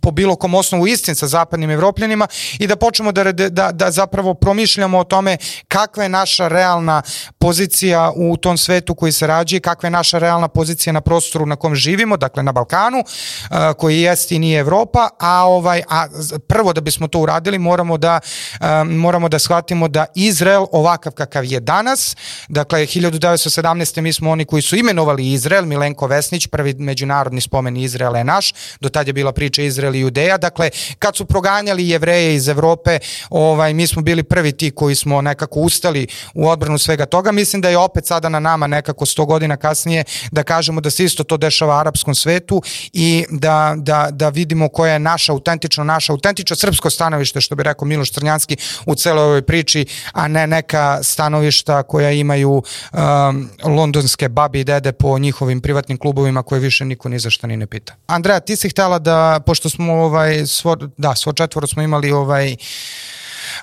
[0.00, 2.26] po bilo kom osnovu istin sa zapadnim evropljanima
[2.58, 5.36] i da počnemo da, da, da zapravo promišljamo o tome
[5.68, 7.02] kakva je naša realna
[7.38, 11.56] pozicija u tom svetu koji se rađe, kakva je naša realna pozicija na prostoru na
[11.56, 16.06] kom živimo, dakle na Balkanu, uh, koji jeste i nije Evropa, a ovaj a
[16.48, 18.20] prvo da bismo to uradili moramo da
[18.60, 22.16] um, moramo da shvatimo da Izrael ovakav kakav je danas,
[22.48, 24.00] dakle 1917.
[24.00, 28.52] mi smo oni koji su imenovali Izrael, Milenko Vesnić, prvi međunarodni spomen Izraela je naš,
[28.80, 30.38] do tad je bila priča Izrael i Judeja.
[30.38, 32.98] Dakle, kad su proganjali jevreje iz Evrope,
[33.30, 37.32] ovaj, mi smo bili prvi ti koji smo nekako ustali u odbranu svega toga.
[37.32, 41.04] Mislim da je opet sada na nama nekako 100 godina kasnije da kažemo da se
[41.04, 46.12] isto to dešava arapskom svetu i da, da, da vidimo koja je naša autentično, naša
[46.12, 48.56] autentično srpsko stanovište, što bi rekao Miloš Crnjanski
[48.86, 54.92] u celoj ovoj priči, a ne neka stanovišta koja imaju um, londonske babi i dede
[54.92, 57.94] po njihovim privatnim klubovima koje više niko ni za šta ni ne pita.
[58.06, 62.56] Andreja, ti si htela da pošto smo ovaj svo da svo četvoro smo imali ovaj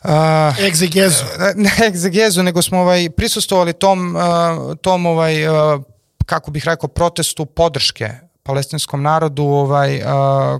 [0.03, 1.23] Uh, egzegezu.
[1.55, 4.21] Ne egzegezu, nego smo ovaj prisustovali tom, uh,
[4.81, 5.81] tom ovaj, uh,
[6.25, 8.09] kako bih rekao, protestu podrške
[8.43, 10.03] palestinskom narodu ovaj uh,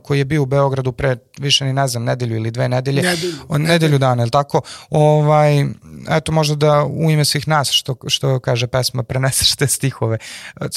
[0.04, 3.02] koji je bio u Beogradu pre više ni ne znam nedelju ili dve nedelje.
[3.02, 4.62] Nedelju, nedelju dana je tako?
[4.90, 5.66] Ovaj
[6.10, 10.18] eto možda da u ime svih nas što što kaže pesma preneseš te stihove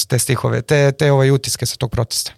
[0.08, 2.32] te stihove te te ovaj utiske sa tog protesta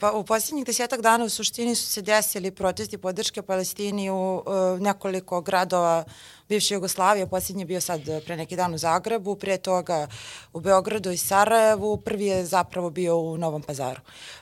[0.00, 4.80] Pa, u posljednjih desetak dana u suštini su se desili protesti podrške Palestini u uh,
[4.80, 6.04] nekoliko gradova
[6.48, 7.26] bivše Jugoslavije.
[7.26, 10.08] Posljednji je bio sad e, pre neki dan u Zagrebu, prije toga
[10.52, 14.00] u Beogradu i Sarajevu, prvi je zapravo bio u Novom pazaru.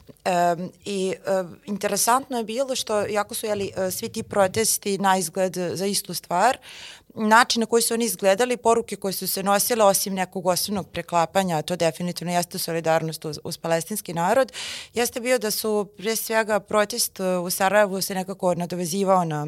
[0.09, 5.57] Um, I um, interesantno je bilo što, jako su jeli, svi ti protesti na izgled
[5.75, 6.59] za istu stvar,
[7.15, 11.63] način na koji su oni izgledali, poruke koje su se nosile, osim nekog osnovnog preklapanja,
[11.63, 14.53] to definitivno jeste solidarnost uz, uz palestinski narod,
[14.95, 19.47] jeste bio da su pre svega protest u Sarajevu se nekako nadovezivao na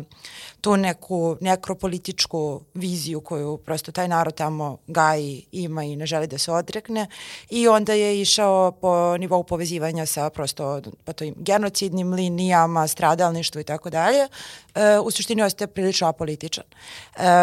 [0.60, 6.38] tu neku nekropolitičku viziju koju prosto taj narod tamo gaji, ima i ne želi da
[6.38, 7.06] se odrekne
[7.50, 13.64] i onda je išao po nivou povezivanja sa prosto pa to genocidnim linijama, stradalništvo i
[13.64, 14.28] tako dalje.
[14.74, 16.64] E, u suštini ostaje prilično apolitičan.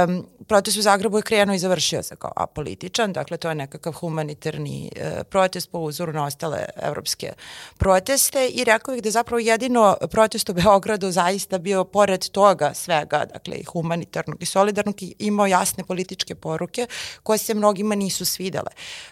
[0.06, 3.94] Um, protest u Zagrebu je krenuo i završio se kao apolitičan, dakle to je nekakav
[3.94, 7.34] humanitarni uh, protest po uzoru na ostale evropske
[7.78, 12.74] proteste i rekao bih da je zapravo jedino protest u Beogradu zaista bio pored toga
[12.74, 16.88] svega, dakle i humanitarnog i solidarnog i imao jasne političke poruke
[17.24, 18.72] koje se mnogima nisu svidele.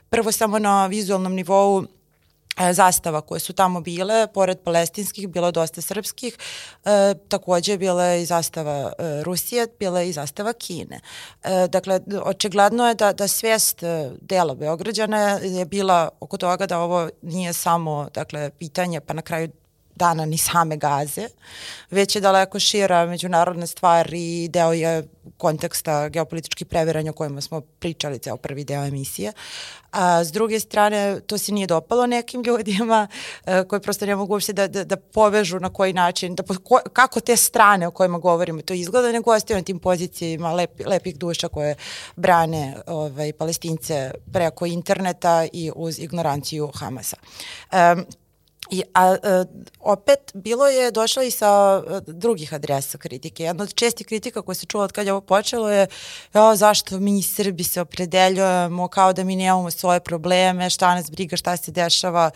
[0.09, 1.85] Prvo samo na vizualnom nivou
[2.73, 6.37] zastava koje su tamo bile, pored palestinskih, bilo dosta srpskih,
[6.85, 10.99] e, takođe bila je i zastava e, Rusije, bila je i zastava Kine.
[11.43, 16.79] E, dakle, očigledno je da, da svest e, dela Beograđana je bila oko toga da
[16.79, 19.49] ovo nije samo dakle, pitanje, pa na kraju
[19.99, 21.27] dana ni same gaze,
[21.91, 25.03] već je daleko šira međunarodna stvar i deo je
[25.37, 29.33] konteksta geopolitičkih previranja o kojima smo pričali ceo prvi deo emisije.
[29.91, 33.07] A s druge strane, to se nije dopalo nekim ljudima
[33.45, 36.79] a, koji prosto ne mogu uopšte da, da, da povežu na koji način, da, ko,
[36.93, 41.17] kako te strane o kojima govorimo to izgleda, nego ostaju na tim pozicijama lep, lepih
[41.17, 41.75] duša koje
[42.15, 47.17] brane ovaj, palestince preko interneta i uz ignoranciju Hamasa.
[47.71, 48.05] Um,
[48.71, 49.45] I, a, a e,
[49.79, 53.43] opet bilo je došlo i sa e, drugih adresa kritike.
[53.43, 55.87] Jedna od čestih kritika koja se čula od kad je ovo počelo je
[56.33, 61.37] jo, zašto mi Srbi se opredeljujemo kao da mi nemamo svoje probleme, šta nas briga,
[61.37, 62.31] šta se dešava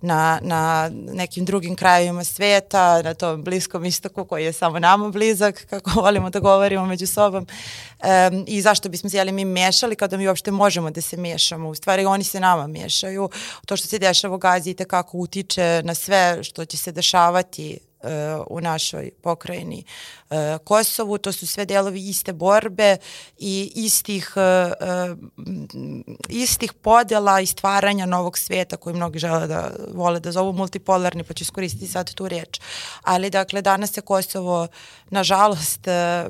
[0.00, 5.66] na, na nekim drugim krajevima sveta, na tom bliskom istoku koji je samo nama blizak,
[5.70, 7.46] kako volimo da govorimo među sobom.
[8.02, 11.68] Um, I zašto bismo se jeli mi mešali kada mi uopšte možemo da se mešamo.
[11.68, 13.28] U stvari oni se nama mešaju.
[13.66, 17.78] To što se dešava u Gazi i tekako utiče na sve što će se dešavati
[18.50, 19.84] u našoj pokrajini
[20.30, 22.96] uh, Kosovu, to su sve delovi iste borbe
[23.38, 25.18] i istih, uh,
[26.28, 31.34] istih podela i stvaranja novog sveta koji mnogi žele da vole da zovu multipolarni, pa
[31.34, 32.60] ću iskoristiti sad tu reč.
[33.02, 34.68] Ali dakle, danas se Kosovo,
[35.10, 35.80] nažalost,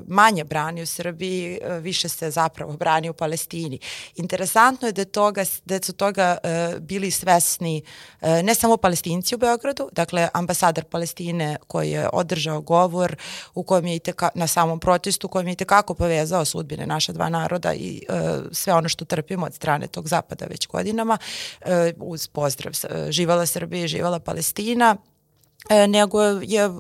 [0.07, 3.79] manje brani u Srbiji, više se zapravo brani u Palestini.
[4.17, 6.39] Interesantno je da, toga, da su toga
[6.81, 7.83] bili svesni
[8.21, 13.17] ne samo palestinci u Beogradu, dakle, ambasador Palestine koji je održao govor
[13.55, 17.29] u kojem je teka, na samom protestu, kojem je i tekako povezao sudbine naša dva
[17.29, 21.19] naroda i e, sve ono što trpimo od strane tog zapada već godinama,
[21.61, 22.73] e, uz pozdrav
[23.11, 25.16] živala Srbije, živala Palestina, e,
[25.89, 26.71] nego je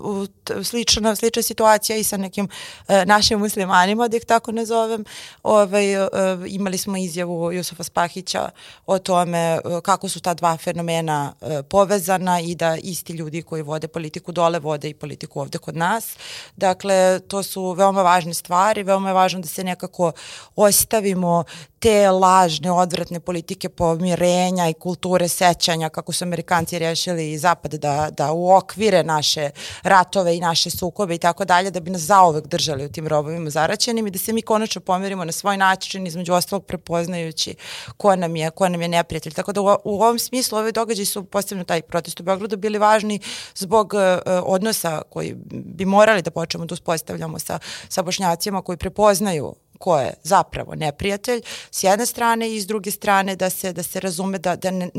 [0.62, 2.48] slična, slična situacija i sa nekim
[2.88, 5.04] e, našim muslimanima, da ih tako nazovem.
[5.42, 6.08] Ovaj, e,
[6.46, 8.50] imali smo izjavu Jusufa Spahića
[8.86, 13.62] o tome e, kako su ta dva fenomena e, povezana i da isti ljudi koji
[13.62, 16.16] vode politiku dole vode i politiku ovde kod nas.
[16.56, 20.12] Dakle, to su veoma važne stvari, veoma je važno da se nekako
[20.56, 21.44] ostavimo
[21.78, 28.08] te lažne, odvratne politike pomirenja i kulture sećanja, kako su Amerikanci rešili i Zapad da,
[28.10, 28.32] da
[28.76, 29.50] uokvire naše
[29.82, 33.50] ratove i naše sukobe i tako dalje, da bi nas zaovek držali u tim robovima
[33.50, 37.54] zaraćenim i da se mi konačno pomirimo na svoj način, između ostalog prepoznajući
[37.96, 39.32] ko nam je, ko nam je neprijatelj.
[39.32, 42.78] Tako da u, u ovom smislu ove događaje su posebno taj protest u Beogradu bili
[42.78, 43.20] važni
[43.54, 44.00] zbog uh,
[44.44, 47.58] odnosa koji bi morali da počnemo da uspostavljamo sa,
[47.88, 53.36] sa bošnjacima koji prepoznaju ko je zapravo neprijatelj s jedne strane i s druge strane
[53.36, 54.90] da se da se razume da da ne,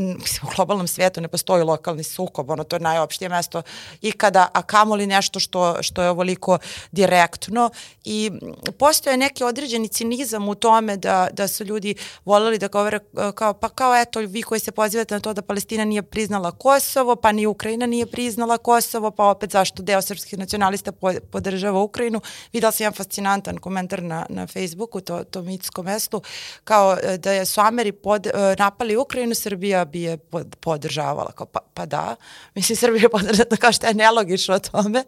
[0.44, 3.62] u globalnom svetu ne postoji lokalni sukob, ono to je najopštije mesto
[4.02, 6.58] ikada, a kamoli nešto što što je ovoliko
[6.92, 7.70] direktno
[8.06, 8.32] i
[8.80, 11.96] postoje neki određeni cinizam u tome da da su ljudi
[12.26, 15.42] voleli da govore e, kao pa kao eto vi koji se pozivate na to da
[15.42, 20.40] Palestina nije priznala Kosovo, pa ni Ukrajina nije priznala Kosovo, pa opet zašto deo srpskih
[20.40, 20.92] nacionalista
[21.32, 22.22] podržava Ukrajinu.
[22.54, 26.22] Videla sam jedan fascinantan komentar na na Facebooku Facebooku, to, to mitsko mesto,
[26.64, 31.32] kao e, da je su Ameri pod, e, napali Ukrajinu, Srbija bi je pod, podržavala.
[31.32, 32.16] Kao, pa, pa da,
[32.56, 35.04] mislim, Srbija je podržala, kao što je nelogično o tome,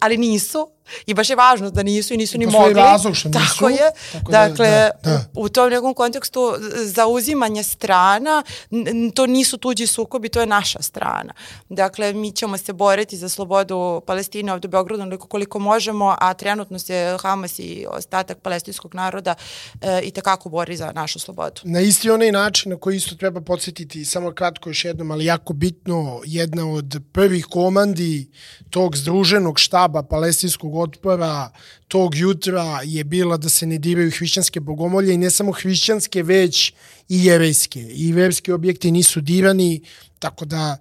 [0.00, 0.68] ali nisu,
[1.06, 2.74] I baš je važno da nisu i nisu ni mogli.
[2.74, 3.90] razlog što nisu, Tako je.
[4.12, 5.24] tako da, dakle, da, da.
[5.34, 6.54] U, u tom nekom kontekstu
[6.86, 11.34] zauzimanja strana, n- n- to nisu tuđi sukobi, to je naša strana.
[11.68, 16.34] Dakle, mi ćemo se boriti za slobodu Palestine ovde u Beogradu onoliko koliko možemo, a
[16.34, 19.34] trenutno se Hamas i ostatak palestinskog naroda
[19.80, 21.60] e, i tekako bori za našu slobodu.
[21.64, 25.52] Na isti onaj način na koji isto treba podsjetiti, samo kratko još jednom, ali jako
[25.52, 28.30] bitno, jedna od prvih komandi
[28.70, 31.50] tog združenog štaba palestinskog otpora
[31.88, 36.72] tog jutra je bila da se ne diraju hrišćanske bogomolje i ne samo hrišćanske, već
[37.08, 37.80] i jevejske.
[37.80, 39.80] I verski objekti nisu dirani,
[40.18, 40.76] tako da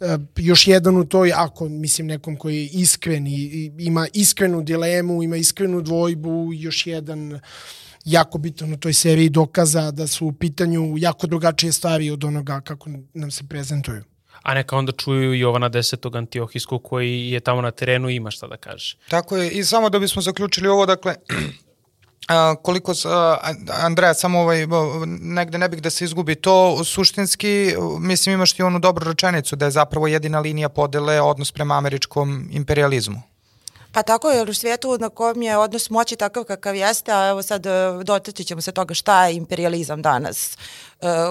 [0.00, 5.22] e, još jedan u toj, ako mislim nekom koji je iskren i ima iskrenu dilemu,
[5.22, 7.40] ima iskrenu dvojbu, još jedan
[8.04, 12.60] jako bitan u toj seriji dokaza da su u pitanju jako drugačije stvari od onoga
[12.60, 14.02] kako nam se prezentuju.
[14.42, 18.46] A neka onda čuju Jovana desetog Antiohijskog koji je tamo na terenu i ima šta
[18.46, 18.96] da kaže.
[19.08, 21.14] Tako je, i samo da bismo zaključili ovo, dakle,
[22.28, 23.38] a, koliko, a,
[23.72, 24.66] Andreja, samo ovaj,
[25.20, 29.64] negde ne bih da se izgubi to, suštinski, mislim imaš ti onu dobru rečenicu da
[29.64, 33.22] je zapravo jedina linija podele odnos prema američkom imperializmu.
[33.92, 37.28] Pa tako je, jer u svijetu na kom je odnos moći takav kakav jeste, a
[37.28, 37.70] evo sad e,
[38.04, 40.58] dotaći ćemo se toga šta je imperializam danas,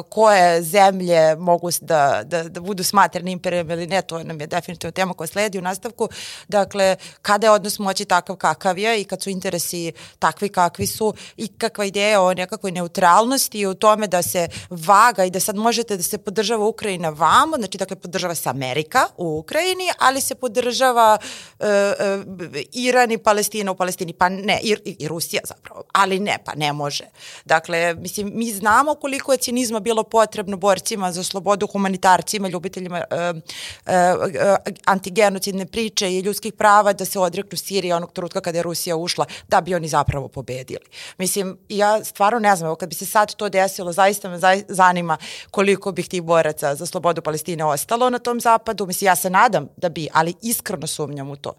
[0.10, 4.91] koje zemlje mogu da, da, da budu smatrane imperijem ili ne, to nam je definitivno
[4.91, 6.10] tema koja sledi u nastavku.
[6.48, 11.14] Dakle, kada je odnos moći takav kakav je i kad su interesi takvi kakvi su
[11.38, 15.56] i kakva ideja o nekakvoj neutralnosti i o tome da se vaga i da sad
[15.56, 20.36] možete da se podržava Ukrajina vamo, znači dakle podržava se Amerika u Ukrajini, ali se
[20.36, 21.18] podržava
[21.60, 21.94] e, e,
[22.72, 26.74] Iran i Palestina u Palestini, pa ne, i, i Rusija zapravo, ali ne, pa ne
[26.74, 27.04] može.
[27.46, 33.03] Dakle, mislim, mi znamo koliko je cinizma bilo potrebno borcima za slobodu, humanitarcima, ljubiteljima e,
[33.86, 34.56] e, e,
[34.86, 39.26] antigenocidne priče i ljudskih prava da se odreknu Sirije onog trenutka kada je Rusija ušla,
[39.48, 40.86] da bi oni zapravo pobedili.
[41.18, 45.18] Mislim, ja stvarno ne znam, evo kad bi se sad to desilo, zaista me zanima
[45.52, 48.86] koliko bih tih boraca za slobodu Palestine ostalo na tom zapadu.
[48.86, 51.53] Mislim, ja se nadam da bi, ali iskreno sumnjam u to.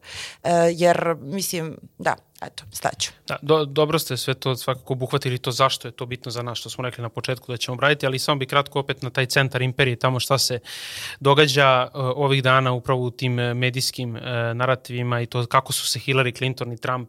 [0.45, 3.11] E, jer, mislim, da, eto, staću.
[3.29, 6.59] Da, do, dobro ste sve to svakako obuhvatili to zašto je to bitno za nas
[6.59, 9.27] što smo rekli na početku da ćemo obraditi, ali samo bi kratko opet na taj
[9.27, 10.59] centar imperije, tamo šta se
[11.21, 14.23] događa uh, ovih dana upravo u tim uh, medijskim uh,
[14.55, 17.09] narativima i to kako su se Hillary Clinton i Trump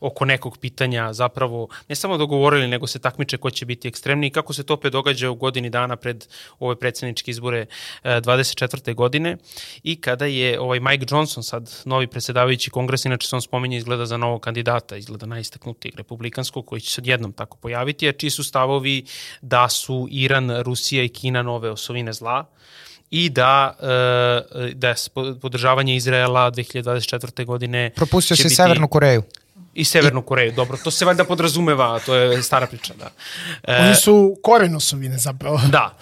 [0.00, 4.32] oko nekog pitanja zapravo ne samo dogovorili, nego se takmiče ko će biti ekstremniji i
[4.32, 6.26] kako se to opet događa u godini dana pred
[6.58, 7.66] ove predsjedničke izbore
[8.04, 8.94] uh, 24.
[8.94, 9.36] godine
[9.82, 14.06] i kada je ovaj Mike Johnson sad novi predsedavajući kongres, inače se on spominje izgleda
[14.06, 14.65] za novog kandidata,
[14.96, 19.04] izgleda najistaknutijeg republikanskog koji će se odjednom tako pojaviti, a čiji su stavovi
[19.42, 22.44] da su Iran, Rusija i Kina nove osovine zla
[23.10, 23.76] i da,
[24.54, 24.94] e, da
[25.42, 27.44] podržavanje Izraela 2024.
[27.44, 29.22] godine Propustio si biti- Severnu Koreju.
[29.74, 33.10] I Severnu Koreju, dobro, to se valjda podrazumeva, to je stara priča, da.
[33.62, 35.60] E, Oni su koren osovine zapravo.
[35.70, 35.98] Da.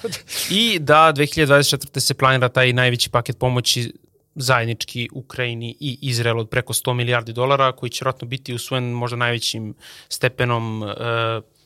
[0.50, 2.00] I da 2024.
[2.00, 3.92] se planira taj najveći paket pomoći
[4.34, 9.16] zajednički Ukrajini i Izraelu od preko 100 milijardi dolara, koji će vratno biti usvojen možda
[9.16, 9.74] najvećim
[10.08, 10.90] stepenom uh,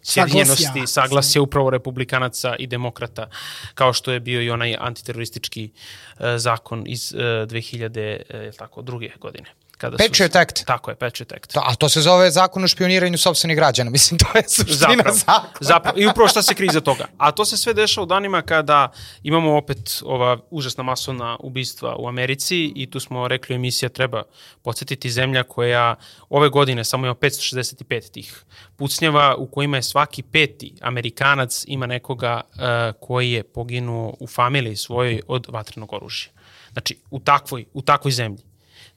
[0.03, 1.43] sjedinjenosti, Saglasja.
[1.43, 3.31] upravo republikanaca i demokrata,
[3.75, 9.11] kao što je bio i onaj antiteroristički uh, zakon iz uh, 2000, uh, tako, druge
[9.21, 9.49] godine.
[9.79, 10.65] Kada su- Patriot Act.
[10.67, 11.53] Tako je, Patriot Act.
[11.53, 13.91] To, a to se zove zakon o špioniranju sobstvenih građana.
[13.97, 15.59] Mislim, to je suština Zapravo, zakona.
[15.61, 15.99] zapravo.
[15.99, 17.07] I upravo šta se krije iza toga.
[17.19, 18.89] A to se sve dešava u danima kada
[19.23, 24.23] imamo opet ova užasna masovna ubistva u Americi i tu smo rekli emisija treba
[24.63, 25.95] podsjetiti zemlja koja
[26.29, 28.45] ove godine samo ima 565 tih
[28.77, 32.61] pucnjava u kojima je svaki peti Amerikanac ima nekoga uh,
[33.01, 36.31] koji je poginuo u familiji svojoj od vatrenog oružja.
[36.73, 38.48] Znači, u takvoj, u takvoj zemlji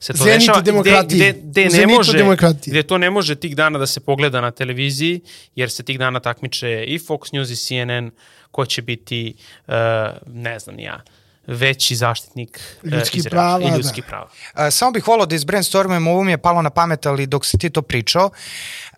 [0.02, 1.32] se to Zenit dešava demokratije.
[1.32, 2.72] gde, gde, gde ne može, demokratije.
[2.72, 5.20] gde to ne može tih dana da se pogleda na televiziji,
[5.54, 8.10] jer se tih dana takmiče i Fox News i CNN,
[8.50, 9.34] ko će biti,
[9.68, 9.74] uh,
[10.26, 11.00] ne znam ja,
[11.46, 13.76] veći zaštitnik uh, Ljudskih Izraela prava, i da.
[13.76, 14.28] ljudskih prava.
[14.52, 17.58] A, samo bih volao da izbrainstormujem, ovo mi je palo na pamet, ali dok si
[17.58, 18.30] ti to pričao,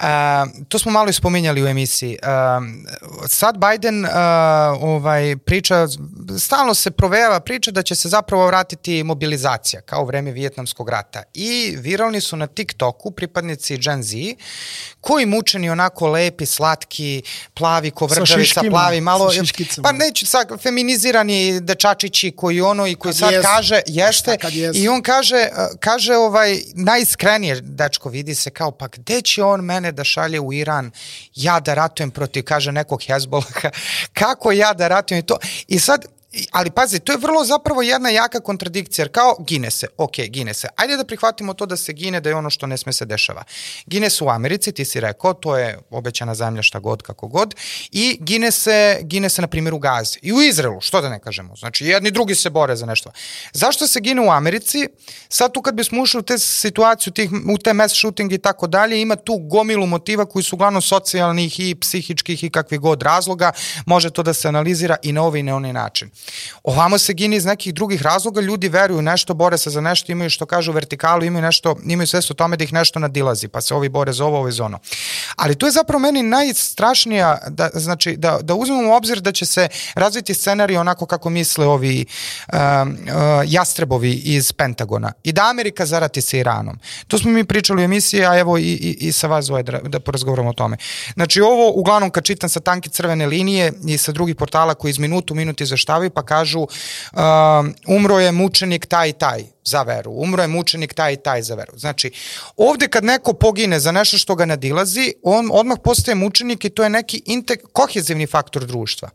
[0.01, 2.19] a, to smo malo ispominjali u emisiji.
[2.23, 2.61] A,
[3.29, 5.87] sad Biden a, ovaj, priča,
[6.39, 11.23] stalno se provejava priča da će se zapravo vratiti mobilizacija, kao u vreme Vijetnamskog rata.
[11.35, 14.16] I viralni su na TikToku pripadnici Gen Z,
[15.01, 17.23] koji mučeni onako lepi, slatki,
[17.55, 19.31] plavi, kovrđavi, sa, šiškima, plavi, malo...
[19.31, 19.83] sa.
[19.83, 23.48] Pa neću sad, feminizirani dečačići koji ono i koji Kad sad jesu.
[23.48, 24.78] kaže, jeste, kad jesu?
[24.78, 29.61] i on kaže, uh, kaže ovaj, najiskrenije, dečko, vidi se kao, pa gde će on
[29.61, 30.90] mene da šalje u Iran,
[31.35, 33.70] ja da ratujem protiv, kaže nekog Hezbolaha,
[34.20, 35.39] kako ja da ratujem i to.
[35.69, 36.05] I sad,
[36.51, 40.55] ali pazi, to je vrlo zapravo jedna jaka kontradikcija, jer kao gine se, ok, gine
[40.55, 40.69] se.
[40.77, 43.44] Ajde da prihvatimo to da se gine, da je ono što ne sme se dešava.
[43.86, 47.55] Gine se u Americi, ti si rekao, to je obećana zemlja šta god, kako god,
[47.90, 50.19] i gine se, gine se na primjer u Gazi.
[50.23, 51.56] I u Izraelu, što da ne kažemo.
[51.56, 53.11] Znači, jedni drugi se bore za nešto.
[53.52, 54.89] Zašto se gine u Americi?
[55.28, 58.66] Sad tu kad bismo ušli u te situaciju, tih, u te mass shooting i tako
[58.66, 63.52] dalje, ima tu gomilu motiva koji su uglavnom socijalnih i psihičkih i kakvih god razloga,
[63.86, 66.11] može to da se analizira i na ovaj i na onaj način.
[66.62, 70.30] Ovamo se gine iz nekih drugih razloga, ljudi veruju nešto, bore se za nešto, imaju
[70.30, 73.74] što kažu vertikalu, imaju nešto, imaju svest o tome da ih nešto nadilazi, pa se
[73.74, 74.78] ovi bore za ovo, ovo i za ono.
[75.36, 79.46] Ali to je zapravo meni najstrašnija, da, znači da, da uzmemo u obzir da će
[79.46, 82.06] se razviti scenarij onako kako misle ovi
[82.52, 82.98] um, uh,
[83.46, 86.78] jastrebovi iz Pentagona i da Amerika zarati sa Iranom.
[87.09, 90.01] To smo mi pričali u emisiji, a evo i, i, i sa vas da, da
[90.01, 90.76] porazgovaramo o tome.
[91.14, 94.98] Znači ovo uglavnom kad čitam sa tanke crvene linije i sa drugih portala koji iz
[94.98, 100.43] minutu u minut izveštavaju pa kažu um, umro je mučenik taj taj za veru, umro
[100.43, 101.73] je mučenik taj i taj za veru.
[101.78, 102.11] Znači,
[102.57, 106.82] ovde kad neko pogine za nešto što ga nadilazi, on odmah postaje mučenik i to
[106.82, 109.11] je neki integ, kohezivni faktor društva.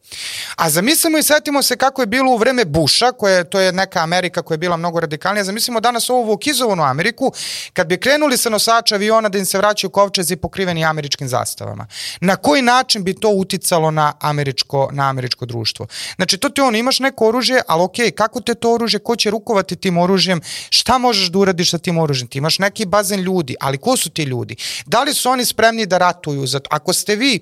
[0.56, 4.00] A zamislimo i setimo se kako je bilo u vreme Busha, koje, to je neka
[4.00, 7.32] Amerika koja je bila mnogo radikalnija, zamislimo danas ovu vokizovanu Ameriku,
[7.74, 11.88] kad bi krenuli sa nosača aviona da im se vraćaju kovčezi pokriveni američkim zastavama.
[12.22, 15.88] Na koji način bi to uticalo na američko, na američko društvo?
[16.16, 19.30] Znači, to ti ono, imaš neko oružje, ali okej, kako te to oružje, ko će
[19.30, 20.39] rukovati tim oružjem,
[20.70, 22.28] šta možeš da uradiš sa tim oružjem?
[22.28, 24.56] Ti imaš neki bazen ljudi, ali ko su ti ljudi?
[24.86, 26.48] Da li su oni spremni da ratuju?
[26.48, 27.40] Zato, ako ste vi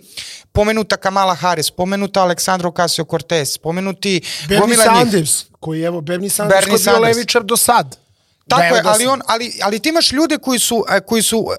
[0.51, 6.93] pomenuta Kamala Harris, pomenuta Aleksandro Ocasio-Cortez, pomenuti Bernie Sanders, koji evo, Bernie Sanders Bernie koji
[6.93, 8.06] je bio levičar do sad.
[8.47, 11.21] Tako Da, je, da ali, on, ali, ali ti imaš ljude koji su, e, koji
[11.21, 11.53] su uh,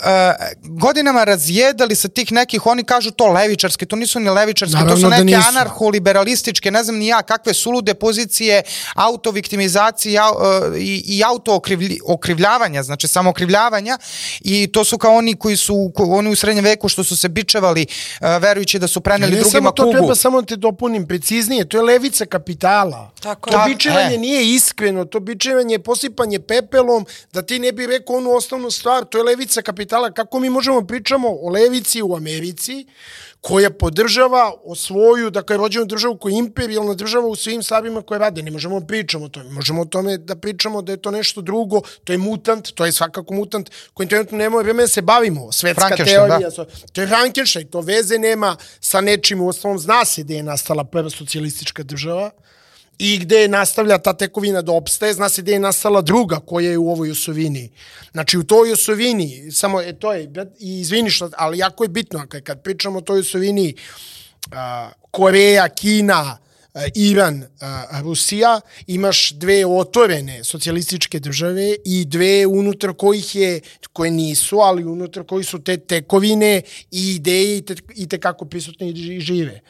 [0.62, 4.97] godinama razjedali sa tih nekih, oni kažu to levičarske, to nisu ni levičarske, to Naravno
[4.98, 5.48] su da neke nisu.
[5.48, 8.62] anarcho-liberalističke, ne znam ni ja, kakve sulude pozicije,
[8.94, 10.36] autoviktimizacije au-
[10.74, 13.98] e, i, i auto-okrivljavanja, znači samookrivljavanja
[14.40, 17.28] i to su kao oni koji su, ko, oni u srednjem veku što su se
[17.28, 17.86] bičevali
[18.20, 19.93] uh, verujući da su preneli Ne drugima samo to, kugu.
[19.93, 23.10] treba samo da te dopunim preciznije, to je levica kapitala.
[23.20, 23.69] Tako to je.
[23.69, 24.19] bičevanje E.
[24.19, 26.39] nije iskreno, to bičevanje je posipanje
[26.79, 30.11] pepelom, da ti ne bi rekao onu osnovnu stvar, to je levica kapitala.
[30.11, 32.87] Kako mi možemo pričamo o levici u Americi,
[33.41, 38.19] koja podržava o svoju, dakle, rođenu državu koja je imperijalna država u svim stvarima koje
[38.19, 38.43] rade.
[38.43, 39.51] Ne možemo da pričamo o tome.
[39.51, 42.93] Možemo o tome da pričamo da je to nešto drugo, to je mutant, to je
[42.93, 45.53] svakako mutant kojim trenutno nemamo vreme da se bavimo.
[45.53, 46.65] Svetska Frankenstein, teorija, da.
[46.93, 50.85] to je Frankenstein, to veze nema sa nečim, u osnovom zna se gde je nastala
[50.85, 52.31] prva socijalistička država
[52.99, 56.79] i gde nastavlja ta tekovina da opstaje, zna se gde je nastala druga koja je
[56.79, 57.70] u ovoj osovini.
[58.12, 60.85] Znači u toj osovini, samo e, to je, i
[61.37, 63.75] ali jako je bitno, kad, pričamo o toj osovini,
[64.53, 66.39] a, Koreja, Kina,
[66.95, 67.45] Iran,
[68.03, 73.61] Rusija, imaš dve otvorene socijalističke države i dve unutar kojih je,
[73.93, 78.45] koje nisu, ali unutar kojih su te tekovine i ideje i, te, i te kako
[78.45, 79.61] prisutne i ži- žive.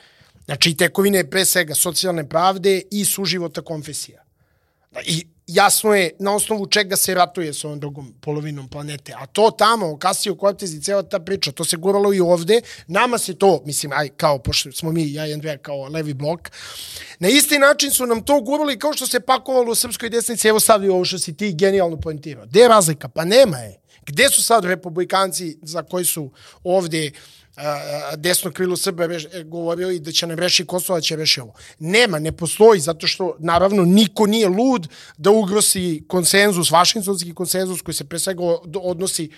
[0.48, 4.22] Znači, tekovine pre svega socijalne pravde i suživota konfesija.
[5.06, 9.12] I jasno je na osnovu čega se ratuje sa ovom drugom polovinom planete.
[9.16, 12.60] A to tamo, Kasio Cortez i cela ta priča, to se guralo i ovde.
[12.86, 16.50] Nama se to, mislim, aj, kao, pošto smo mi, ja i Andreja, kao levi blok,
[17.18, 20.48] na isti način su nam to gurali kao što se pakovalo u srpskoj desnici.
[20.48, 22.46] Evo sad ovo što si ti genijalno poentirao.
[22.46, 23.08] Gde je razlika?
[23.08, 23.80] Pa nema je.
[24.06, 26.30] Gde su sad republikanci za koji su
[26.64, 27.10] ovde a,
[28.16, 31.54] desno krilo Srba reš, e, govorili da će nam reši Kosovo, da će reši ovo.
[31.78, 37.94] Nema, ne postoji, zato što, naravno, niko nije lud da ugrosi konsenzus, vašingtonski konsenzus koji
[37.94, 39.30] se pre svega od- odnosi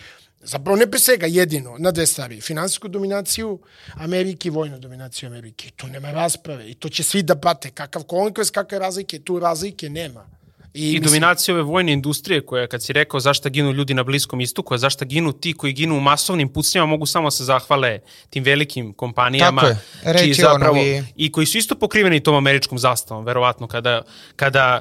[0.42, 2.40] Zapravo ne pre svega jedino na dve stvari.
[2.40, 3.58] Finansijsku dominaciju
[3.94, 5.68] Amerike i vojnu dominaciju Amerike.
[5.68, 6.70] I tu nema rasprave.
[6.70, 7.70] I to će svi da prate.
[7.70, 10.39] Kakav konkurs, kakve razlike, tu razlike nema.
[10.74, 14.40] I, mislim- dominacija ove vojne industrije koja, kad si rekao zašto ginu ljudi na Bliskom
[14.40, 17.98] istoku, a zašto ginu ti koji ginu u masovnim pucnjama, mogu samo se zahvale
[18.30, 19.62] tim velikim kompanijama.
[19.62, 19.72] Tako
[20.12, 20.18] je.
[20.18, 21.04] čiji Raytheonovi.
[21.16, 24.02] I koji su isto pokriveni tom američkom zastavom, verovatno, kada,
[24.36, 24.80] kada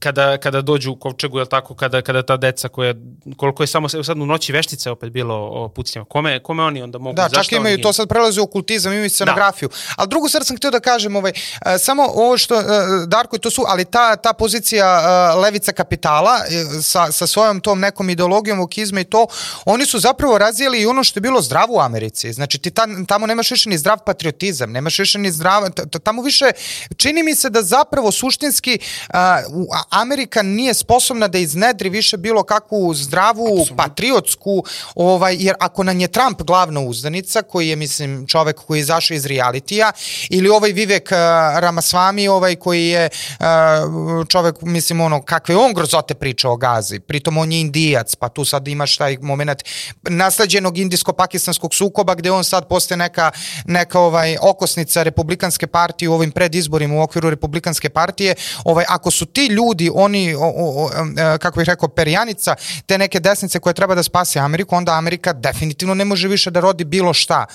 [0.00, 2.94] kada, kada dođu u kovčegu, je tako, kada, kada ta deca koja,
[3.36, 6.98] koliko je samo sad u noći veštica opet bilo o pucnjama, kome, kome oni onda
[6.98, 9.68] mogu, Da, zašto čak imaju oni to sad prelazi u okultizam, imaju scenografiju.
[9.68, 9.74] Da.
[9.96, 11.32] Ali drugu stvar sam htio da kažem, ovaj,
[11.66, 12.64] e, samo ovo što, e,
[13.06, 16.38] Darko, to su, ali ta, ta pozicija e, levica kapitala
[16.82, 19.26] sa, sa svojom tom nekom ideologijom vokizma i to,
[19.64, 22.32] oni su zapravo razvijeli i ono što je bilo zdravo u Americi.
[22.32, 25.62] Znači, ti ta, tamo nemaš više ni zdrav patriotizam, nemaš više ni zdrav,
[26.02, 26.50] tamo više,
[26.96, 28.78] čini mi se da zapravo suštinski
[29.08, 29.42] a,
[29.90, 33.76] Amerika nije sposobna da iznedri više bilo kakvu zdravu, Absolutno.
[33.76, 34.64] patriotsku,
[34.94, 39.14] ovaj, jer ako nam je Trump glavna uzdanica, koji je, mislim, čovek koji je izašao
[39.14, 39.92] iz realitija,
[40.30, 41.16] ili ovaj Vivek uh,
[41.60, 43.08] Ramaswamy, ovaj koji je
[43.40, 43.46] uh,
[44.28, 48.44] čovek, mislim, ono, kakve on grozote priča o Gazi, pritom on je indijac, pa tu
[48.44, 49.62] sad imaš taj moment
[50.02, 53.30] nasleđenog indijsko-pakistanskog sukoba gde on sad postaje neka,
[53.66, 58.34] neka ovaj, okosnica republikanske partije u ovim predizborima u okviru republikanske partije,
[58.64, 60.90] ovaj, ako su ti ljudi, oni, o, o, o,
[61.34, 62.54] e, kako bih rekao, perjanica,
[62.86, 66.60] te neke desnice koje treba da spase Ameriku, onda Amerika definitivno ne može više da
[66.60, 67.46] rodi bilo šta.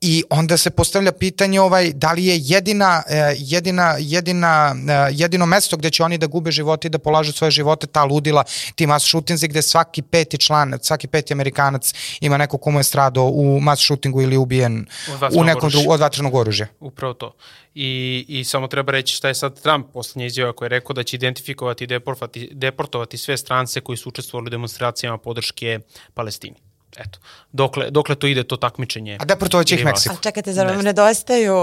[0.00, 5.46] I onda se postavlja pitanje ovaj, da li je jedina, e, jedina, jedina, e, jedino
[5.46, 8.44] mesto gde će oni da gube živote i da polažu svoje živote ta ludila,
[8.74, 13.24] ti mass shootingsi gde svaki peti član, svaki peti Amerikanac ima neko komu je stradao
[13.24, 14.86] u mass shootingu ili ubijen
[15.32, 16.66] u nekom drugom od vatrenog oružja.
[16.80, 17.32] Upravo to.
[17.78, 21.02] I, I samo treba reći šta je sad Trump poslednja izjava koja je rekao da
[21.02, 25.80] će identifikovati i deportovati, deportovati sve strance koji su učestvovali u demonstracijama podrške
[26.14, 26.56] Palestini.
[26.96, 27.18] Eto,
[27.52, 29.18] dokle, dokle to ide to takmičenje.
[29.20, 30.14] A deportovaće ih Meksiko.
[30.14, 31.56] A čekajte, zar vam nedostaju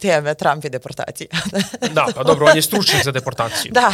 [0.00, 1.28] teme Trump i deportacije?
[1.94, 3.72] da, pa dobro, on je stručnjak za deportaciju.
[3.72, 3.92] Da.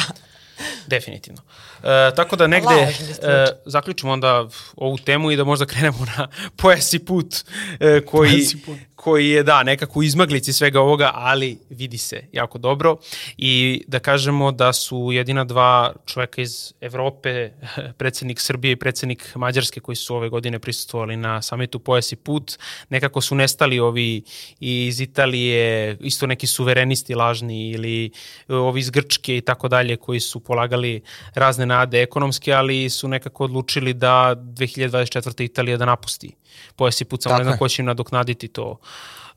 [0.86, 1.43] Definitivno.
[1.82, 6.28] E, tako da negde e, zaključimo onda ovu temu i da možda krenemo na
[6.62, 7.35] pojasi put
[7.81, 12.96] e, koji, put koji je, da, nekako izmaglici svega ovoga, ali vidi se jako dobro
[13.36, 17.50] i da kažemo da su jedina dva čoveka iz Evrope,
[17.98, 22.58] predsednik Srbije i predsednik Mađarske koji su ove godine prisustvovali na samitu Pojas i put,
[22.88, 24.22] nekako su nestali ovi
[24.60, 28.10] iz Italije, isto neki suverenisti lažni ili
[28.48, 31.02] ovi iz Grčke i tako dalje koji su polagali
[31.34, 35.44] razne nade ekonomske, ali su nekako odlučili da 2024.
[35.44, 36.34] Italija da napusti
[36.76, 38.78] Pojas put, samo ne znam ko će im nadoknaditi to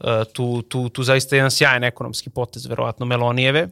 [0.03, 3.67] E, tu, tu, tu zaista jedan sjajan ekonomski potez, verovatno Melonijeve.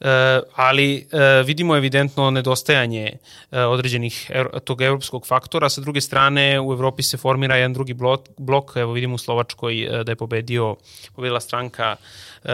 [0.00, 0.08] Uh,
[0.54, 4.30] ali uh, vidimo evidentno nedostajanje uh, određenih
[4.64, 5.68] tog evropskog faktora.
[5.68, 9.86] Sa druge strane, u Evropi se formira jedan drugi blok, blok evo vidimo u Slovačkoj
[9.86, 10.76] uh, da je pobedio,
[11.14, 12.50] pobedila stranka uh,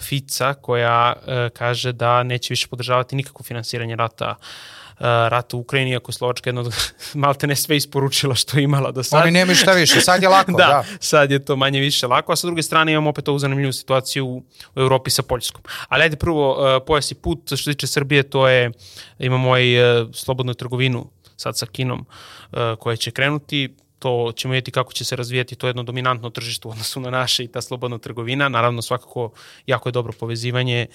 [0.00, 4.46] Fica koja uh, kaže da neće više podržavati nikakvo finansiranje rata uh,
[4.98, 6.74] rata u Ukrajini, ako je Slovačka jedno od
[7.14, 9.22] malte ne sve isporučila što je imala do sada.
[9.22, 10.52] Oni nemaju šta više, sad je lako.
[10.58, 13.38] da, da, sad je to manje više lako, a sa druge strane imamo opet ovu
[13.38, 14.36] zanimljivu situaciju u,
[14.76, 15.62] u Evropi sa Poljskom.
[15.88, 18.70] Ali ajde prvo, uh, pojas i put, što se tiče Srbije, to je,
[19.18, 22.06] imamo i uh, slobodnu trgovinu sad sa Kinom
[22.52, 26.68] uh, koja će krenuti to ćemo vidjeti kako će se razvijati to jedno dominantno tržište
[26.68, 28.48] u odnosu na naše i ta slobodna trgovina.
[28.48, 29.30] Naravno, svakako
[29.66, 30.86] jako je dobro povezivanje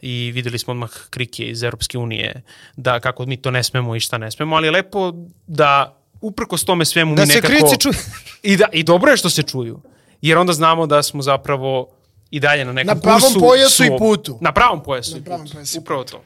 [0.00, 2.42] i videli smo odmah krike iz Europske unije
[2.76, 5.12] da kako mi to ne smemo i šta ne smemo, ali je lepo
[5.46, 7.52] da uprkos tome svemu da mi nekako...
[7.52, 7.94] Da se krici čuju.
[8.52, 9.80] I, da, I dobro je što se čuju,
[10.20, 11.88] jer onda znamo da smo zapravo
[12.30, 13.08] i dalje na nekom kursu.
[13.08, 14.38] Na pravom pojasu svog, i putu.
[14.40, 15.52] Na pravom pojasu na i pravom putu.
[15.52, 15.78] Pojasu.
[15.78, 16.22] Upravo to.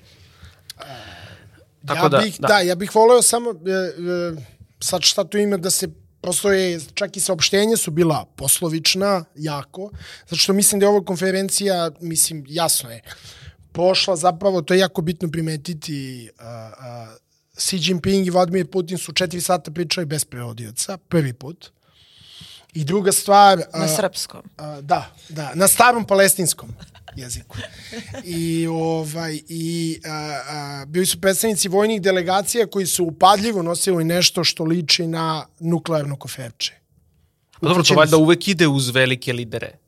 [1.87, 2.49] Tako ja da, bih, da.
[2.49, 4.43] da, ja bih voleo samo, e, e,
[4.81, 9.91] sad šta tu ima da se postoje, čak i saopštenja su bila poslovična, jako,
[10.25, 13.03] zato što mislim da je ova konferencija, mislim, jasno je,
[13.73, 17.17] pošla zapravo, to je jako bitno primetiti, uh, uh,
[17.57, 21.71] Xi Jinping i Vladimir Putin su četiri sata pričali bez prevodioca, prvi put.
[22.73, 23.63] I druga stvar...
[23.75, 24.41] Na srpskom.
[24.41, 26.75] Uh, da, da, na starom palestinskom
[27.17, 27.57] jeziku.
[28.25, 34.45] I, ovaj, i a, a, bili su predstavnici vojnih delegacija koji su upadljivo nosili nešto
[34.45, 36.75] što liči na nuklearno koferče.
[37.61, 39.79] Pa dobro, to valjda uvek ide uz velike lidere.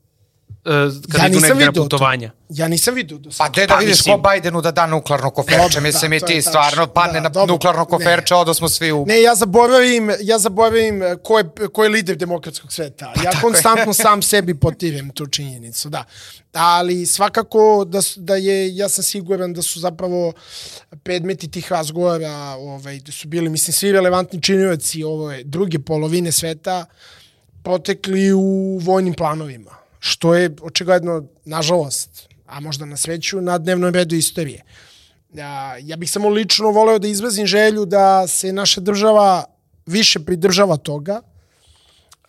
[0.65, 0.71] Uh,
[1.11, 2.29] kad ja idu negde na putovanja.
[2.29, 2.35] To.
[2.49, 3.47] Ja nisam vidio do sada.
[3.47, 6.41] Pa gde da pa, vidiš ko Bidenu da da nuklearno koferče, mislim da, i ti
[6.41, 9.05] stvarno padne da, na dobro, nuklearno koferče, odo smo svi u...
[9.07, 13.11] Ne, ja zaboravim, ja zaboravim ko je, ko je lider demokratskog sveta.
[13.15, 13.93] Pa, ja konstantno je.
[13.93, 16.03] sam sebi potivim tu činjenicu, da.
[16.53, 20.33] Ali svakako da, da je, ja sam siguran da su zapravo
[21.03, 26.85] predmeti tih razgovora, ovaj, da su bili, mislim, svi relevantni činioci ove druge polovine sveta
[27.63, 34.15] potekli u vojnim planovima što je očigledno, nažalost, a možda na sveću, na dnevnom redu
[34.15, 34.63] istorije.
[35.33, 39.45] Ja, ja bih samo lično voleo da izvazim želju da se naša država
[39.85, 41.21] više pridržava toga,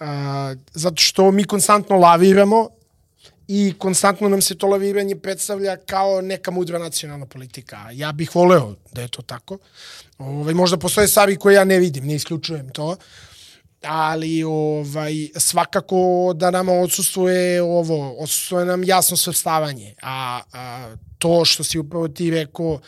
[0.01, 2.68] a, zato što mi konstantno laviramo
[3.48, 7.90] i konstantno nam se to laviranje predstavlja kao neka mudra nacionalna politika.
[7.92, 9.59] Ja bih voleo da je to tako.
[10.18, 12.86] Ove, ovaj, možda postoje stvari koje ja ne vidim, ne isključujem to.
[12.86, 12.96] Uh,
[13.86, 21.65] ali ovaj svakako da nama odsustvuje ovo, odsustvuje nam jasno svrstavanje, a, a to što
[21.65, 22.81] si upravo ti rekao,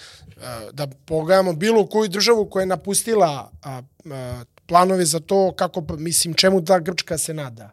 [0.73, 6.35] da pogledamo bilo koju državu koja je napustila a, a, planove za to kako, mislim,
[6.35, 7.71] čemu ta Grčka se nada.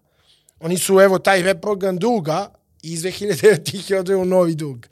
[0.60, 2.50] Oni su, evo, taj reprogram duga
[2.82, 3.76] iz 2009.
[3.80, 4.88] ih je odveo novi dug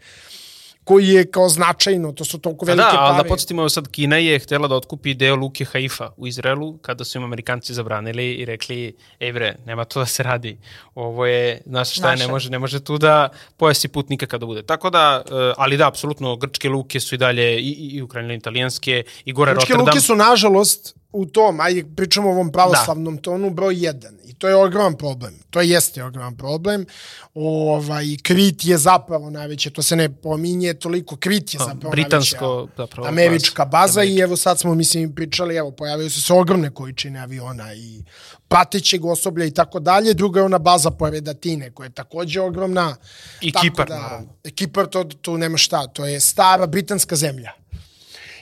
[0.92, 3.02] toliko je kao značajno, to su toliko velike da, pare.
[3.02, 7.04] ali da podsjetimo, sad Kina je htela da otkupi deo luke Haifa u Izraelu, kada
[7.04, 10.58] su im Amerikanci zabranili i rekli, ej bre, nema to da se radi.
[10.96, 14.64] Ovo je, znaš šta je, ne može, ne može tu da pojasi putnika kada bude.
[14.64, 18.36] Tako da, e, ali da, apsolutno, grčke luke su i dalje, i, i, i ukrajine
[18.36, 19.86] italijanske, i gore Grčke Rotterdam.
[19.86, 23.22] luke su, nažalost, u tom, ajde pričamo o ovom pravoslavnom da.
[23.22, 24.18] tonu, broj jedan.
[24.24, 25.34] I to je ogroman problem.
[25.50, 26.86] To jeste ogroman problem.
[27.34, 32.46] Ovaj, Krit je zapravo najveće, to se ne pominje toliko, Krit je A, zapravo britansko,
[32.46, 34.20] najveća zapravo, američka baza Američka.
[34.20, 38.04] i evo sad smo, mislim, pričali, evo, pojavio su se ogromne količine aviona i
[38.48, 40.14] pratećeg osoblja i tako dalje.
[40.14, 42.96] Druga je ona baza pored Atine, koja je takođe ogromna.
[43.42, 44.28] I Tako Kipar, da, naravno.
[44.56, 47.52] Kipar, to, tu nema šta, to je stara britanska zemlja.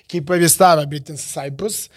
[0.08, 1.90] Kipar je stara britanska Cyprus.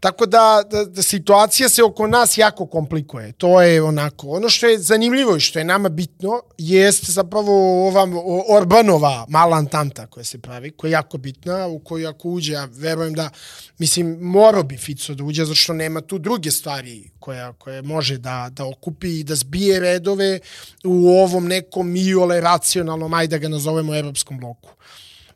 [0.00, 3.32] Tako da, da, da situacija se oko nas jako komplikuje.
[3.32, 4.28] To je onako.
[4.28, 8.06] Ono što je zanimljivo i što je nama bitno jeste zapravo ova
[8.48, 12.68] Orbanova mala antanta koja se pravi, koja je jako bitna, u koju ako uđe, ja
[12.72, 13.30] verujem da,
[13.78, 18.18] mislim, morao bi Fico da uđe, zato što nema tu druge stvari koja, koje može
[18.18, 20.40] da, da okupi i da zbije redove
[20.84, 24.70] u ovom nekom iole racionalnom, ajde da ga nazovemo, evropskom bloku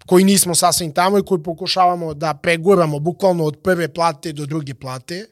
[0.06, 4.74] koji nismo sasvim tamo i koji pokušavamo da preguramo bukvalno od prve plate do druge
[4.74, 5.26] plate,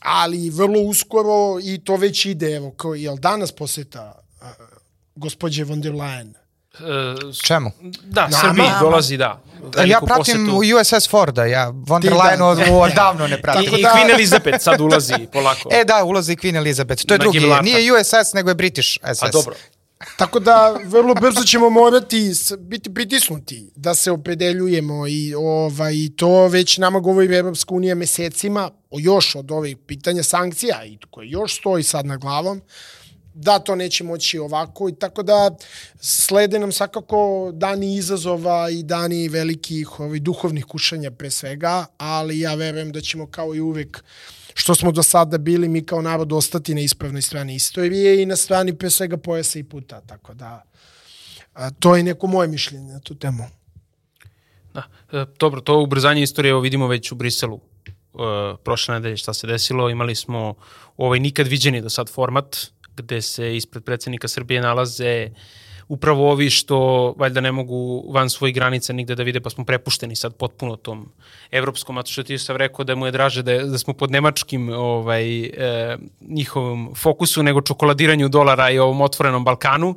[0.00, 1.30] ali vrlo uskoro
[1.62, 4.46] i to već ide, evo, kao, jel danas poseta uh,
[5.16, 6.32] gospođe von der Leyen?
[6.72, 6.82] E,
[7.32, 7.70] s- Čemu?
[8.02, 8.36] da, Nama?
[8.38, 9.40] Srbiji dolazi, da.
[9.86, 10.78] Ja pratim posetu.
[10.96, 12.72] USS Forda, ja von der da, Leyen od, da.
[12.72, 13.64] odavno ne I, pratim.
[13.64, 15.68] Tako i da- Queen Elizabeth sad ulazi polako.
[15.72, 17.04] E da, ulazi Queen Elizabeth.
[17.04, 17.64] To je Na drugi, Gibraltar.
[17.64, 19.22] nije USS, nego je British SS.
[19.22, 19.54] A dobro.
[20.16, 26.78] Tako da vrlo brzo ćemo morati biti pritisnuti da se opredeljujemo i ovaj to već
[26.78, 31.82] nama govori Evropska unija mesecima o još od ovih pitanja sankcija i koje još stoji
[31.82, 32.62] sad na glavom
[33.34, 35.50] da to neće moći ovako i tako da
[36.00, 42.54] slede nam svakako dani izazova i dani velikih ovih duhovnih kušanja pre svega, ali ja
[42.54, 44.04] verujem da ćemo kao i uvek
[44.60, 48.36] što smo do sada bili mi kao narod ostati na ispravnoj strani istorije i na
[48.36, 50.62] strani pre svega pojasa i puta, tako da
[51.54, 53.44] a, to je neko moje mišljenje na tu temu.
[54.74, 54.82] Da.
[55.12, 57.56] E, dobro, to ubrzanje istorije evo vidimo već u Briselu.
[57.56, 57.88] E,
[58.64, 60.54] prošle nedelje šta se desilo, imali smo
[60.96, 62.56] ovaj nikad viđeni do sad format
[62.96, 65.30] gde se ispred predsednika Srbije nalaze
[65.90, 66.78] upravo ovi što
[67.18, 71.08] valjda ne mogu van svojih granica nigde da vide, pa smo prepušteni sad potpuno tom
[71.50, 73.94] evropskom, a to što ti sam rekao da mu je draže da, je, da smo
[73.94, 79.96] pod nemačkim ovaj, e, njihovom fokusu nego čokoladiranju dolara i ovom otvorenom Balkanu,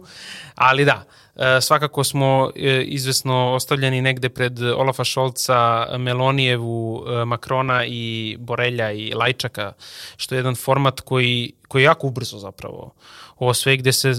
[0.56, 1.06] ali da,
[1.36, 8.92] E, svakako smo e, izvesno ostavljeni negde pred Olafa Šolca, Melonijevu, e, Makrona i Borelja
[8.92, 9.74] i Lajčaka,
[10.18, 12.94] što je jedan format koji, koji jako ubrzo zapravo.
[13.40, 14.14] Ovo sve gde se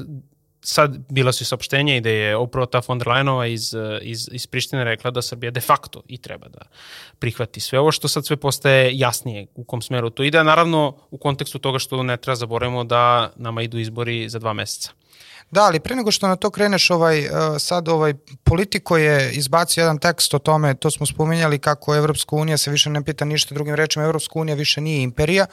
[0.64, 4.28] sad bila su i saopštenja i da je upravo ta von der Leyenova iz, iz,
[4.32, 6.58] iz Prištine rekla da Srbija de facto i treba da
[7.18, 11.18] prihvati sve ovo što sad sve postaje jasnije u kom smeru to ide, naravno u
[11.18, 14.90] kontekstu toga što ne treba zaboravimo da nama idu izbori za dva meseca.
[15.50, 18.14] Da, ali pre nego što na to kreneš, ovaj, uh, sad ovaj,
[18.44, 22.90] politiko je izbacio jedan tekst o tome, to smo spominjali kako Evropska unija se više
[22.90, 25.46] ne pita ništa drugim rečima, Evropska unija više nije imperija,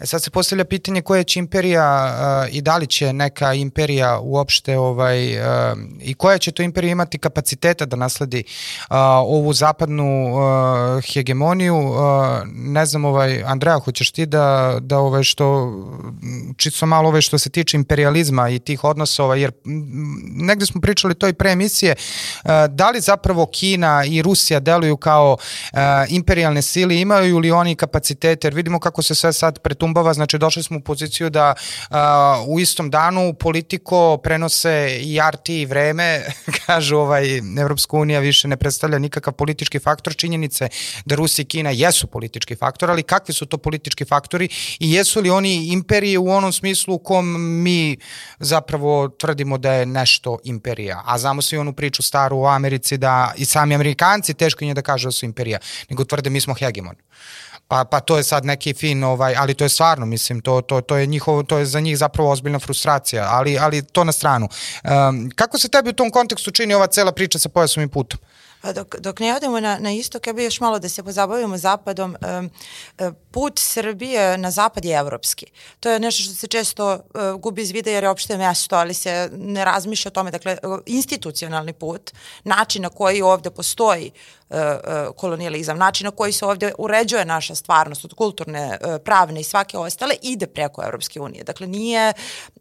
[0.00, 2.14] E sad se postavlja pitanje koja će imperija
[2.48, 6.92] uh, i da li će neka imperija uopšte ovaj, uh, i koja će to imperija
[6.92, 11.76] imati kapaciteta da nasledi uh, ovu zapadnu uh, hegemoniju.
[11.76, 11.96] Uh,
[12.54, 15.72] ne znam, ovaj, Andreja, hoćeš ti da, da ovaj, što,
[16.56, 19.52] čisto malo ovaj, što se tiče imperializma i tih odnosa, ovaj, jer
[20.24, 21.94] negde smo pričali to i pre emisije,
[22.44, 25.36] uh, da li zapravo Kina i Rusija deluju kao
[25.72, 25.78] uh,
[26.08, 30.62] imperialne sile, imaju li oni kapacitete, jer vidimo kako se sve sad pretumbava, znači došli
[30.62, 31.54] smo u poziciju da
[31.90, 31.96] uh,
[32.48, 36.22] u istom danu politiko prenose i RT i vreme,
[36.66, 40.68] kažu ovaj, Evropska unija više ne predstavlja nikakav politički faktor, činjenice
[41.04, 44.48] da Rusija i Kina jesu politički faktor, ali kakvi su to politički faktori
[44.80, 47.26] i jesu li oni imperije u onom smislu u kom
[47.62, 47.96] mi
[48.38, 53.32] zapravo tvrdimo da je nešto imperija, a znamo svi onu priču staru u Americi da
[53.36, 55.58] i sami Amerikanci teško im je da kažu da su imperija,
[55.90, 56.96] nego tvrde mi smo hegemon.
[57.68, 60.80] Pa, pa to je sad neki fin, ovaj, ali to je stvarno, mislim, to, to,
[60.80, 64.48] to, je njihovo, to je za njih zapravo ozbiljna frustracija, ali, ali to na stranu.
[64.84, 68.20] Um, kako se tebi u tom kontekstu čini ova cela priča sa pojasom i putom?
[68.62, 71.58] A dok, dok ne odemo na, na istok, ja bih još malo da se pozabavimo
[71.58, 72.16] zapadom.
[72.38, 72.50] Um,
[73.30, 75.46] put Srbije na zapad je evropski.
[75.80, 78.94] To je nešto što se često uh, gubi iz vida jer je opšte mesto, ali
[78.94, 80.30] se ne razmišlja o tome.
[80.30, 82.12] Dakle, institucionalni put,
[82.44, 84.10] način na koji ovde postoji
[85.16, 89.78] kolonijalizam, način na koji se ovde uređuje naša stvarnost od kulturne, uh, pravne i svake
[89.78, 91.44] ostale, ide preko Evropske unije.
[91.44, 92.12] Dakle, nije,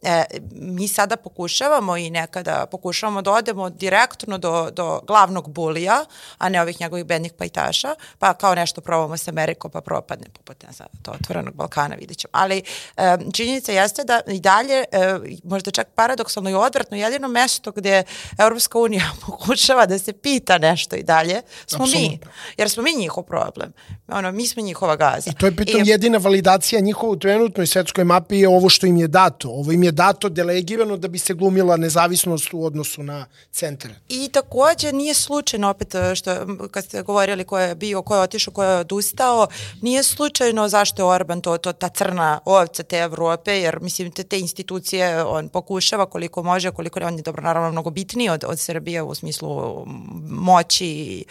[0.01, 6.05] e, mi sada pokušavamo i nekada pokušavamo da odemo direktno do, do glavnog bulija,
[6.37, 10.63] a ne ovih njegovih bednih pajtaša, pa kao nešto probamo sa Amerikom pa propadne, poput
[10.63, 12.29] ne znam, to otvorenog Balkana, vidit ćemo.
[12.31, 12.63] Ali
[12.97, 18.03] e, činjenica jeste da i dalje, e, možda čak paradoksalno i odvratno, jedino mesto gde
[18.37, 21.41] Evropska unija pokušava da se pita nešto i dalje,
[21.75, 22.09] smo Absolutno.
[22.09, 22.19] mi.
[22.57, 23.73] Jer smo mi njihov problem.
[24.07, 25.31] Ono, mi smo njihova gaza.
[25.31, 28.87] I to je pritom I, jedina validacija njihova u trenutnoj svetskoj mapi je ovo što
[28.87, 29.49] im je dato.
[29.49, 33.91] Ovo im je dato delegirano da bi se glumila nezavisnost u odnosu na centar.
[34.09, 36.31] I takođe nije slučajno opet e, što
[36.71, 39.47] kad ste govorili ko je bio, ko je otišao, ko je odustao,
[39.81, 44.23] nije slučajno zašto je Orban to, to ta crna ovca te Evrope, jer mislim te,
[44.23, 48.43] te institucije on pokušava koliko može, koliko ne, on je dobro naravno mnogo bitniji od,
[48.47, 49.85] od Srbije u smislu
[50.29, 51.25] moći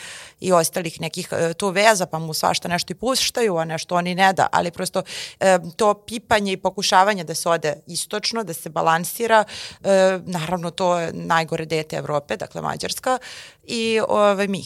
[0.44, 4.14] i, ostalih nekih e, tu veza, pa mu svašta nešto i puštaju, a nešto oni
[4.14, 5.02] ne da, ali prosto
[5.40, 10.98] e, to pipanje i pokušavanje da se ode istočno, da se balansira, e, naravno to
[10.98, 13.18] je najgore dete Evrope, dakle Mađarska,
[13.66, 14.64] i ovaj, mi.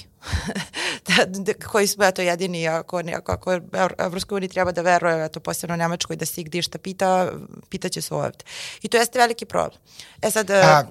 [1.09, 3.61] da, da, koji smo eto jedini ako, ne, ako, ako
[3.99, 7.33] Evropskoj uniji treba da veruje eto posebno Nemačkoj da se ih dišta pita,
[7.69, 8.45] pitaće se ovde.
[8.83, 9.81] I to jeste veliki problem.
[10.23, 10.51] E sad...
[10.51, 10.85] A,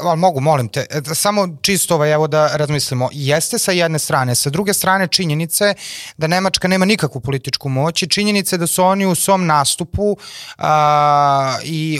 [0.00, 4.34] ali mogu, molim te, e, samo čisto ovaj, evo da razmislimo, jeste sa jedne strane,
[4.34, 5.74] sa druge strane činjenice
[6.16, 10.16] da Nemačka nema nikakvu političku moć i činjenice da su oni u svom nastupu
[10.58, 11.98] a, i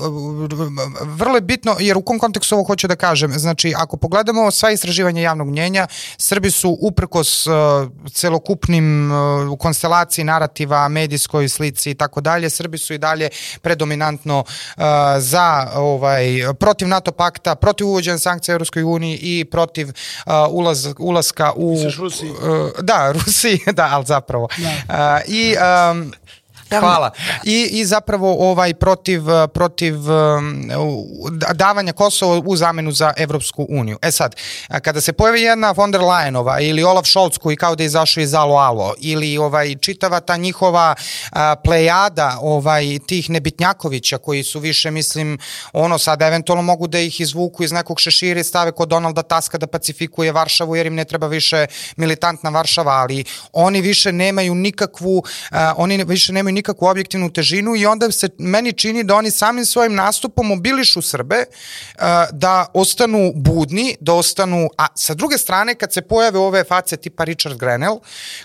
[1.01, 4.71] vrlo je bitno, jer u kom kontekstu ovo hoću da kažem, znači ako pogledamo sva
[4.71, 5.87] istraživanja javnog mnjenja,
[6.19, 12.79] Srbi su uprkos a, celokupnim a, u konstelaciji narativa, medijskoj slici i tako dalje, Srbi
[12.79, 13.29] su i dalje
[13.63, 14.45] predominantno
[14.77, 16.25] a, za ovaj,
[16.59, 21.77] protiv NATO pakta, protiv protiv uvođenja sankcija Europskoj uniji i protiv uh, ulaz, ulaska u...
[21.99, 22.31] Rusiji.
[22.31, 24.49] Uh, da, Rusiji, da, ali zapravo.
[24.57, 25.23] Da.
[25.25, 26.13] Uh, I um,
[26.71, 27.11] Hvala.
[27.45, 29.23] I, I zapravo ovaj protiv,
[29.55, 30.71] protiv um,
[31.55, 33.99] davanja Kosova u zamenu za Evropsku uniju.
[34.03, 34.35] E sad,
[34.83, 38.23] kada se pojavi jedna von der Leyenova ili Olaf Scholz koji kao da je izašao
[38.23, 40.95] iz Alo Alo ili ovaj čitava ta njihova
[41.65, 45.39] plejada ovaj tih nebitnjakovića koji su više mislim
[45.73, 49.59] ono sad eventualno mogu da ih izvuku iz nekog šešira i stave kod Donalda Taska
[49.59, 51.67] da pacifikuje Varšavu jer im ne treba više
[51.97, 55.23] militantna Varšava, ali oni više nemaju nikakvu
[55.77, 59.95] oni više nemaju nikakvu objektivnu težinu i onda se meni čini da oni samim svojim
[59.95, 62.03] nastupom mobilišu Srbe uh,
[62.33, 67.25] da ostanu budni, da ostanu, a sa druge strane kad se pojave ove face tipa
[67.25, 68.01] Richard Grenell,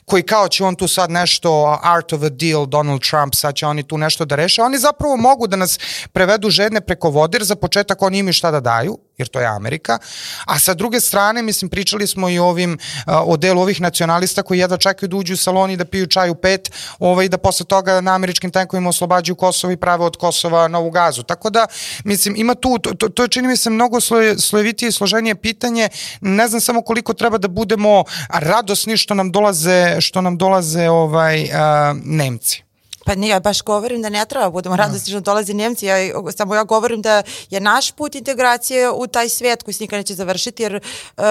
[0.06, 3.66] koji kao će on tu sad nešto art of a deal, Donald Trump, sad će
[3.66, 5.80] oni tu nešto da reše, oni zapravo mogu da nas
[6.14, 10.00] prevedu žedne preko vodir, za početak oni imaju šta da daju, jer to je Amerika,
[10.46, 12.78] a sa druge strane, mislim, pričali smo i ovim,
[13.08, 16.36] o delu ovih nacionalista koji jedva čekaju da uđu u saloni da piju čaj u
[16.36, 20.92] pet, ovaj, da posle toga na američkim tenkovima oslobađaju Kosovo i prave od Kosova novu
[20.92, 21.24] gazu.
[21.24, 21.68] Tako da,
[22.04, 25.90] mislim, ima tu, to, to, čini mi se mnogo sloje, slojevitije i složenije pitanje,
[26.22, 31.50] ne znam samo koliko treba da budemo radosni što nam dolaze, što nam dolaze ovaj,
[31.54, 32.69] a, Nemci.
[33.10, 35.96] Pa nije, ja baš govorim da ne treba da budemo radosni što dolaze Njemci, ja,
[36.38, 40.14] samo ja govorim da je naš put integracije u taj svet koji se nikad neće
[40.14, 41.24] završiti, jer uh,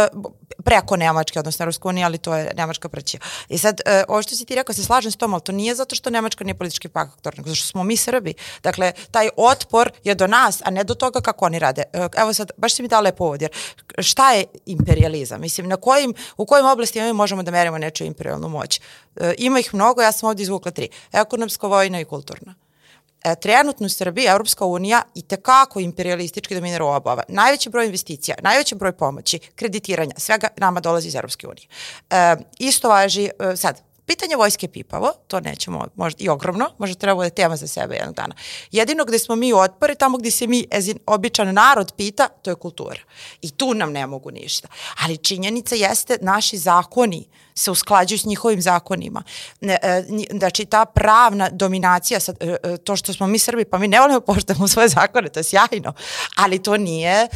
[0.64, 3.20] preko Nemačke, odnosno Europske unije, ali to je Nemačka prćija.
[3.48, 5.74] I sad, uh, ovo što si ti rekao, se slažem s tom, ali to nije
[5.74, 8.34] zato što Nemačka nije politički faktor, nego zato što smo mi Srbi.
[8.62, 11.82] Dakle, taj otpor je do nas, a ne do toga kako oni rade.
[11.92, 13.50] Uh, evo sad, baš si mi dala lepo jer
[13.98, 15.40] šta je imperializam?
[15.40, 18.80] Mislim, na kojim, u kojim oblastima mi možemo da merimo nečiju imperialnu moć?
[19.20, 20.88] Uh, ima ih mnogo, ja sam ovdje izvukla tri.
[21.12, 22.54] Ekonomska, vojna i kulturna.
[23.24, 27.22] E, trenutno u Srbiji Evropska unija i tekako imperialistički dominira obava.
[27.28, 31.66] Najveći broj investicija, najveći broj pomoći, kreditiranja, svega nama dolazi iz Evropske unije.
[32.10, 37.14] E, isto važi, e, sad, Pitanje vojske pipavo, to nećemo, možda i ogromno, možda treba
[37.14, 38.34] bude tema za sebe jednog dana.
[38.70, 42.54] Jedino gde smo mi otpori, tamo gde se mi, ezin, običan narod pita, to je
[42.54, 43.00] kultura.
[43.42, 44.68] I tu nam ne mogu ništa.
[45.04, 49.22] Ali činjenica jeste, naši zakoni se usklađuju s njihovim zakonima.
[49.60, 53.88] Ne, e, znači, ta pravna dominacija, e, e, to što smo mi Srbi, pa mi
[53.88, 55.92] ne volimo da poštamo svoje zakone, to je sjajno,
[56.36, 57.28] ali to nije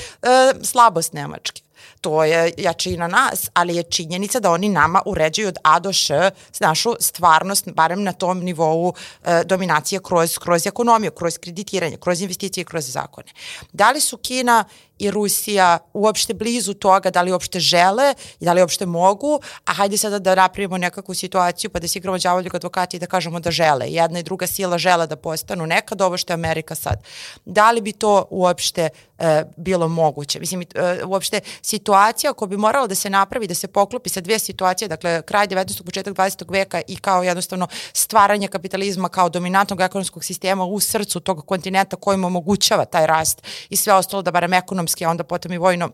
[0.63, 1.63] slabost Nemačke
[2.03, 6.31] to je jačina nas, ali je činjenica da oni nama uređuju od A do Š
[6.61, 12.65] našu stvarnost, barem na tom nivou e, dominacije kroz, kroz ekonomiju, kroz kreditiranje, kroz investicije,
[12.65, 13.29] kroz zakone.
[13.73, 14.65] Da li su Kina
[15.03, 19.73] i Rusija uopšte blizu toga da li uopšte žele i da li uopšte mogu, a
[19.73, 23.41] hajde sada da napravimo nekakvu situaciju pa da se igramo đavoljeg advokata i da kažemo
[23.41, 23.87] da žele.
[23.89, 27.03] Jedna i druga sila žele da postanu nekad ovo što je Amerika sad.
[27.45, 28.89] Da li bi to uopšte
[29.19, 30.41] e, bilo moguće?
[30.41, 34.39] Mislim, e, uopšte situacija ako bi morala da se napravi, da se poklopi sa dve
[34.39, 35.83] situacije, dakle kraj 19.
[35.83, 36.53] početak 20.
[36.53, 42.25] veka i kao jednostavno stvaranje kapitalizma kao dominantnog ekonomskog sistema u srcu tog kontinenta kojim
[42.25, 45.91] omogućava taj rast i sve ostalo da barem ekonomski, a onda potom i vojno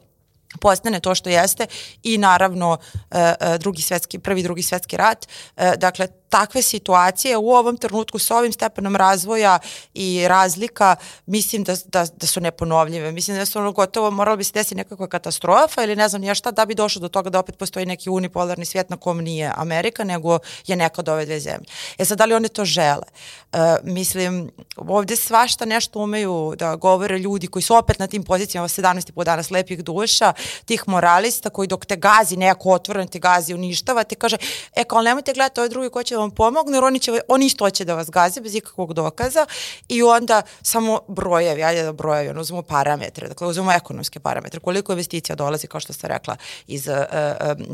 [0.61, 1.67] postane to što jeste
[2.03, 2.79] i naravno
[3.11, 5.27] e, e, drugi svetski, prvi drugi svetski rat.
[5.57, 9.59] E, dakle, takve situacije u ovom trenutku sa ovim stepenom razvoja
[9.95, 10.97] i razlika
[11.27, 13.13] mislim da, da, da su neponovljive.
[13.13, 16.35] Mislim da su ono gotovo, moralo bi se desiti nekakva katastrofa ili ne znam ja
[16.35, 19.53] šta da bi došlo do toga da opet postoji neki unipolarni svijet na kom nije
[19.57, 21.67] Amerika, nego je neka od ove dve zemlje.
[21.99, 23.07] E sad, da li one to žele?
[23.53, 28.69] Uh, mislim, ovde svašta nešto umeju da govore ljudi koji su opet na tim pozicijama
[28.69, 30.33] 17 i po dana slepih duša,
[30.65, 34.37] tih moralista koji dok te gazi neko otvoreno te gazi uništava, te kaže,
[34.77, 37.71] e kao nemojte gledati ove drugi ko će vam pomogne, jer oni, će, oni isto
[37.71, 39.47] će da vas gaze bez ikakvog dokaza
[39.89, 44.93] i onda samo brojevi, ajde da brojevi, ono, uzmemo parametre, dakle uzmemo ekonomske parametre, koliko
[44.93, 46.37] investicija dolazi, kao što ste rekla,
[46.67, 46.95] iz uh,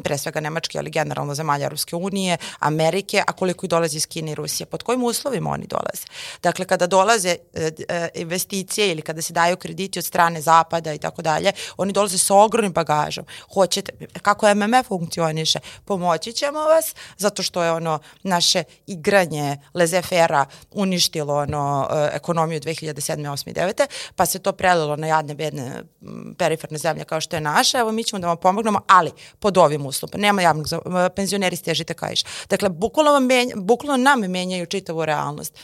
[0.04, 4.32] pre svega Nemačke, ali generalno zemalja Ruske unije, Amerike, a koliko i dolazi iz Kine
[4.32, 6.04] i Rusije, pod kojim uslovima oni dolaze.
[6.42, 7.60] Dakle, kada dolaze uh,
[8.14, 12.34] investicije ili kada se daju krediti od strane Zapada i tako dalje, oni dolaze sa
[12.34, 13.24] ogromnim bagažom.
[13.54, 13.92] Hoćete,
[14.22, 17.98] kako MMF funkcioniše, pomoći ćemo vas, zato što je ono
[18.34, 23.24] naše igranje lezefera uništilo ono e, ekonomiju 2007.
[23.24, 23.54] 8.
[23.54, 23.86] 9.
[24.16, 25.82] pa se to prelilo na jadne, bedne,
[26.38, 29.86] periferne zemlje kao što je naša, evo mi ćemo da vam pomognemo, ali pod ovim
[29.86, 30.20] uslovom.
[30.20, 30.66] Nema javnog,
[31.16, 32.22] penzioneri stežite kajš.
[32.50, 35.58] Dakle, bukvalno, vam menja, bukvalno nam menjaju čitavu realnost.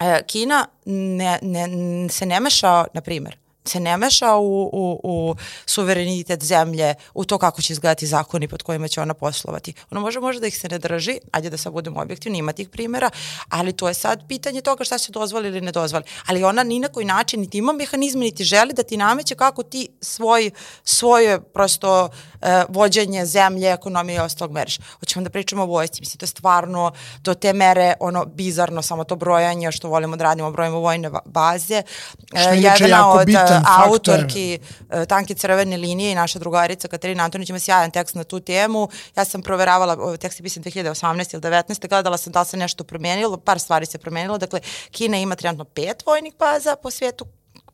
[0.00, 1.68] E, Kina ne, ne,
[2.08, 5.34] se ne meša, na primjer, se ne meša u, u, u
[5.66, 9.74] suverenitet zemlje, u to kako će izgledati zakoni pod kojima će ona poslovati.
[9.90, 12.68] Ono može možda da ih se ne drži, ajde da sad budemo objektivni, ima tih
[12.68, 13.10] primjera,
[13.48, 16.04] ali to je sad pitanje toga šta se dozvoli ili ne dozvoli.
[16.26, 19.62] Ali ona ni na koji način niti ima mehanizme, niti želi da ti nameće kako
[19.62, 20.50] ti svoj,
[20.84, 24.78] svoje prosto uh, vođenje zemlje, ekonomije i ostalog meriš.
[25.00, 29.04] Hoćemo da pričamo o vojsci, mislim, to je stvarno do te mere ono bizarno, samo
[29.04, 31.82] to brojanje što volimo da radimo, brojimo vojne baze.
[32.28, 36.88] Što je uh, jako od, bitan bitan autorki uh, Tanke crvene linije i naša drugarica
[36.88, 38.88] Katarina Antonić ima sjajan tekst na tu temu.
[39.16, 41.88] Ja sam proveravala, tekst je pisan 2018 ili 19.
[41.88, 44.38] Gledala sam da li se nešto promenilo, par stvari se promenilo.
[44.38, 44.60] Dakle,
[44.90, 47.26] Kina ima trenutno pet vojnih baza po svijetu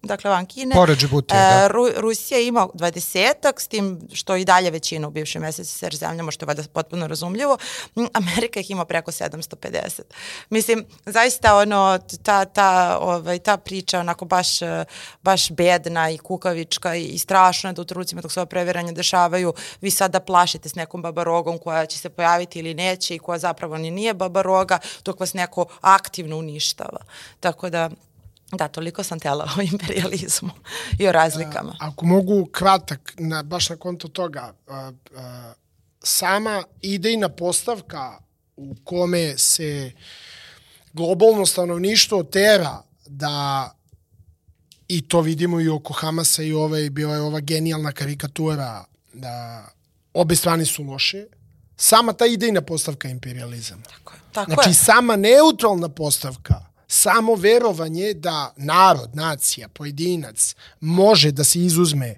[0.09, 0.74] dakle van Kine.
[0.74, 1.64] Pored Džibutija, da.
[1.64, 6.30] E, Ru, Rusija ima 20-ak, s tim što i dalje većina u bivšem SSSR zemljama,
[6.30, 7.59] što je valjda potpuno razumljivo.
[7.97, 10.01] Mm, Amerika ih ima preko 750.
[10.51, 14.48] Mislim, zaista ono, ta, ta, ovaj, ta priča onako baš,
[15.22, 19.55] baš bedna i kukavička i, i strašna da u trucima dok se ova previranja dešavaju,
[19.80, 23.78] vi sada plašite s nekom babarogom koja će se pojaviti ili neće i koja zapravo
[23.78, 27.01] ni nije babaroga, dok vas neko aktivno uništava.
[27.40, 27.90] Tako da,
[28.52, 30.50] Da, toliko sam tela o imperializmu
[30.98, 31.76] i o razlikama.
[31.80, 35.52] A, ako mogu kratak, na, baš na konto toga, a, a,
[36.02, 38.18] sama idejna postavka
[38.56, 39.92] u kome se
[40.92, 43.70] globalno stanovništvo tera da
[44.88, 49.64] i to vidimo i oko Hamasa i ovaj, bila je ova genijalna karikatura da
[50.14, 51.26] obe strane su loše,
[51.76, 53.82] sama ta idejna postavka je imperializam.
[53.82, 54.20] Tako je.
[54.32, 54.74] Tako znači, je.
[54.74, 62.16] sama neutralna postavka samo verovanje da narod, nacija, pojedinac može da se izuzme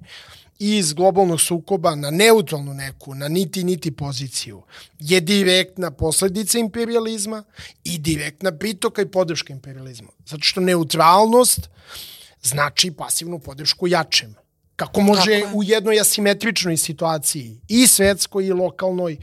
[0.58, 4.62] iz globalnog sukoba na neutralnu neku, na niti niti poziciju,
[4.98, 7.44] je direktna posledica imperializma
[7.84, 10.08] i direktna pritoka i podrška imperializma.
[10.26, 11.60] Zato što neutralnost
[12.42, 14.34] znači pasivnu podršku jačem.
[14.76, 19.16] Kako može u jednoj asimetričnoj situaciji, i svetskoj i lokalnoj,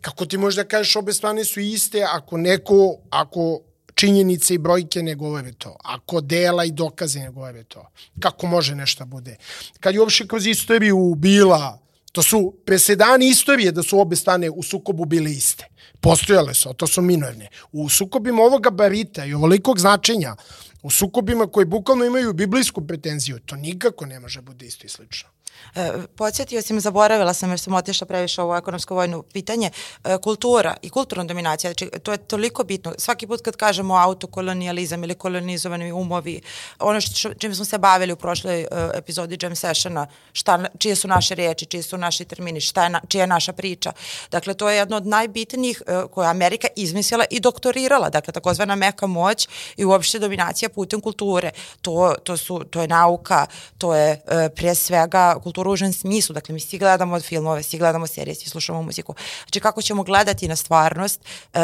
[0.00, 3.60] kako ti možeš da kažeš obe strane su iste ako neko, ako
[4.00, 5.76] činjenice i brojke ne govore to.
[5.84, 7.86] Ako dela i dokaze ne govore to.
[8.20, 9.36] Kako može nešto bude?
[9.80, 11.78] Kad je uopšte kroz istoriju bila,
[12.12, 15.66] to su presedani istorije da su obe stane u sukobu bile iste.
[16.00, 17.48] Postojale su, a to su minorne.
[17.72, 20.36] U sukobima ovoga barita i ovolikog značenja,
[20.82, 25.28] u sukobima koji bukvalno imaju biblijsku pretenziju, to nikako ne može bude isto i slično.
[25.74, 29.70] E, podsjetio si me, zaboravila sam jer sam otišla previše ovo ekonomsko vojno pitanje,
[30.04, 32.94] e, kultura i kulturna dominacija, znači to je toliko bitno.
[32.98, 36.40] Svaki put kad kažemo autokolonijalizam ili kolonizovani umovi,
[36.78, 41.08] ono što, čim smo se bavili u prošloj uh, epizodi Jam Sessiona, šta, čije su
[41.08, 43.92] naše riječi, čiji su naši termini, šta je na, čija je naša priča.
[44.30, 48.74] Dakle, to je jedno od najbitnijih uh, koje je Amerika izmislila i doktorirala, dakle, takozvana
[48.74, 51.50] meka moć i uopšte dominacija putem kulture.
[51.82, 53.46] To, to, su, to je nauka,
[53.78, 57.78] to je uh, prije svega kultura u užem smislu, dakle mi svi gledamo filmove, svi
[57.78, 59.14] gledamo serije, svi slušamo muziku.
[59.44, 61.20] Znači kako ćemo gledati na stvarnost,
[61.54, 61.60] uh,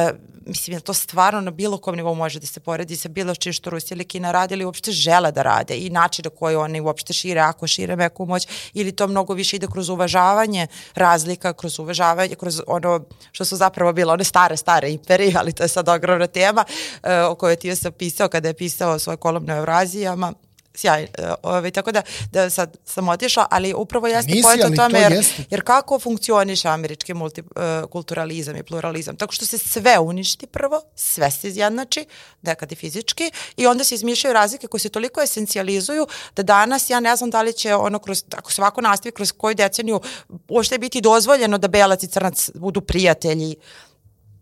[0.46, 3.52] mislim da to stvarno na bilo kom nivou može da se poredi sa bilo čim
[3.52, 5.76] što Rusija ili Kina rade ili uopšte žele da rade?
[5.78, 8.48] I način na koji oni uopšte šire, ako šire meku moć?
[8.74, 13.92] Ili to mnogo više ide kroz uvažavanje razlika, kroz uvažavanje, kroz ono što su zapravo
[13.92, 17.68] bile one stare, stare imperije, ali to je sad ogromna tema uh, o kojoj ti
[17.68, 20.32] je sam pisao kada je pisao svoje kolumne o Eurazijama
[20.76, 21.08] sjaj, e,
[21.42, 24.98] ovaj, tako da, da sad sam otišla, ali upravo jeste Nisi, pojeta ali tome, to
[24.98, 25.44] jer, jeste.
[25.50, 29.16] jer kako funkcioniše američki multikulturalizam i pluralizam?
[29.16, 32.06] Tako što se sve uništi prvo, sve se izjednači,
[32.42, 37.00] nekad i fizički, i onda se izmišljaju razlike koje se toliko esencijalizuju da danas ja
[37.00, 40.00] ne znam da li će ono kroz, ako se ovako nastavi kroz koju deceniju
[40.48, 43.56] uopšte biti dozvoljeno da belac i crnac budu prijatelji,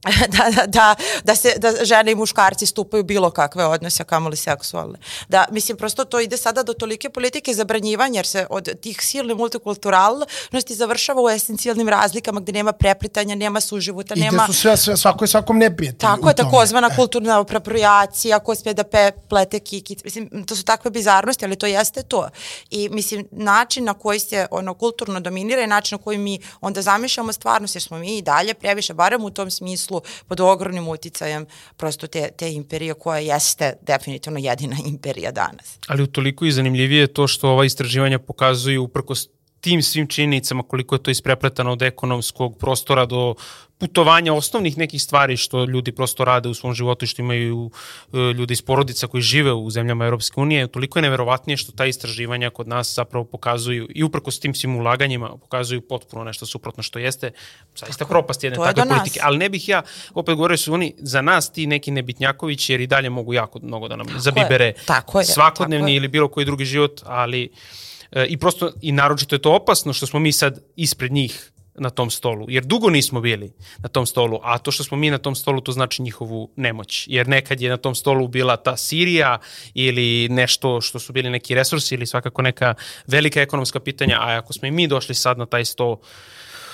[0.36, 0.94] da, da, da,
[1.24, 4.98] da, se, da žene i muškarci stupaju bilo kakve odnose, a kamoli seksualne.
[5.28, 9.35] Da, mislim, prosto to ide sada do tolike politike zabranjivanja, jer se od tih silne
[9.35, 14.44] multikulturalnosti završava u esencijalnim razlikama gde nema preplitanja, nema suživuta, I nema...
[14.44, 15.98] gde su sve, sve, svako je svakom neprijatelj.
[15.98, 20.05] Tako je, takozvana kulturna apropriacija, ko smije da pe, plete kikic.
[20.05, 22.28] Mislim, to su takve bizarnosti, ali to jeste to.
[22.70, 26.82] I, mislim, način na koji se ono kulturno dominira i način na koji mi onda
[26.82, 29.93] zamišljamo stvarnost, jer smo mi i dalje previše, barem u tom smislu,
[30.28, 31.46] pod ogromnim uticajem
[31.76, 35.78] prosto te, te imperije koja jeste definitivno jedina imperija danas.
[35.86, 39.28] Ali utoliko i zanimljivije je to što ova istraživanja pokazuju uprkos
[39.64, 43.34] tim svim činjenicama koliko je to isprepletano od ekonomskog prostora do
[43.78, 47.70] putovanja osnovnih nekih stvari što ljudi prosto rade u svom životu i što imaju
[48.12, 51.86] e, ljudi iz porodica koji žive u zemljama Europske unije, toliko je neverovatnije što ta
[51.86, 56.82] istraživanja kod nas zapravo pokazuju i uprko s tim svim ulaganjima pokazuju potpuno nešto suprotno
[56.82, 57.30] što jeste
[57.76, 58.98] zaista propast jedne je takve do nas.
[58.98, 59.20] politike.
[59.22, 59.82] Ali ne bih ja,
[60.14, 63.88] opet govorio su oni za nas ti neki nebitnjakovići jer i dalje mogu jako mnogo
[63.88, 65.96] da nam zabibere tako je, svakodnevni tako je.
[65.96, 67.50] ili bilo koji drugi život, ali
[68.24, 72.10] i prosto i naročito je to opasno što smo mi sad ispred njih na tom
[72.10, 75.34] stolu, jer dugo nismo bili na tom stolu, a to što smo mi na tom
[75.34, 79.38] stolu to znači njihovu nemoć, jer nekad je na tom stolu bila ta Sirija
[79.74, 82.74] ili nešto što su bili neki resursi ili svakako neka
[83.06, 86.00] velika ekonomska pitanja, a ako smo i mi došli sad na taj sto,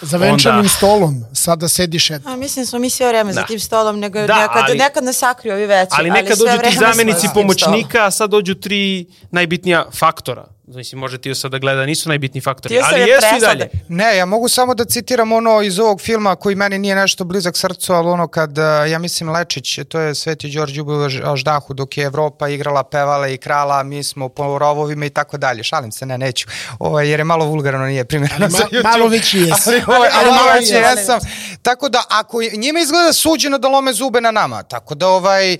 [0.02, 2.28] Za venčanim onda- stolom sada sediš eto.
[2.28, 3.46] A mislim smo mi sve vreme za Da.
[3.46, 6.62] tim stolom, nego Da, nekad, ali- nekad nas sakriju ovi veći, ali nekad sve dođu
[6.62, 10.46] ti zamenici za pomoćnika, a sad dođu tri najbitnija faktora.
[10.70, 13.68] Mislim, može Tio sad da gleda, nisu najbitniji faktori, Tio ali je jesu i dalje.
[13.88, 17.56] Ne, ja mogu samo da citiram ono iz ovog filma koji meni nije nešto blizak
[17.56, 21.96] srcu, ali ono kad, eh, ja mislim Lečić, to je Sveti Đorđe Ljubav Ždahu, dok
[21.96, 25.62] je Evropa igrala, pevala i krala, mi smo po rovovima i tako dalje.
[25.62, 26.46] Šalim se, ne, neću.
[26.78, 28.82] Ovo, jer je malo vulgarno, nije primjerno ma- za YouTube.
[28.84, 29.50] malo već jesi.
[29.66, 31.18] Ali, ovo, Ali- ali, ali malo već jesam.
[31.62, 35.54] Tako da, ako je- njima izgleda suđeno da lome zube na nama, tako da ovaj,
[35.54, 35.58] uh,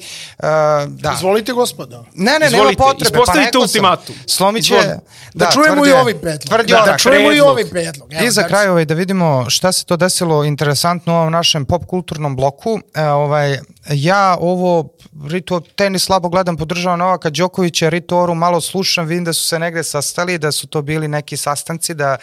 [0.88, 1.12] da.
[1.16, 2.04] Izvolite gospodo.
[2.14, 3.02] Ne, ne, Izvolite, nema potrebe.
[3.04, 3.68] ispostavite rekao sam.
[3.68, 4.14] ultimatum.
[4.26, 4.99] Slomit će...
[5.00, 5.30] Izvoli.
[5.34, 6.66] Da, čujemo i ovaj predlog.
[6.66, 7.48] Da, da čujemo i predlog.
[7.48, 8.12] ovaj predlog.
[8.12, 11.32] Evo, I za znači, kraj ovaj, da vidimo šta se to desilo interesantno u ovom
[11.32, 12.80] našem pop kulturnom bloku.
[12.94, 14.88] E, ovaj, ja ovo
[15.28, 19.58] Rito tenis slabo gledam, podržavam Novaka Đokovića, Rito Oru malo slušam, vidim da su se
[19.58, 22.16] negde sastali, da su to bili neki sastanci, da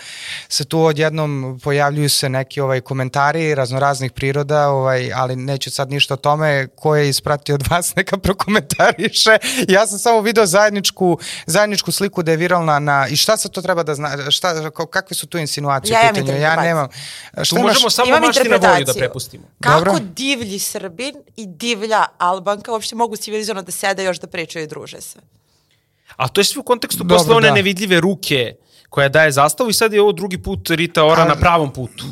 [0.49, 6.13] se tu odjednom pojavljuju se neki ovaj komentari raznoraznih priroda, ovaj, ali neću sad ništa
[6.13, 9.37] o tome, ko je ispratio od vas neka prokomentariše.
[9.67, 13.61] Ja sam samo video zajedničku, zajedničku sliku da je viralna na, i šta se to
[13.61, 16.27] treba da zna, šta, kakve su tu insinuacije Ja pitanju?
[16.27, 16.63] Ja interpretaciju.
[16.67, 16.87] nemam.
[17.35, 17.73] Tu Šta imaš?
[17.73, 19.43] možemo samo mašti na volju da prepustimo.
[19.59, 19.99] Kako Dobro.
[20.15, 25.01] divlji Srbin i divlja Albanka uopšte mogu civilizovano da sede još da pričaju i druže
[25.01, 25.19] se.
[26.15, 27.53] A to je sve u kontekstu Dobro, posle one da.
[27.53, 28.55] nevidljive ruke
[28.89, 32.05] koja daje zastavu i sad je ovo drugi put Rita Ora na pravom putu.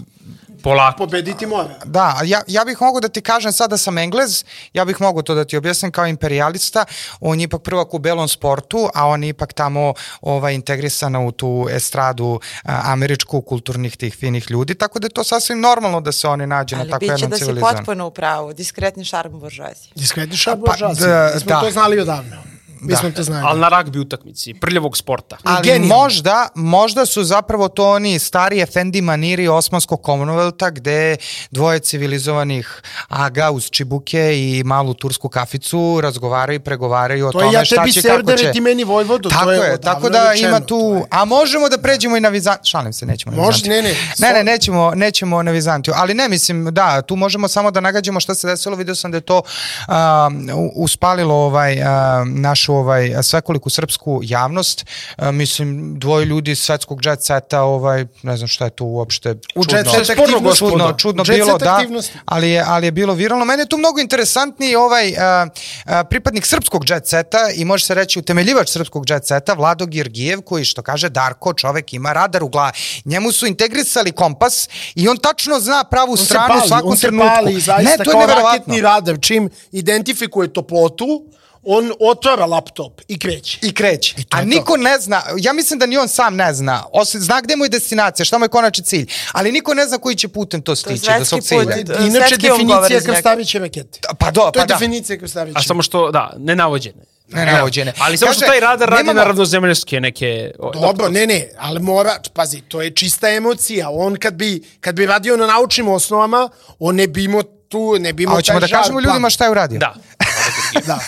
[0.65, 0.97] Polako.
[0.97, 1.69] Pobediti mora.
[1.85, 4.43] Da, ja, ja bih mogu da ti kažem sad da sam Englez,
[4.73, 6.85] ja bih mogu to da ti objasnim kao imperialista,
[7.19, 11.31] on je ipak prvak u belom sportu, a on je ipak tamo ovaj, integrisan u
[11.31, 16.11] tu estradu a, američku kulturnih tih finih ljudi, tako da je to sasvim normalno da
[16.11, 18.53] se oni nađu Ali na tako bit će jednom da si potpuno u pravu.
[18.53, 19.91] Diskretni šarm buržuazije.
[19.95, 21.07] Diskretni šab Pa, buržuazije.
[21.07, 21.61] da, smo da.
[21.61, 22.54] to znali odavno.
[22.75, 22.97] Mi Da.
[22.97, 23.43] smo to znali.
[23.45, 25.37] Ali na ragbi utakmici, prljavog sporta.
[25.45, 25.95] Ali Genijalno.
[25.95, 31.17] možda, možda su zapravo to oni stari efendi maniri Osmanskog Commonwealtha gde
[31.51, 35.65] dvoje civilizovanih aga uz čibuke i malu tursku kaficu
[36.01, 38.51] razgovaraju i pregovaraju o To je tome ja šta tebi će, kako će.
[38.51, 41.03] ti meni Vojvodu, Tako to je je, tako da rečeno, ima to tu, je.
[41.11, 43.71] a možemo da pređemo i na Vizantiju, šalim se, nećemo na Može, Vizantiju.
[43.73, 43.89] ne,
[44.21, 47.79] ne, Ne, ne, nećemo, nećemo na Vizantiju, ali ne, mislim, da, tu možemo samo da
[47.79, 49.41] nagađamo šta se desilo, vidio sam da je to
[49.87, 52.23] a, u- uspalilo ovaj, a,
[52.65, 54.85] našu ovaj, svekoliku srpsku javnost,
[55.17, 59.63] a, mislim, dvoje ljudi svetskog jet seta, ovaj, ne znam šta je tu uopšte U
[59.63, 59.77] čudno.
[59.77, 60.59] jet set Čudno, aktivnosti.
[60.59, 61.79] čudno, čudno bilo, da,
[62.25, 63.45] ali je, ali je bilo viralno.
[63.45, 65.47] Meni je tu mnogo interesantniji ovaj a,
[65.85, 70.41] a, pripadnik srpskog jet seta i može se reći utemeljivač srpskog jet seta, Vlado Georgijev,
[70.41, 72.71] koji što kaže Darko, čovek ima radar u glavi.
[73.05, 76.97] Njemu su integrisali kompas i on tačno zna pravu On stranu pali, u svakom on
[76.97, 77.35] se trenutku.
[77.35, 79.17] pali zaista ne, to je kao raketni radar.
[79.21, 81.25] Čim identifikuje toplotu,
[81.65, 83.59] on otvara laptop i kreće.
[83.61, 84.15] I kreće.
[84.15, 87.21] to A je niko ne zna, ja mislim da ni on sam ne zna, osim,
[87.21, 90.15] zna gde mu je destinacija, šta mu je konačni cilj, ali niko ne zna koji
[90.15, 91.47] će putem to stići do svetski svog put.
[91.47, 91.75] cilja.
[91.75, 93.99] E, Inače, svetski definicija krstaviće rakete.
[94.19, 94.73] Pa do, To pa je da.
[94.73, 95.57] definicija krstaviće.
[95.57, 97.01] A samo što, da, nenavođene.
[97.27, 97.93] Ne, navođene.
[97.99, 100.51] Ali samo što taj radar radi nemamo- na ravnozemljske neke...
[100.59, 103.89] o, Dobro, ne, ne, ali mora, pazi, to je čista emocija.
[103.91, 108.13] On kad bi, kad bi radio na naučnim osnovama, on ne bi imao tu, ne
[108.13, 109.05] bi A imao hoćemo da taj žar kažemo plan.
[109.05, 109.79] ljudima šta je uradio?
[109.79, 109.93] Da.
[110.87, 110.99] Da.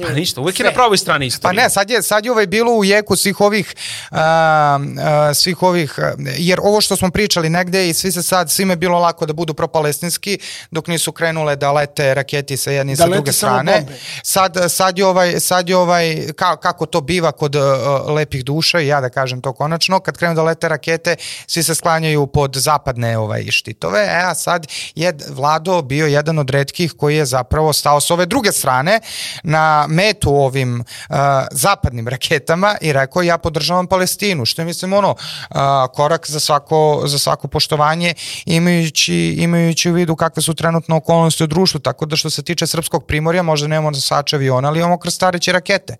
[0.00, 1.62] Pa ništa, uvijek je na pravoj strani Pa istorije.
[1.62, 3.74] ne, sad je, sad je ovaj bilo u jeku svih ovih,
[4.10, 5.98] a, a, svih ovih,
[6.36, 9.32] jer ovo što smo pričali negde i svi se sad, svime je bilo lako da
[9.32, 10.38] budu propalestinski,
[10.70, 13.86] dok nisu krenule da lete raketi sa jedne i Da sa druge strane.
[14.22, 17.62] Sad, sad je ovaj, sad je ovaj ka, kako to biva kod uh,
[18.06, 21.16] lepih duša, i ja da kažem to konačno, kad krenu da lete rakete,
[21.46, 26.50] svi se sklanjaju pod zapadne ovaj, štitove, e, a sad je Vlado bio jedan od
[26.50, 29.00] redkih koji je zapravo stao s ove druge strane
[29.42, 31.16] na metu ovim uh,
[31.50, 35.56] zapadnim raketama i rekao ja podržavam Palestinu, što je mislim ono uh,
[35.94, 38.14] korak za svako, za svako poštovanje
[38.44, 42.66] imajući, imajući u vidu kakve su trenutno okolnosti u društvu, tako da što se tiče
[42.66, 45.96] srpskog primorja možda nemamo nosače aviona, ali imamo krstareće rakete.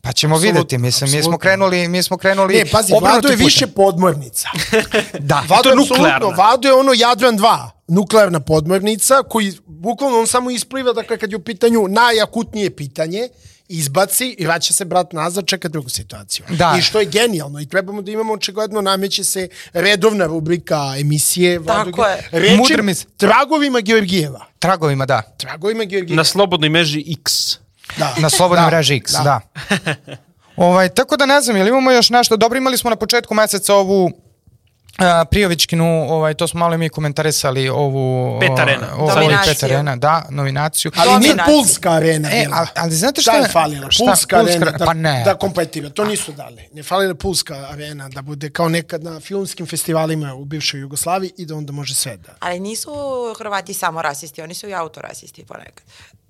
[0.00, 3.22] Pa ćemo Apsolutno, videti, mislim, mi smo krenuli, mi smo krenuli Ne, pazi, Vlado je
[3.22, 3.38] putem.
[3.38, 4.48] više podmornica.
[5.18, 5.44] Da.
[5.48, 10.50] Vlado to je apsolutno, Vlado je ono Jadran 2, nuklearna podmornica, koji bukvalno on samo
[10.50, 13.28] ispliva, dakle kad je u pitanju najakutnije pitanje,
[13.68, 16.46] izbaci i vraća se brat nazad, čeka drugu situaciju.
[16.48, 16.76] Da.
[16.78, 21.64] I što je genijalno i trebamo da imamo očigledno nameće se redovna rubrika emisije.
[21.64, 22.56] Tako je.
[22.56, 24.46] Mudra mis- tragovima Georgijeva.
[24.58, 25.22] Tragovima, da.
[25.36, 26.16] Tragovima Georgijeva.
[26.16, 27.56] Na slobodnoj meži X.
[27.98, 28.14] da.
[28.18, 29.40] Na slobodnoj Da, mreži X, da.
[30.56, 32.36] ovaj, tako da ne znam, jel imamo još nešto?
[32.36, 34.10] Dobro, imali smo na početku meseca ovu
[34.98, 38.40] Uh, Prijovićkinu, ovaj, to smo malo i mi komentarisali ovu...
[38.40, 38.86] Pet o- arena.
[38.96, 39.54] Nominaciju.
[39.54, 40.92] pet arena, da, nominaciju.
[40.96, 41.54] Ali nije Dominaciju.
[41.56, 42.28] Pulska arena.
[42.32, 43.30] E, ali, ali znate šta?
[43.30, 43.90] Šta je falila?
[43.90, 44.04] šta?
[44.04, 45.22] Pulska arena da, pa ne.
[45.24, 45.90] da kompletira.
[45.90, 46.68] To nisu dali.
[46.72, 51.46] Ne falila Pulska arena da bude kao nekad na filmskim festivalima u bivšoj Jugoslaviji i
[51.46, 52.34] da onda može sve da...
[52.40, 52.90] Ali nisu
[53.38, 55.84] Hrvati samo rasisti, oni su i autorasisti ponekad.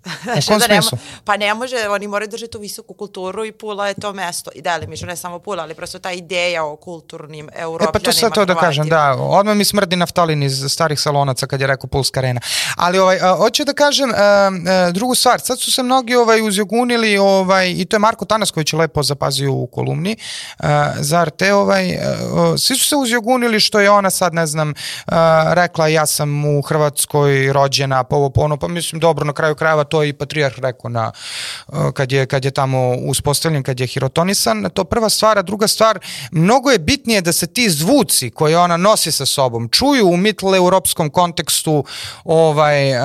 [0.05, 0.91] U kom da nema,
[1.25, 4.51] pa ne može, oni moraju držati tu visoku kulturu i Pula je to mesto.
[4.55, 7.93] I delimično, ne samo Pula, ali prosto ta ideja o kulturnim E europljanima.
[7.93, 11.61] pa to sad to da kažem, da, odmah mi smrdi naftalin iz starih salonaca kad
[11.61, 12.41] je rekao Pulska arena.
[12.77, 16.49] Ali ovaj, a, hoću da kažem a, a, drugu stvar, sad su se mnogi ovaj,
[16.49, 20.17] uzjogunili ovaj, i to je Marko Tanasković lepo zapazio u kolumni
[20.59, 24.75] a, za RT, ovaj, a, svi su se uzjogunili što je ona sad, ne znam,
[25.07, 29.33] a, rekla ja sam u Hrvatskoj rođena, pa ovo pa ono, pa mislim dobro, na
[29.33, 31.13] kraju krajeva to je i patrijarh rekao na,
[31.67, 35.69] a, kad, je, kad je tamo uspostavljen, kad je hirotonisan, to prva stvar, a druga
[35.69, 35.99] stvar,
[36.31, 41.11] mnogo je bitnije da se ti zvuci koje ona nosi sa sobom čuju u mitteleuropskom
[41.11, 41.85] kontekstu
[42.25, 43.05] ovaj, a,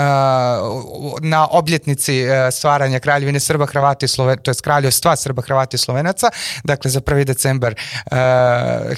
[1.22, 5.78] na obljetnici a, stvaranja Kraljevine Srba, Hrvata i Slovenaca, to je kraljevstva Srba, Hrvata i
[5.78, 6.30] Slovenaca,
[6.64, 7.24] dakle za 1.
[7.24, 7.76] decembar
[8.12, 8.18] a,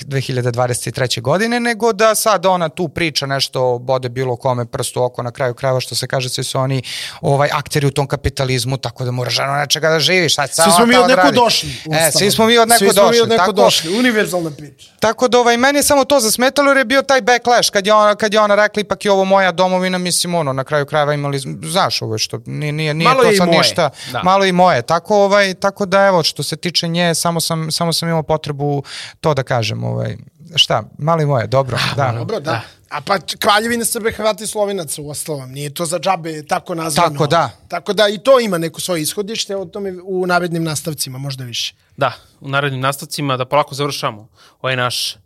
[0.05, 1.21] 2023.
[1.21, 5.53] godine, nego da sad ona tu priča nešto bode bilo kome prstu oko na kraju
[5.53, 6.83] krajeva što se kaže svi su oni
[7.21, 10.85] ovaj akteri u tom kapitalizmu tako da moraš ono nečega da živiš sad Svi smo
[10.85, 11.69] mi od neko došli.
[11.91, 13.17] E, svi smo mi od neko Svi smo došli.
[13.17, 13.97] mi od neko tako, došli.
[13.99, 14.89] Univerzalna priča.
[14.99, 17.93] Tako da ovaj, meni je samo to zasmetalo jer je bio taj backlash kad je
[17.93, 21.13] ona, kad je ona rekla ipak je ovo moja domovina, mislim ono, na kraju krajeva
[21.13, 23.57] imali, znaš ovo što, nije, nije, nije Malo to sad moje.
[23.57, 24.23] ništa, Da.
[24.23, 24.81] malo i moje.
[24.81, 28.83] Tako, ovaj, tako da evo, što se tiče nje, samo sam, samo sam imao potrebu
[29.21, 29.83] to da kažem.
[29.83, 30.17] Ovaj,
[30.55, 31.77] šta, malo i moje, dobro.
[31.95, 32.11] Da.
[32.11, 32.61] Dobro, da.
[32.91, 35.51] A pa Kraljevina Srbe, Hrvata i Slovenaca u ostalom.
[35.51, 37.09] Nije to za džabe tako nazvano.
[37.09, 37.49] Tako da.
[37.67, 41.73] Tako da i to ima neko svoje ishodište, o tome u narednim nastavcima možda više.
[41.97, 44.27] Da, u narednim nastavcima da polako završamo
[44.61, 45.17] ovaj naš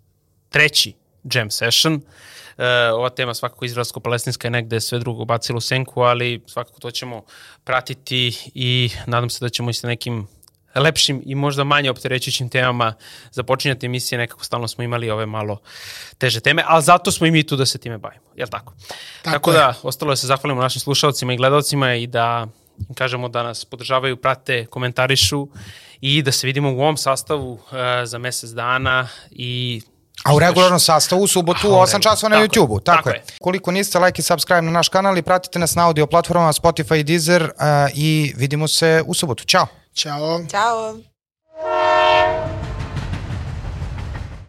[0.49, 0.93] treći
[1.33, 2.01] jam session.
[2.57, 6.91] E, ova tema svakako izraelsko-palestinska je negde sve drugo bacilo u senku, ali svakako to
[6.91, 7.23] ćemo
[7.63, 10.27] pratiti i nadam se da ćemo i sa nekim
[10.75, 12.93] lepšim i možda manje opterećućim temama
[13.31, 15.57] započinjati emisije, nekako stalno smo imali ove malo
[16.17, 18.73] teže teme, ali zato smo i mi tu da se time bavimo, jel tako?
[19.21, 19.57] Tako tako je.
[19.57, 22.47] da, ostalo je da se zahvalimo našim slušalcima i gledalcima i da
[22.89, 25.47] im kažemo da nas podržavaju, prate, komentarišu
[26.01, 27.59] i da se vidimo u ovom sastavu uh,
[28.03, 29.81] za mesec dana i
[30.23, 32.79] A u regularnom sastavu u subotu u A, u 8 časova na YouTube-u.
[32.79, 33.15] Tako, tako je.
[33.15, 33.23] je.
[33.41, 36.99] Koliko niste, like i subscribe na naš kanal i pratite nas na audio platformama Spotify
[36.99, 37.49] i Deezer uh,
[37.93, 39.45] i vidimo se u subotu.
[39.45, 39.84] Ćao!
[39.95, 40.45] Ćao.
[40.51, 41.14] Ćao.